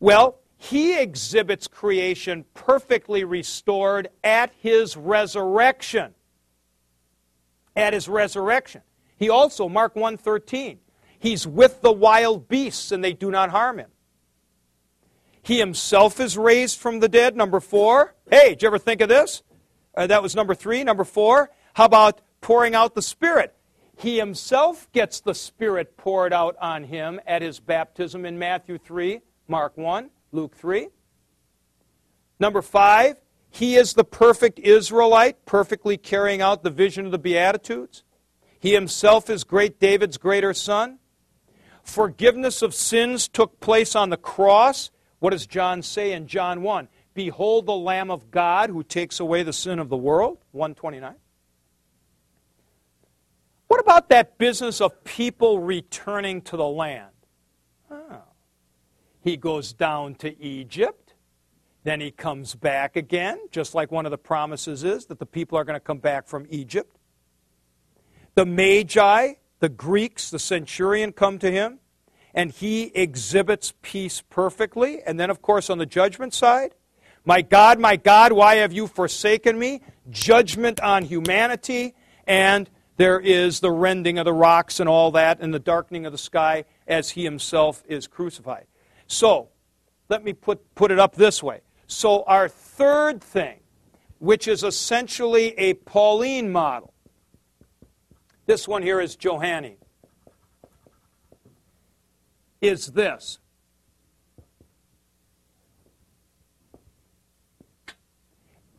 Well, 0.00 0.39
He 0.62 0.98
exhibits 0.98 1.66
creation 1.66 2.44
perfectly 2.54 3.24
restored 3.24 4.08
at 4.22 4.52
His 4.58 4.96
resurrection 4.96 6.14
at 7.76 7.92
his 7.92 8.08
resurrection. 8.08 8.82
He 9.16 9.28
also, 9.28 9.68
Mark 9.68 9.94
1:13, 9.94 10.78
he's 11.18 11.46
with 11.46 11.80
the 11.82 11.92
wild 11.92 12.48
beasts 12.48 12.92
and 12.92 13.02
they 13.02 13.12
do 13.12 13.30
not 13.30 13.50
harm 13.50 13.78
him. 13.78 13.90
He 15.42 15.58
himself 15.58 16.20
is 16.20 16.36
raised 16.36 16.78
from 16.78 17.00
the 17.00 17.08
dead, 17.08 17.36
number 17.36 17.60
4. 17.60 18.14
Hey, 18.30 18.50
did 18.50 18.62
you 18.62 18.68
ever 18.68 18.78
think 18.78 19.00
of 19.00 19.08
this? 19.08 19.42
Uh, 19.94 20.06
that 20.06 20.22
was 20.22 20.36
number 20.36 20.54
3, 20.54 20.84
number 20.84 21.04
4. 21.04 21.50
How 21.74 21.86
about 21.86 22.20
pouring 22.40 22.74
out 22.74 22.94
the 22.94 23.02
spirit? 23.02 23.54
He 23.96 24.18
himself 24.18 24.90
gets 24.92 25.20
the 25.20 25.34
spirit 25.34 25.96
poured 25.96 26.32
out 26.32 26.56
on 26.60 26.84
him 26.84 27.20
at 27.26 27.42
his 27.42 27.60
baptism 27.60 28.24
in 28.24 28.38
Matthew 28.38 28.78
3, 28.78 29.20
Mark 29.48 29.76
1, 29.76 30.10
Luke 30.32 30.54
3. 30.56 30.88
Number 32.38 32.62
5, 32.62 33.16
he 33.50 33.76
is 33.76 33.94
the 33.94 34.04
perfect 34.04 34.58
Israelite, 34.58 35.44
perfectly 35.44 35.96
carrying 35.96 36.40
out 36.40 36.62
the 36.62 36.70
vision 36.70 37.04
of 37.04 37.12
the 37.12 37.18
Beatitudes. 37.18 38.04
He 38.58 38.72
himself 38.72 39.28
is 39.28 39.44
great 39.44 39.80
David's 39.80 40.18
greater 40.18 40.54
son. 40.54 40.98
Forgiveness 41.82 42.62
of 42.62 42.74
sins 42.74 43.26
took 43.26 43.60
place 43.60 43.96
on 43.96 44.10
the 44.10 44.16
cross. 44.16 44.90
What 45.18 45.30
does 45.30 45.46
John 45.46 45.82
say 45.82 46.12
in 46.12 46.26
John 46.26 46.62
1? 46.62 46.88
Behold 47.14 47.66
the 47.66 47.76
Lamb 47.76 48.10
of 48.10 48.30
God 48.30 48.70
who 48.70 48.82
takes 48.82 49.18
away 49.18 49.42
the 49.42 49.52
sin 49.52 49.78
of 49.78 49.88
the 49.88 49.96
world. 49.96 50.38
129. 50.52 51.14
What 53.66 53.80
about 53.80 54.08
that 54.10 54.38
business 54.38 54.80
of 54.80 55.04
people 55.04 55.58
returning 55.58 56.42
to 56.42 56.56
the 56.56 56.66
land? 56.66 57.09
He 59.22 59.36
goes 59.36 59.72
down 59.72 60.14
to 60.16 60.40
Egypt. 60.42 61.14
Then 61.82 62.00
he 62.00 62.10
comes 62.10 62.54
back 62.54 62.96
again, 62.96 63.38
just 63.50 63.74
like 63.74 63.90
one 63.90 64.06
of 64.06 64.10
the 64.10 64.18
promises 64.18 64.84
is 64.84 65.06
that 65.06 65.18
the 65.18 65.26
people 65.26 65.56
are 65.56 65.64
going 65.64 65.76
to 65.76 65.80
come 65.80 65.98
back 65.98 66.26
from 66.26 66.46
Egypt. 66.50 66.96
The 68.34 68.44
Magi, 68.44 69.34
the 69.60 69.68
Greeks, 69.68 70.30
the 70.30 70.38
centurion 70.38 71.12
come 71.12 71.38
to 71.38 71.50
him, 71.50 71.78
and 72.34 72.50
he 72.50 72.84
exhibits 72.94 73.72
peace 73.82 74.22
perfectly. 74.28 75.02
And 75.02 75.18
then, 75.18 75.30
of 75.30 75.42
course, 75.42 75.70
on 75.70 75.78
the 75.78 75.86
judgment 75.86 76.34
side, 76.34 76.74
my 77.24 77.42
God, 77.42 77.78
my 77.78 77.96
God, 77.96 78.32
why 78.32 78.56
have 78.56 78.72
you 78.72 78.86
forsaken 78.86 79.58
me? 79.58 79.82
Judgment 80.10 80.80
on 80.80 81.04
humanity, 81.04 81.94
and 82.26 82.68
there 82.96 83.20
is 83.20 83.60
the 83.60 83.70
rending 83.70 84.18
of 84.18 84.24
the 84.26 84.32
rocks 84.32 84.80
and 84.80 84.88
all 84.88 85.10
that, 85.12 85.40
and 85.40 85.52
the 85.52 85.58
darkening 85.58 86.06
of 86.06 86.12
the 86.12 86.18
sky 86.18 86.64
as 86.86 87.10
he 87.10 87.24
himself 87.24 87.82
is 87.88 88.06
crucified. 88.06 88.66
So, 89.12 89.48
let 90.08 90.22
me 90.22 90.32
put, 90.32 90.72
put 90.76 90.92
it 90.92 91.00
up 91.00 91.16
this 91.16 91.42
way. 91.42 91.62
So, 91.88 92.22
our 92.28 92.48
third 92.48 93.20
thing, 93.20 93.58
which 94.20 94.46
is 94.46 94.62
essentially 94.62 95.48
a 95.58 95.74
Pauline 95.74 96.52
model, 96.52 96.94
this 98.46 98.68
one 98.68 98.82
here 98.82 99.00
is 99.00 99.16
Johannine, 99.16 99.78
is 102.60 102.86
this. 102.86 103.40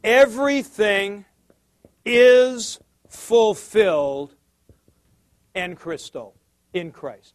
Everything 0.01 1.25
is 2.05 2.79
fulfilled 3.09 4.33
in 5.53 5.75
Christo, 5.75 6.35
in 6.71 6.91
Christ. 6.91 7.33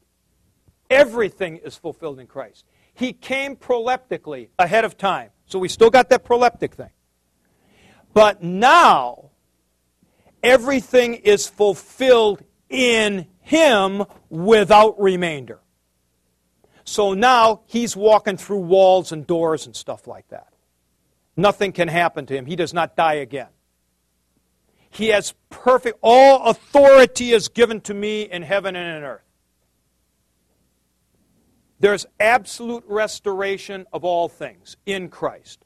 Everything 0.88 1.58
is 1.58 1.76
fulfilled 1.76 2.20
in 2.20 2.26
Christ. 2.26 2.64
He 2.96 3.12
came 3.12 3.56
proleptically 3.56 4.48
ahead 4.58 4.84
of 4.84 4.96
time. 4.96 5.30
So 5.46 5.58
we 5.58 5.68
still 5.68 5.90
got 5.90 6.08
that 6.10 6.24
proleptic 6.24 6.72
thing. 6.72 6.90
But 8.12 8.42
now, 8.42 9.30
everything 10.42 11.14
is 11.14 11.46
fulfilled 11.46 12.42
in 12.68 13.26
Him 13.42 14.04
without 14.30 15.00
remainder. 15.00 15.60
So 16.86 17.14
now 17.14 17.62
he's 17.66 17.96
walking 17.96 18.36
through 18.36 18.60
walls 18.60 19.10
and 19.10 19.26
doors 19.26 19.66
and 19.66 19.74
stuff 19.74 20.06
like 20.06 20.28
that. 20.28 20.46
Nothing 21.36 21.72
can 21.72 21.88
happen 21.88 22.26
to 22.26 22.34
him. 22.34 22.46
He 22.46 22.54
does 22.54 22.72
not 22.72 22.96
die 22.96 23.14
again. 23.14 23.48
He 24.88 25.08
has 25.08 25.34
perfect, 25.50 25.98
all 26.00 26.44
authority 26.44 27.32
is 27.32 27.48
given 27.48 27.80
to 27.82 27.92
me 27.92 28.22
in 28.22 28.42
heaven 28.42 28.76
and 28.76 28.96
in 28.96 29.02
earth. 29.02 29.25
There's 31.86 32.04
absolute 32.18 32.82
restoration 32.88 33.86
of 33.92 34.04
all 34.04 34.28
things 34.28 34.76
in 34.86 35.08
Christ. 35.08 35.64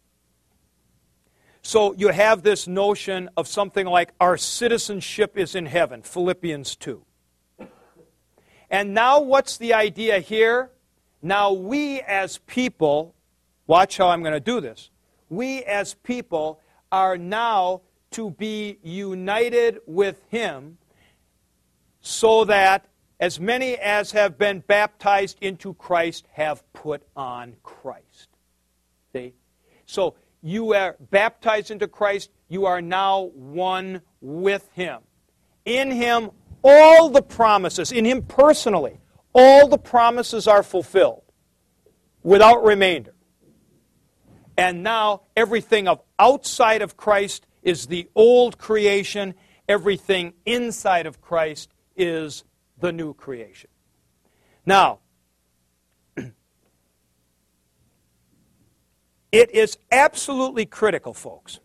So 1.62 1.94
you 1.94 2.08
have 2.08 2.42
this 2.42 2.68
notion 2.68 3.30
of 3.38 3.48
something 3.48 3.86
like 3.86 4.12
our 4.20 4.36
citizenship 4.36 5.38
is 5.38 5.54
in 5.54 5.64
heaven, 5.64 6.02
Philippians 6.02 6.76
2. 6.76 7.02
And 8.68 8.92
now, 8.92 9.22
what's 9.22 9.56
the 9.56 9.72
idea 9.72 10.18
here? 10.18 10.70
Now, 11.22 11.54
we 11.54 12.02
as 12.02 12.36
people, 12.36 13.14
watch 13.66 13.96
how 13.96 14.08
I'm 14.08 14.20
going 14.20 14.34
to 14.34 14.40
do 14.40 14.60
this 14.60 14.90
we 15.30 15.62
as 15.62 15.94
people 15.94 16.60
are 16.92 17.16
now 17.16 17.80
to 18.10 18.32
be 18.32 18.76
united 18.82 19.78
with 19.86 20.22
Him 20.28 20.76
so 22.02 22.44
that 22.44 22.89
as 23.20 23.38
many 23.38 23.76
as 23.76 24.12
have 24.12 24.38
been 24.38 24.60
baptized 24.60 25.36
into 25.42 25.74
Christ 25.74 26.26
have 26.32 26.64
put 26.72 27.02
on 27.14 27.54
Christ. 27.62 28.28
See? 29.12 29.34
So 29.84 30.14
you 30.42 30.72
are 30.74 30.96
baptized 30.98 31.70
into 31.70 31.86
Christ, 31.86 32.30
you 32.48 32.64
are 32.64 32.80
now 32.80 33.30
one 33.34 34.00
with 34.22 34.66
Him. 34.72 35.02
In 35.66 35.90
Him, 35.90 36.30
all 36.64 37.10
the 37.10 37.22
promises, 37.22 37.92
in 37.92 38.06
Him 38.06 38.22
personally, 38.22 38.98
all 39.34 39.68
the 39.68 39.78
promises 39.78 40.48
are 40.48 40.62
fulfilled 40.62 41.22
without 42.22 42.64
remainder. 42.64 43.14
And 44.56 44.82
now 44.82 45.22
everything 45.36 45.88
of 45.88 46.00
outside 46.18 46.82
of 46.82 46.96
Christ 46.96 47.46
is 47.62 47.86
the 47.86 48.08
old 48.14 48.58
creation. 48.58 49.34
Everything 49.68 50.32
inside 50.44 51.06
of 51.06 51.20
Christ 51.20 51.70
is 51.96 52.44
the 52.80 52.92
new 52.92 53.14
creation. 53.14 53.70
Now, 54.66 54.98
it 59.32 59.50
is 59.50 59.78
absolutely 59.90 60.66
critical, 60.66 61.14
folks, 61.14 61.60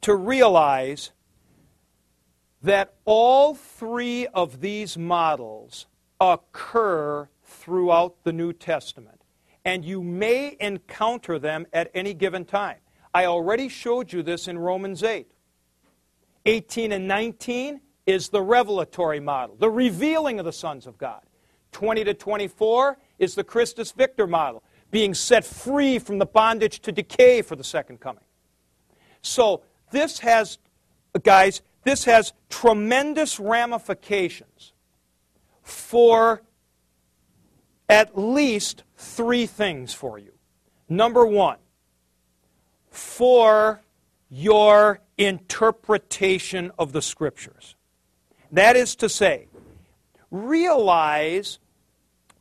to 0.00 0.14
realize 0.14 1.10
that 2.62 2.94
all 3.04 3.54
three 3.54 4.26
of 4.28 4.60
these 4.60 4.96
models 4.96 5.86
occur 6.20 7.28
throughout 7.44 8.22
the 8.24 8.32
New 8.32 8.52
Testament 8.52 9.22
and 9.64 9.84
you 9.84 10.02
may 10.02 10.56
encounter 10.60 11.38
them 11.38 11.66
at 11.72 11.90
any 11.94 12.14
given 12.14 12.44
time. 12.44 12.78
I 13.14 13.26
already 13.26 13.68
showed 13.68 14.12
you 14.12 14.22
this 14.22 14.48
in 14.48 14.58
Romans 14.58 15.02
8. 15.02 15.30
18 16.44 16.92
and 16.92 17.06
19 17.06 17.80
is 18.06 18.28
the 18.28 18.42
revelatory 18.42 19.20
model, 19.20 19.56
the 19.56 19.70
revealing 19.70 20.38
of 20.38 20.44
the 20.44 20.52
sons 20.52 20.86
of 20.86 20.98
God. 20.98 21.22
20 21.72 22.04
to 22.04 22.14
24 22.14 22.98
is 23.18 23.34
the 23.34 23.44
Christus 23.44 23.92
Victor 23.92 24.26
model, 24.26 24.62
being 24.90 25.14
set 25.14 25.44
free 25.44 25.98
from 25.98 26.18
the 26.18 26.26
bondage 26.26 26.80
to 26.80 26.92
decay 26.92 27.42
for 27.42 27.56
the 27.56 27.64
second 27.64 28.00
coming. 28.00 28.24
So, 29.22 29.62
this 29.90 30.18
has, 30.20 30.58
guys, 31.22 31.62
this 31.84 32.04
has 32.04 32.32
tremendous 32.48 33.38
ramifications 33.38 34.72
for 35.62 36.42
at 37.88 38.18
least 38.18 38.84
three 38.96 39.46
things 39.46 39.94
for 39.94 40.18
you. 40.18 40.32
Number 40.88 41.26
one, 41.26 41.58
for 42.90 43.82
your 44.28 45.00
interpretation 45.18 46.70
of 46.78 46.92
the 46.92 47.02
Scriptures. 47.02 47.76
That 48.52 48.76
is 48.76 48.94
to 48.96 49.08
say, 49.08 49.48
realize 50.30 51.58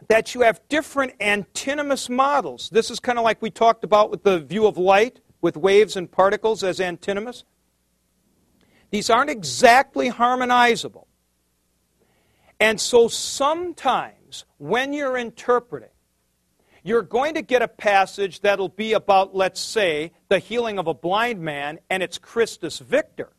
that 0.09 0.35
you 0.35 0.41
have 0.41 0.61
different 0.67 1.13
antinomous 1.21 2.09
models. 2.09 2.69
This 2.69 2.91
is 2.91 2.99
kind 2.99 3.17
of 3.17 3.23
like 3.23 3.41
we 3.41 3.49
talked 3.49 3.85
about 3.85 4.11
with 4.11 4.23
the 4.23 4.39
view 4.39 4.67
of 4.67 4.77
light, 4.77 5.21
with 5.41 5.55
waves 5.55 5.95
and 5.95 6.11
particles 6.11 6.63
as 6.63 6.81
antinomous. 6.81 7.45
These 8.91 9.09
aren't 9.09 9.29
exactly 9.29 10.09
harmonizable. 10.09 11.07
And 12.59 12.79
so 12.79 13.07
sometimes 13.07 14.43
when 14.57 14.91
you're 14.91 15.17
interpreting, 15.17 15.89
you're 16.83 17.03
going 17.03 17.35
to 17.35 17.41
get 17.41 17.61
a 17.61 17.67
passage 17.67 18.41
that'll 18.41 18.69
be 18.69 18.93
about, 18.93 19.33
let's 19.33 19.61
say, 19.61 20.11
the 20.27 20.39
healing 20.39 20.77
of 20.77 20.87
a 20.87 20.93
blind 20.93 21.39
man, 21.39 21.79
and 21.89 22.03
it's 22.03 22.17
Christus 22.17 22.79
Victor. 22.79 23.31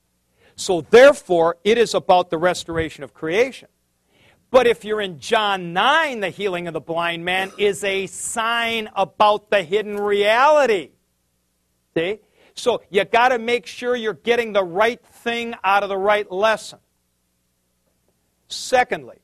So, 0.57 0.82
therefore, 0.82 1.57
it 1.64 1.78
is 1.78 1.94
about 1.94 2.30
the 2.30 2.38
restoration 2.38 3.05
of 3.05 3.14
creation. 3.14 3.68
But 4.50 4.66
if 4.66 4.84
you're 4.84 5.00
in 5.00 5.18
John 5.18 5.72
9, 5.72 6.20
the 6.20 6.28
healing 6.28 6.66
of 6.66 6.74
the 6.74 6.80
blind 6.80 7.24
man 7.24 7.50
is 7.57 7.82
a 7.84 8.07
sign 8.07 8.90
about 8.94 9.50
the 9.50 9.62
hidden 9.62 9.96
reality. 9.96 10.90
See? 11.94 12.18
So, 12.55 12.82
you 12.90 13.05
got 13.05 13.28
to 13.30 13.38
make 13.38 13.66
sure 13.66 13.96
you're 13.96 14.12
getting 14.12 14.53
the 14.53 14.64
right 14.64 15.05
thing 15.05 15.55
out 15.64 15.82
of 15.82 15.88
the 15.88 15.96
right 15.96 16.30
lesson. 16.30 16.80
Secondly, 18.48 19.22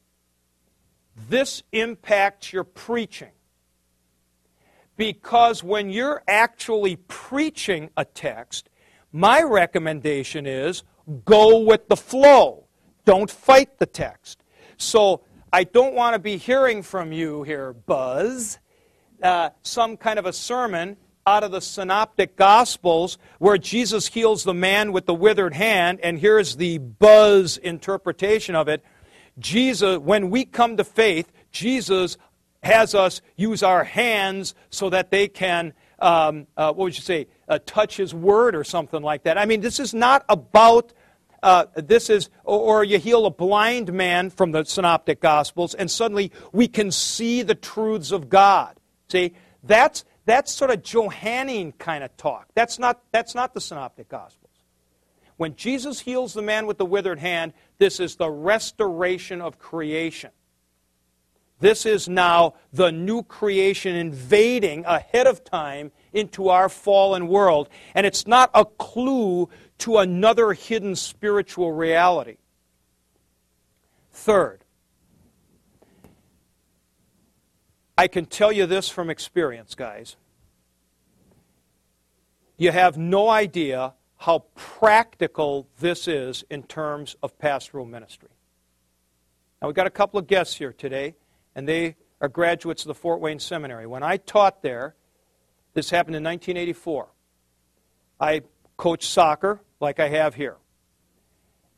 this 1.28 1.62
impacts 1.72 2.52
your 2.52 2.64
preaching. 2.64 3.32
Because 4.96 5.62
when 5.62 5.90
you're 5.90 6.22
actually 6.26 6.96
preaching 6.96 7.90
a 7.96 8.04
text, 8.04 8.68
my 9.12 9.42
recommendation 9.42 10.46
is 10.46 10.82
go 11.24 11.60
with 11.60 11.88
the 11.88 11.96
flow. 11.96 12.64
Don't 13.04 13.30
fight 13.30 13.78
the 13.78 13.86
text. 13.86 14.42
So 14.76 15.22
I 15.52 15.64
don't 15.64 15.94
want 15.94 16.14
to 16.14 16.18
be 16.18 16.36
hearing 16.36 16.82
from 16.82 17.12
you 17.12 17.42
here, 17.42 17.72
Buzz, 17.72 18.58
uh, 19.22 19.50
some 19.62 19.96
kind 19.96 20.18
of 20.18 20.26
a 20.26 20.32
sermon 20.32 20.96
out 21.26 21.44
of 21.44 21.50
the 21.50 21.60
synoptic 21.60 22.36
gospels 22.36 23.18
where 23.38 23.58
Jesus 23.58 24.08
heals 24.08 24.44
the 24.44 24.54
man 24.54 24.92
with 24.92 25.06
the 25.06 25.14
withered 25.14 25.54
hand, 25.54 26.00
and 26.02 26.18
here's 26.18 26.56
the 26.56 26.78
Buzz 26.78 27.58
interpretation 27.58 28.54
of 28.54 28.68
it. 28.68 28.82
Jesus, 29.38 29.98
when 29.98 30.30
we 30.30 30.44
come 30.44 30.76
to 30.76 30.84
faith, 30.84 31.30
Jesus 31.52 32.16
has 32.62 32.94
us 32.94 33.20
use 33.36 33.62
our 33.62 33.84
hands 33.84 34.54
so 34.70 34.90
that 34.90 35.10
they 35.10 35.28
can, 35.28 35.72
um, 35.98 36.46
uh, 36.56 36.72
what 36.72 36.84
would 36.84 36.96
you 36.96 37.02
say, 37.02 37.26
uh, 37.48 37.58
touch 37.64 37.96
His 37.96 38.14
Word 38.14 38.54
or 38.56 38.64
something 38.64 39.02
like 39.02 39.24
that. 39.24 39.38
I 39.38 39.44
mean, 39.44 39.60
this 39.60 39.78
is 39.80 39.94
not 39.94 40.24
about. 40.28 40.92
Uh, 41.42 41.66
this 41.76 42.10
is, 42.10 42.30
or, 42.44 42.82
you 42.82 42.98
heal 42.98 43.26
a 43.26 43.30
blind 43.30 43.92
man 43.92 44.30
from 44.30 44.52
the 44.52 44.64
synoptic 44.64 45.20
gospels, 45.20 45.74
and 45.74 45.90
suddenly 45.90 46.32
we 46.52 46.66
can 46.66 46.90
see 46.90 47.42
the 47.42 47.54
truths 47.54 48.10
of 48.10 48.28
God. 48.28 48.78
See, 49.08 49.34
that's, 49.62 50.04
that's 50.24 50.52
sort 50.52 50.70
of 50.70 50.82
Johannine 50.82 51.72
kind 51.72 52.04
of 52.04 52.16
talk. 52.16 52.48
That's 52.54 52.78
not, 52.78 53.00
that's 53.12 53.34
not 53.34 53.54
the 53.54 53.60
Synoptic 53.60 54.08
Gospels. 54.08 54.44
When 55.36 55.54
Jesus 55.54 56.00
heals 56.00 56.34
the 56.34 56.42
man 56.42 56.66
with 56.66 56.78
the 56.78 56.84
withered 56.84 57.20
hand, 57.20 57.52
this 57.78 58.00
is 58.00 58.16
the 58.16 58.28
restoration 58.28 59.40
of 59.40 59.58
creation. 59.58 60.30
This 61.60 61.86
is 61.86 62.08
now 62.08 62.54
the 62.72 62.92
new 62.92 63.22
creation 63.22 63.94
invading 63.96 64.84
ahead 64.84 65.26
of 65.26 65.44
time 65.44 65.92
into 66.12 66.48
our 66.50 66.68
fallen 66.68 67.28
world. 67.28 67.68
And 67.94 68.04
it's 68.04 68.26
not 68.26 68.50
a 68.54 68.64
clue 68.64 69.48
to 69.78 69.98
another 69.98 70.52
hidden 70.52 70.96
spiritual 70.96 71.72
reality. 71.72 72.36
Third, 74.10 74.64
I 77.96 78.08
can 78.08 78.26
tell 78.26 78.52
you 78.52 78.66
this 78.66 78.88
from 78.88 79.10
experience, 79.10 79.74
guys. 79.74 80.16
You 82.56 82.72
have 82.72 82.96
no 82.96 83.28
idea 83.28 83.94
how 84.18 84.44
practical 84.56 85.68
this 85.78 86.08
is 86.08 86.44
in 86.50 86.64
terms 86.64 87.16
of 87.22 87.38
pastoral 87.38 87.86
ministry. 87.86 88.30
Now, 89.60 89.68
we've 89.68 89.76
got 89.76 89.86
a 89.86 89.90
couple 89.90 90.18
of 90.18 90.26
guests 90.26 90.56
here 90.56 90.72
today, 90.72 91.14
and 91.54 91.68
they 91.68 91.96
are 92.20 92.28
graduates 92.28 92.82
of 92.82 92.88
the 92.88 92.94
Fort 92.94 93.20
Wayne 93.20 93.38
Seminary. 93.38 93.86
When 93.86 94.02
I 94.02 94.16
taught 94.16 94.62
there, 94.62 94.96
this 95.74 95.90
happened 95.90 96.16
in 96.16 96.24
1984. 96.24 97.08
I 98.20 98.42
coached 98.78 99.10
soccer 99.10 99.60
like 99.80 100.00
I 100.00 100.08
have 100.08 100.34
here. 100.34 100.56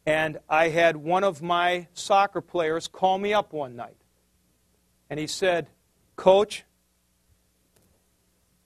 And 0.07 0.39
I 0.49 0.69
had 0.69 0.97
one 0.97 1.25
of 1.25 1.43
my 1.43 1.89
soccer 1.93 2.41
players 2.41 2.87
call 2.87 3.19
me 3.19 3.35
up 3.35 3.53
one 3.53 3.75
night. 3.75 3.97
And 5.09 5.19
he 5.19 5.27
said, 5.27 5.69
Coach, 6.15 6.65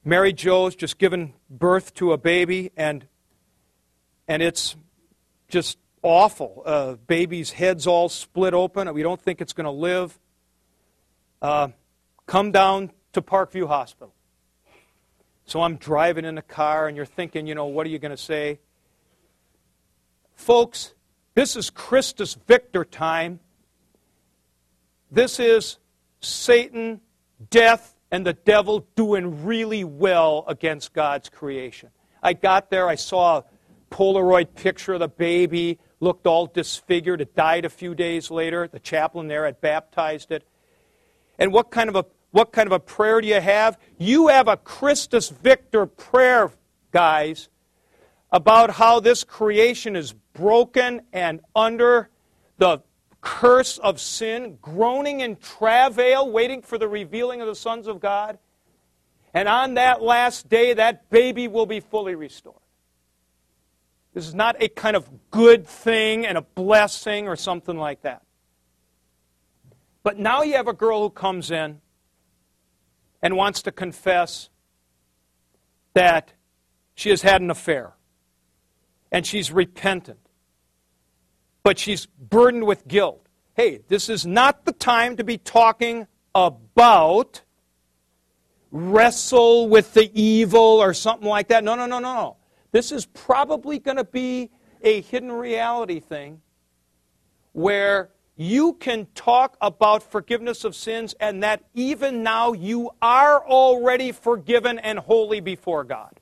Mary 0.04 0.34
Jo's 0.34 0.76
just 0.76 0.98
given 0.98 1.32
birth 1.48 1.94
to 1.94 2.12
a 2.12 2.18
baby, 2.18 2.70
and, 2.76 3.06
and 4.28 4.42
it's 4.42 4.76
just 5.48 5.78
awful. 6.02 6.62
Uh, 6.66 6.94
baby's 7.06 7.52
head's 7.52 7.86
all 7.86 8.10
split 8.10 8.52
open. 8.52 8.92
We 8.92 9.02
don't 9.02 9.20
think 9.20 9.40
it's 9.40 9.54
going 9.54 9.64
to 9.64 9.70
live. 9.70 10.18
Uh, 11.40 11.68
come 12.26 12.52
down 12.52 12.90
to 13.14 13.22
Parkview 13.22 13.66
Hospital. 13.66 14.12
So 15.46 15.62
I'm 15.62 15.76
driving 15.76 16.24
in 16.24 16.34
the 16.34 16.42
car, 16.42 16.88
and 16.88 16.96
you're 16.96 17.06
thinking, 17.06 17.46
you 17.46 17.54
know, 17.54 17.66
what 17.66 17.86
are 17.86 17.90
you 17.90 17.98
going 17.98 18.10
to 18.10 18.16
say? 18.16 18.60
Folks, 20.34 20.94
this 21.34 21.56
is 21.56 21.70
Christus 21.70 22.34
Victor 22.46 22.84
time. 22.84 23.40
This 25.10 25.38
is 25.38 25.78
Satan 26.20 27.00
death 27.50 27.94
and 28.10 28.24
the 28.24 28.32
devil 28.32 28.86
doing 28.96 29.44
really 29.44 29.84
well 29.84 30.44
against 30.48 30.92
God's 30.92 31.28
creation. 31.28 31.90
I 32.22 32.32
got 32.32 32.70
there, 32.70 32.88
I 32.88 32.94
saw 32.94 33.38
a 33.38 33.44
Polaroid 33.90 34.54
picture 34.54 34.94
of 34.94 35.00
the 35.00 35.08
baby, 35.08 35.78
looked 36.00 36.26
all 36.26 36.46
disfigured. 36.46 37.20
It 37.20 37.34
died 37.34 37.64
a 37.64 37.68
few 37.68 37.94
days 37.94 38.30
later. 38.30 38.66
The 38.66 38.80
chaplain 38.80 39.28
there 39.28 39.44
had 39.44 39.60
baptized 39.60 40.32
it. 40.32 40.46
And 41.38 41.52
what 41.52 41.70
kind 41.70 41.88
of 41.88 41.96
a 41.96 42.06
what 42.34 42.50
kind 42.50 42.66
of 42.66 42.72
a 42.72 42.80
prayer 42.80 43.20
do 43.20 43.28
you 43.28 43.40
have? 43.40 43.78
You 43.96 44.26
have 44.26 44.48
a 44.48 44.56
Christus 44.56 45.28
Victor 45.28 45.86
prayer, 45.86 46.50
guys, 46.90 47.48
about 48.32 48.70
how 48.70 48.98
this 48.98 49.22
creation 49.22 49.94
is 49.94 50.14
broken 50.32 51.02
and 51.12 51.42
under 51.54 52.10
the 52.58 52.82
curse 53.20 53.78
of 53.78 54.00
sin, 54.00 54.58
groaning 54.60 55.20
in 55.20 55.36
travail, 55.36 56.28
waiting 56.28 56.60
for 56.60 56.76
the 56.76 56.88
revealing 56.88 57.40
of 57.40 57.46
the 57.46 57.54
sons 57.54 57.86
of 57.86 58.00
God. 58.00 58.40
And 59.32 59.48
on 59.48 59.74
that 59.74 60.02
last 60.02 60.48
day, 60.48 60.74
that 60.74 61.08
baby 61.10 61.46
will 61.46 61.66
be 61.66 61.78
fully 61.78 62.16
restored. 62.16 62.58
This 64.12 64.26
is 64.26 64.34
not 64.34 64.60
a 64.60 64.66
kind 64.66 64.96
of 64.96 65.08
good 65.30 65.68
thing 65.68 66.26
and 66.26 66.36
a 66.36 66.42
blessing 66.42 67.28
or 67.28 67.36
something 67.36 67.78
like 67.78 68.02
that. 68.02 68.22
But 70.02 70.18
now 70.18 70.42
you 70.42 70.54
have 70.54 70.66
a 70.66 70.72
girl 70.72 71.00
who 71.00 71.10
comes 71.10 71.52
in 71.52 71.80
and 73.24 73.36
wants 73.36 73.62
to 73.62 73.72
confess 73.72 74.50
that 75.94 76.34
she 76.94 77.10
has 77.10 77.22
had 77.22 77.40
an 77.40 77.50
affair 77.50 77.94
and 79.10 79.26
she's 79.26 79.50
repentant 79.50 80.20
but 81.64 81.78
she's 81.78 82.06
burdened 82.06 82.66
with 82.66 82.86
guilt. 82.86 83.26
Hey, 83.54 83.80
this 83.88 84.08
is 84.08 84.24
not 84.24 84.64
the 84.64 84.72
time 84.72 85.16
to 85.16 85.24
be 85.24 85.38
talking 85.38 86.06
about 86.34 87.42
wrestle 88.70 89.68
with 89.68 89.94
the 89.94 90.10
evil 90.20 90.60
or 90.60 90.92
something 90.92 91.28
like 91.28 91.48
that. 91.48 91.64
No, 91.64 91.74
no, 91.74 91.86
no, 91.86 91.98
no, 91.98 92.14
no. 92.14 92.36
This 92.70 92.92
is 92.92 93.06
probably 93.06 93.78
going 93.78 93.96
to 93.96 94.04
be 94.04 94.50
a 94.82 95.00
hidden 95.00 95.32
reality 95.32 96.00
thing 96.00 96.42
where 97.52 98.10
you 98.36 98.74
can 98.74 99.06
talk 99.14 99.56
about 99.60 100.02
forgiveness 100.02 100.64
of 100.64 100.74
sins 100.74 101.14
and 101.20 101.42
that 101.42 101.62
even 101.74 102.22
now 102.22 102.52
you 102.52 102.90
are 103.00 103.46
already 103.46 104.10
forgiven 104.10 104.78
and 104.78 104.98
holy 104.98 105.40
before 105.40 105.84
God. 105.84 106.20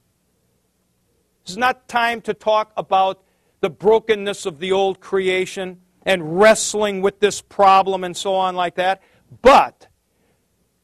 It's 1.42 1.56
not 1.56 1.88
time 1.88 2.20
to 2.22 2.34
talk 2.34 2.72
about 2.76 3.22
the 3.60 3.70
brokenness 3.70 4.44
of 4.44 4.58
the 4.58 4.72
old 4.72 5.00
creation 5.00 5.80
and 6.04 6.38
wrestling 6.38 7.00
with 7.00 7.20
this 7.20 7.40
problem 7.40 8.04
and 8.04 8.16
so 8.16 8.34
on, 8.34 8.56
like 8.56 8.74
that. 8.74 9.02
But 9.40 9.88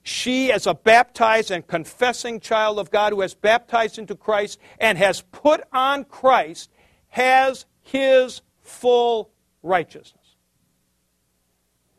she, 0.02 0.50
as 0.50 0.66
a 0.66 0.74
baptized 0.74 1.50
and 1.50 1.66
confessing 1.66 2.40
child 2.40 2.78
of 2.78 2.90
God 2.90 3.12
who 3.12 3.20
has 3.20 3.34
baptized 3.34 3.98
into 3.98 4.14
Christ 4.14 4.58
and 4.80 4.96
has 4.96 5.22
put 5.32 5.62
on 5.72 6.04
Christ, 6.04 6.70
has 7.08 7.66
his 7.82 8.40
full 8.62 9.30
righteousness. 9.62 10.27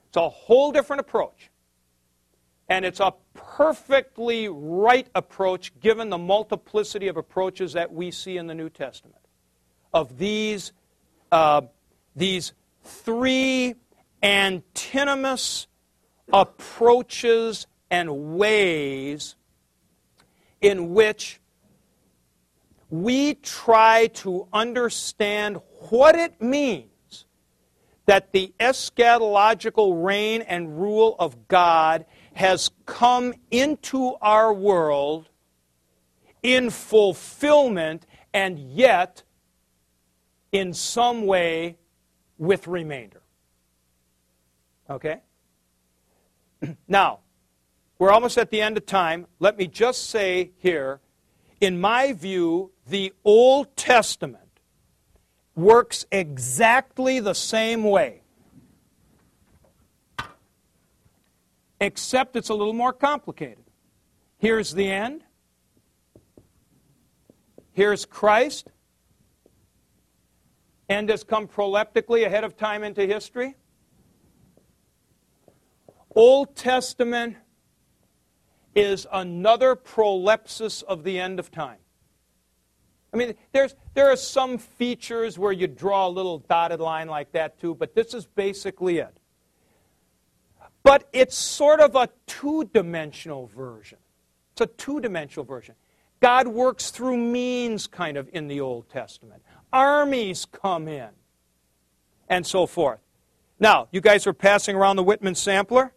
It's 0.10 0.18
a 0.18 0.30
whole 0.30 0.72
different 0.72 1.02
approach. 1.02 1.52
And 2.68 2.84
it's 2.86 3.00
a 3.00 3.14
perfectly 3.34 4.48
right 4.48 5.08
approach 5.16 5.80
given 5.80 6.10
the 6.10 6.18
multiplicity 6.18 7.08
of 7.08 7.18
approaches 7.18 7.74
that 7.74 7.92
we 7.92 8.12
see 8.12 8.38
in 8.38 8.48
the 8.48 8.56
New 8.56 8.70
Testament 8.70 9.22
of 9.94 10.18
these, 10.18 10.72
uh, 11.32 11.62
these 12.16 12.54
three 12.84 13.76
antinomous 14.22 15.68
approaches 16.32 17.68
and 17.90 18.36
ways 18.38 19.36
in 20.62 20.94
which 20.94 21.40
we 22.90 23.36
try 23.36 24.08
to 24.08 24.48
understand 24.54 25.60
what 25.90 26.16
it 26.16 26.42
means 26.42 26.90
that 28.10 28.32
the 28.32 28.52
eschatological 28.60 30.04
reign 30.04 30.42
and 30.42 30.82
rule 30.82 31.16
of 31.20 31.48
God 31.48 32.08
has 32.34 32.72
come 32.88 33.36
into 33.52 34.16
our 34.20 34.52
world 34.52 35.30
in 36.42 36.72
fulfillment 36.72 38.08
and 38.34 38.58
yet 38.58 39.22
in 40.52 40.74
some 40.74 41.28
way 41.28 41.78
with 42.40 42.68
remainder. 42.68 43.22
Okay? 44.90 45.22
Now, 46.88 47.20
we're 48.00 48.10
almost 48.10 48.40
at 48.40 48.50
the 48.50 48.60
end 48.60 48.76
of 48.78 48.88
time. 48.88 49.28
Let 49.38 49.56
me 49.56 49.68
just 49.68 50.10
say 50.10 50.50
here 50.58 51.00
in 51.62 51.80
my 51.80 52.14
view, 52.14 52.72
the 52.88 53.14
Old 53.24 53.76
Testament 53.76 54.49
works 55.60 56.06
exactly 56.12 57.20
the 57.20 57.36
same 57.36 57.84
way, 57.84 58.22
except 61.80 62.36
it's 62.36 62.50
a 62.50 62.54
little 62.54 62.74
more 62.74 62.94
complicated. 62.94 63.64
Here's 64.38 64.74
the 64.74 64.90
end. 64.90 65.24
Here's 67.74 68.06
Christ 68.06 68.70
and 70.90 71.08
has 71.10 71.24
come 71.24 71.48
proleptically 71.48 72.26
ahead 72.26 72.44
of 72.44 72.58
time 72.58 72.84
into 72.84 73.06
history. 73.06 73.56
Old 76.16 76.56
Testament 76.56 77.38
is 78.76 79.06
another 79.12 79.76
prolepsis 79.76 80.84
of 80.84 81.04
the 81.04 81.20
end 81.20 81.40
of 81.40 81.52
time. 81.52 81.78
I 83.14 83.18
mean, 83.18 83.34
there's, 83.52 83.76
there 83.94 84.12
are 84.12 84.16
some 84.16 84.58
features 84.58 85.40
where 85.40 85.52
you 85.52 85.68
draw 85.68 86.08
a 86.08 86.10
little 86.10 86.40
dotted 86.40 86.80
line 86.80 87.08
like 87.08 87.32
that 87.32 87.60
too, 87.60 87.74
but 87.74 87.96
this 87.96 88.14
is 88.14 88.26
basically 88.26 89.00
it. 89.00 89.18
But 90.84 91.08
it's 91.12 91.36
sort 91.36 91.80
of 91.80 91.96
a 91.96 92.10
two 92.28 92.70
dimensional 92.74 93.48
version. 93.48 93.98
It's 94.54 94.62
a 94.62 94.68
two 94.68 95.00
dimensional 95.00 95.46
version. 95.46 95.76
God 96.20 96.48
works 96.48 96.92
through 96.92 97.18
means, 97.18 97.88
kind 97.88 98.18
of, 98.18 98.30
in 98.34 98.48
the 98.48 98.62
Old 98.62 98.90
Testament 98.90 99.42
armies 99.72 100.46
come 100.46 100.88
in, 100.88 101.10
and 102.28 102.46
so 102.46 102.66
forth. 102.66 103.00
Now, 103.60 103.88
you 103.92 104.02
guys 104.02 104.26
are 104.28 104.34
passing 104.34 104.76
around 104.76 104.96
the 104.96 105.04
Whitman 105.04 105.36
sampler. 105.36 105.94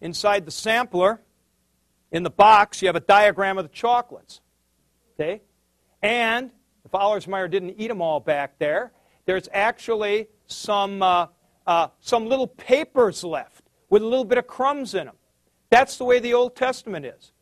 Inside 0.00 0.44
the 0.44 0.50
sampler 0.50 1.20
In 2.10 2.24
the 2.24 2.30
box, 2.30 2.82
you 2.82 2.88
have 2.88 2.96
a 2.96 3.00
diagram 3.00 3.56
of 3.56 3.64
the 3.64 3.70
chocolates. 3.70 4.41
And 6.02 6.50
if 6.84 6.90
Allersmeyer 6.92 7.50
didn't 7.50 7.74
eat 7.78 7.88
them 7.88 8.02
all 8.02 8.20
back 8.20 8.58
there, 8.58 8.92
there's 9.24 9.48
actually 9.52 10.28
some, 10.46 11.02
uh, 11.02 11.26
uh, 11.66 11.88
some 12.00 12.26
little 12.26 12.46
papers 12.46 13.22
left 13.22 13.64
with 13.88 14.02
a 14.02 14.06
little 14.06 14.24
bit 14.24 14.38
of 14.38 14.46
crumbs 14.46 14.94
in 14.94 15.06
them. 15.06 15.16
That's 15.70 15.96
the 15.96 16.04
way 16.04 16.18
the 16.18 16.34
Old 16.34 16.56
Testament 16.56 17.06
is. 17.06 17.32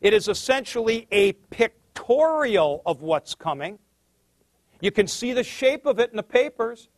It 0.00 0.12
is 0.12 0.28
essentially 0.28 1.06
a 1.10 1.32
pictorial 1.32 2.82
of 2.86 3.00
what's 3.00 3.34
coming. 3.34 3.78
You 4.80 4.90
can 4.90 5.06
see 5.06 5.32
the 5.32 5.44
shape 5.44 5.86
of 5.86 5.98
it 5.98 6.10
in 6.10 6.16
the 6.16 6.22
papers. 6.22 6.88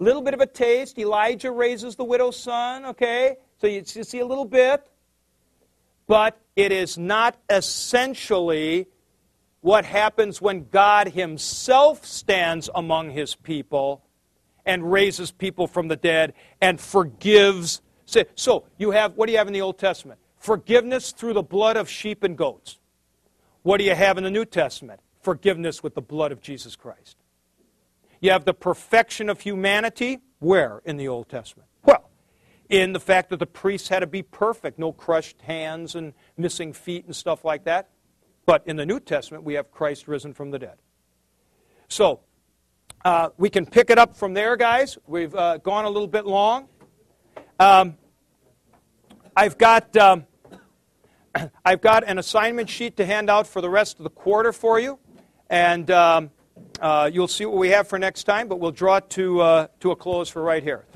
A 0.00 0.02
little 0.02 0.22
bit 0.22 0.34
of 0.34 0.40
a 0.40 0.46
taste. 0.46 0.98
Elijah 0.98 1.50
raises 1.50 1.96
the 1.96 2.04
widow's 2.04 2.36
son, 2.36 2.84
okay? 2.86 3.36
So 3.60 3.66
you 3.66 3.84
see 3.84 4.18
a 4.18 4.26
little 4.26 4.44
bit. 4.44 4.86
But 6.06 6.40
it 6.54 6.72
is 6.72 6.98
not 6.98 7.36
essentially 7.48 8.88
what 9.64 9.86
happens 9.86 10.42
when 10.42 10.68
God 10.68 11.08
Himself 11.08 12.04
stands 12.04 12.68
among 12.74 13.12
His 13.12 13.34
people 13.34 14.04
and 14.66 14.92
raises 14.92 15.30
people 15.32 15.66
from 15.66 15.88
the 15.88 15.96
dead 15.96 16.34
and 16.60 16.78
forgives. 16.78 17.80
So, 18.34 18.64
you 18.76 18.90
have, 18.90 19.14
what 19.14 19.24
do 19.24 19.32
you 19.32 19.38
have 19.38 19.46
in 19.46 19.54
the 19.54 19.62
Old 19.62 19.78
Testament? 19.78 20.20
Forgiveness 20.36 21.12
through 21.12 21.32
the 21.32 21.42
blood 21.42 21.78
of 21.78 21.88
sheep 21.88 22.22
and 22.22 22.36
goats. 22.36 22.78
What 23.62 23.78
do 23.78 23.84
you 23.84 23.94
have 23.94 24.18
in 24.18 24.24
the 24.24 24.30
New 24.30 24.44
Testament? 24.44 25.00
Forgiveness 25.22 25.82
with 25.82 25.94
the 25.94 26.02
blood 26.02 26.30
of 26.30 26.42
Jesus 26.42 26.76
Christ. 26.76 27.16
You 28.20 28.32
have 28.32 28.44
the 28.44 28.52
perfection 28.52 29.30
of 29.30 29.40
humanity. 29.40 30.18
Where 30.40 30.82
in 30.84 30.98
the 30.98 31.08
Old 31.08 31.30
Testament? 31.30 31.70
Well, 31.86 32.10
in 32.68 32.92
the 32.92 33.00
fact 33.00 33.30
that 33.30 33.38
the 33.38 33.46
priests 33.46 33.88
had 33.88 34.00
to 34.00 34.06
be 34.06 34.20
perfect, 34.20 34.78
no 34.78 34.92
crushed 34.92 35.40
hands 35.40 35.94
and 35.94 36.12
missing 36.36 36.74
feet 36.74 37.06
and 37.06 37.16
stuff 37.16 37.46
like 37.46 37.64
that. 37.64 37.88
But 38.46 38.62
in 38.66 38.76
the 38.76 38.86
New 38.86 39.00
Testament, 39.00 39.44
we 39.44 39.54
have 39.54 39.70
Christ 39.70 40.08
risen 40.08 40.34
from 40.34 40.50
the 40.50 40.58
dead. 40.58 40.76
So, 41.88 42.20
uh, 43.04 43.30
we 43.36 43.50
can 43.50 43.66
pick 43.66 43.90
it 43.90 43.98
up 43.98 44.16
from 44.16 44.34
there, 44.34 44.56
guys. 44.56 44.96
We've 45.06 45.34
uh, 45.34 45.58
gone 45.58 45.84
a 45.84 45.90
little 45.90 46.08
bit 46.08 46.26
long. 46.26 46.68
Um, 47.58 47.96
I've 49.36 49.58
got. 49.58 49.96
Um, 49.96 50.26
I've 51.64 51.80
got 51.80 52.04
an 52.06 52.18
assignment 52.18 52.68
sheet 52.68 52.96
to 52.96 53.04
hand 53.04 53.28
out 53.28 53.46
for 53.46 53.60
the 53.60 53.70
rest 53.70 53.98
of 53.98 54.04
the 54.04 54.10
quarter 54.10 54.52
for 54.52 54.78
you, 54.78 54.98
and 55.50 55.90
um, 55.90 56.30
uh, 56.80 57.10
you'll 57.12 57.28
see 57.28 57.44
what 57.44 57.58
we 57.58 57.70
have 57.70 57.88
for 57.88 57.98
next 57.98 58.24
time, 58.24 58.48
but 58.48 58.60
we'll 58.60 58.70
draw 58.70 58.96
it 58.96 59.10
to, 59.10 59.40
uh, 59.40 59.66
to 59.80 59.90
a 59.90 59.96
close 59.96 60.28
for 60.28 60.42
right 60.42 60.62
here. 60.62 60.86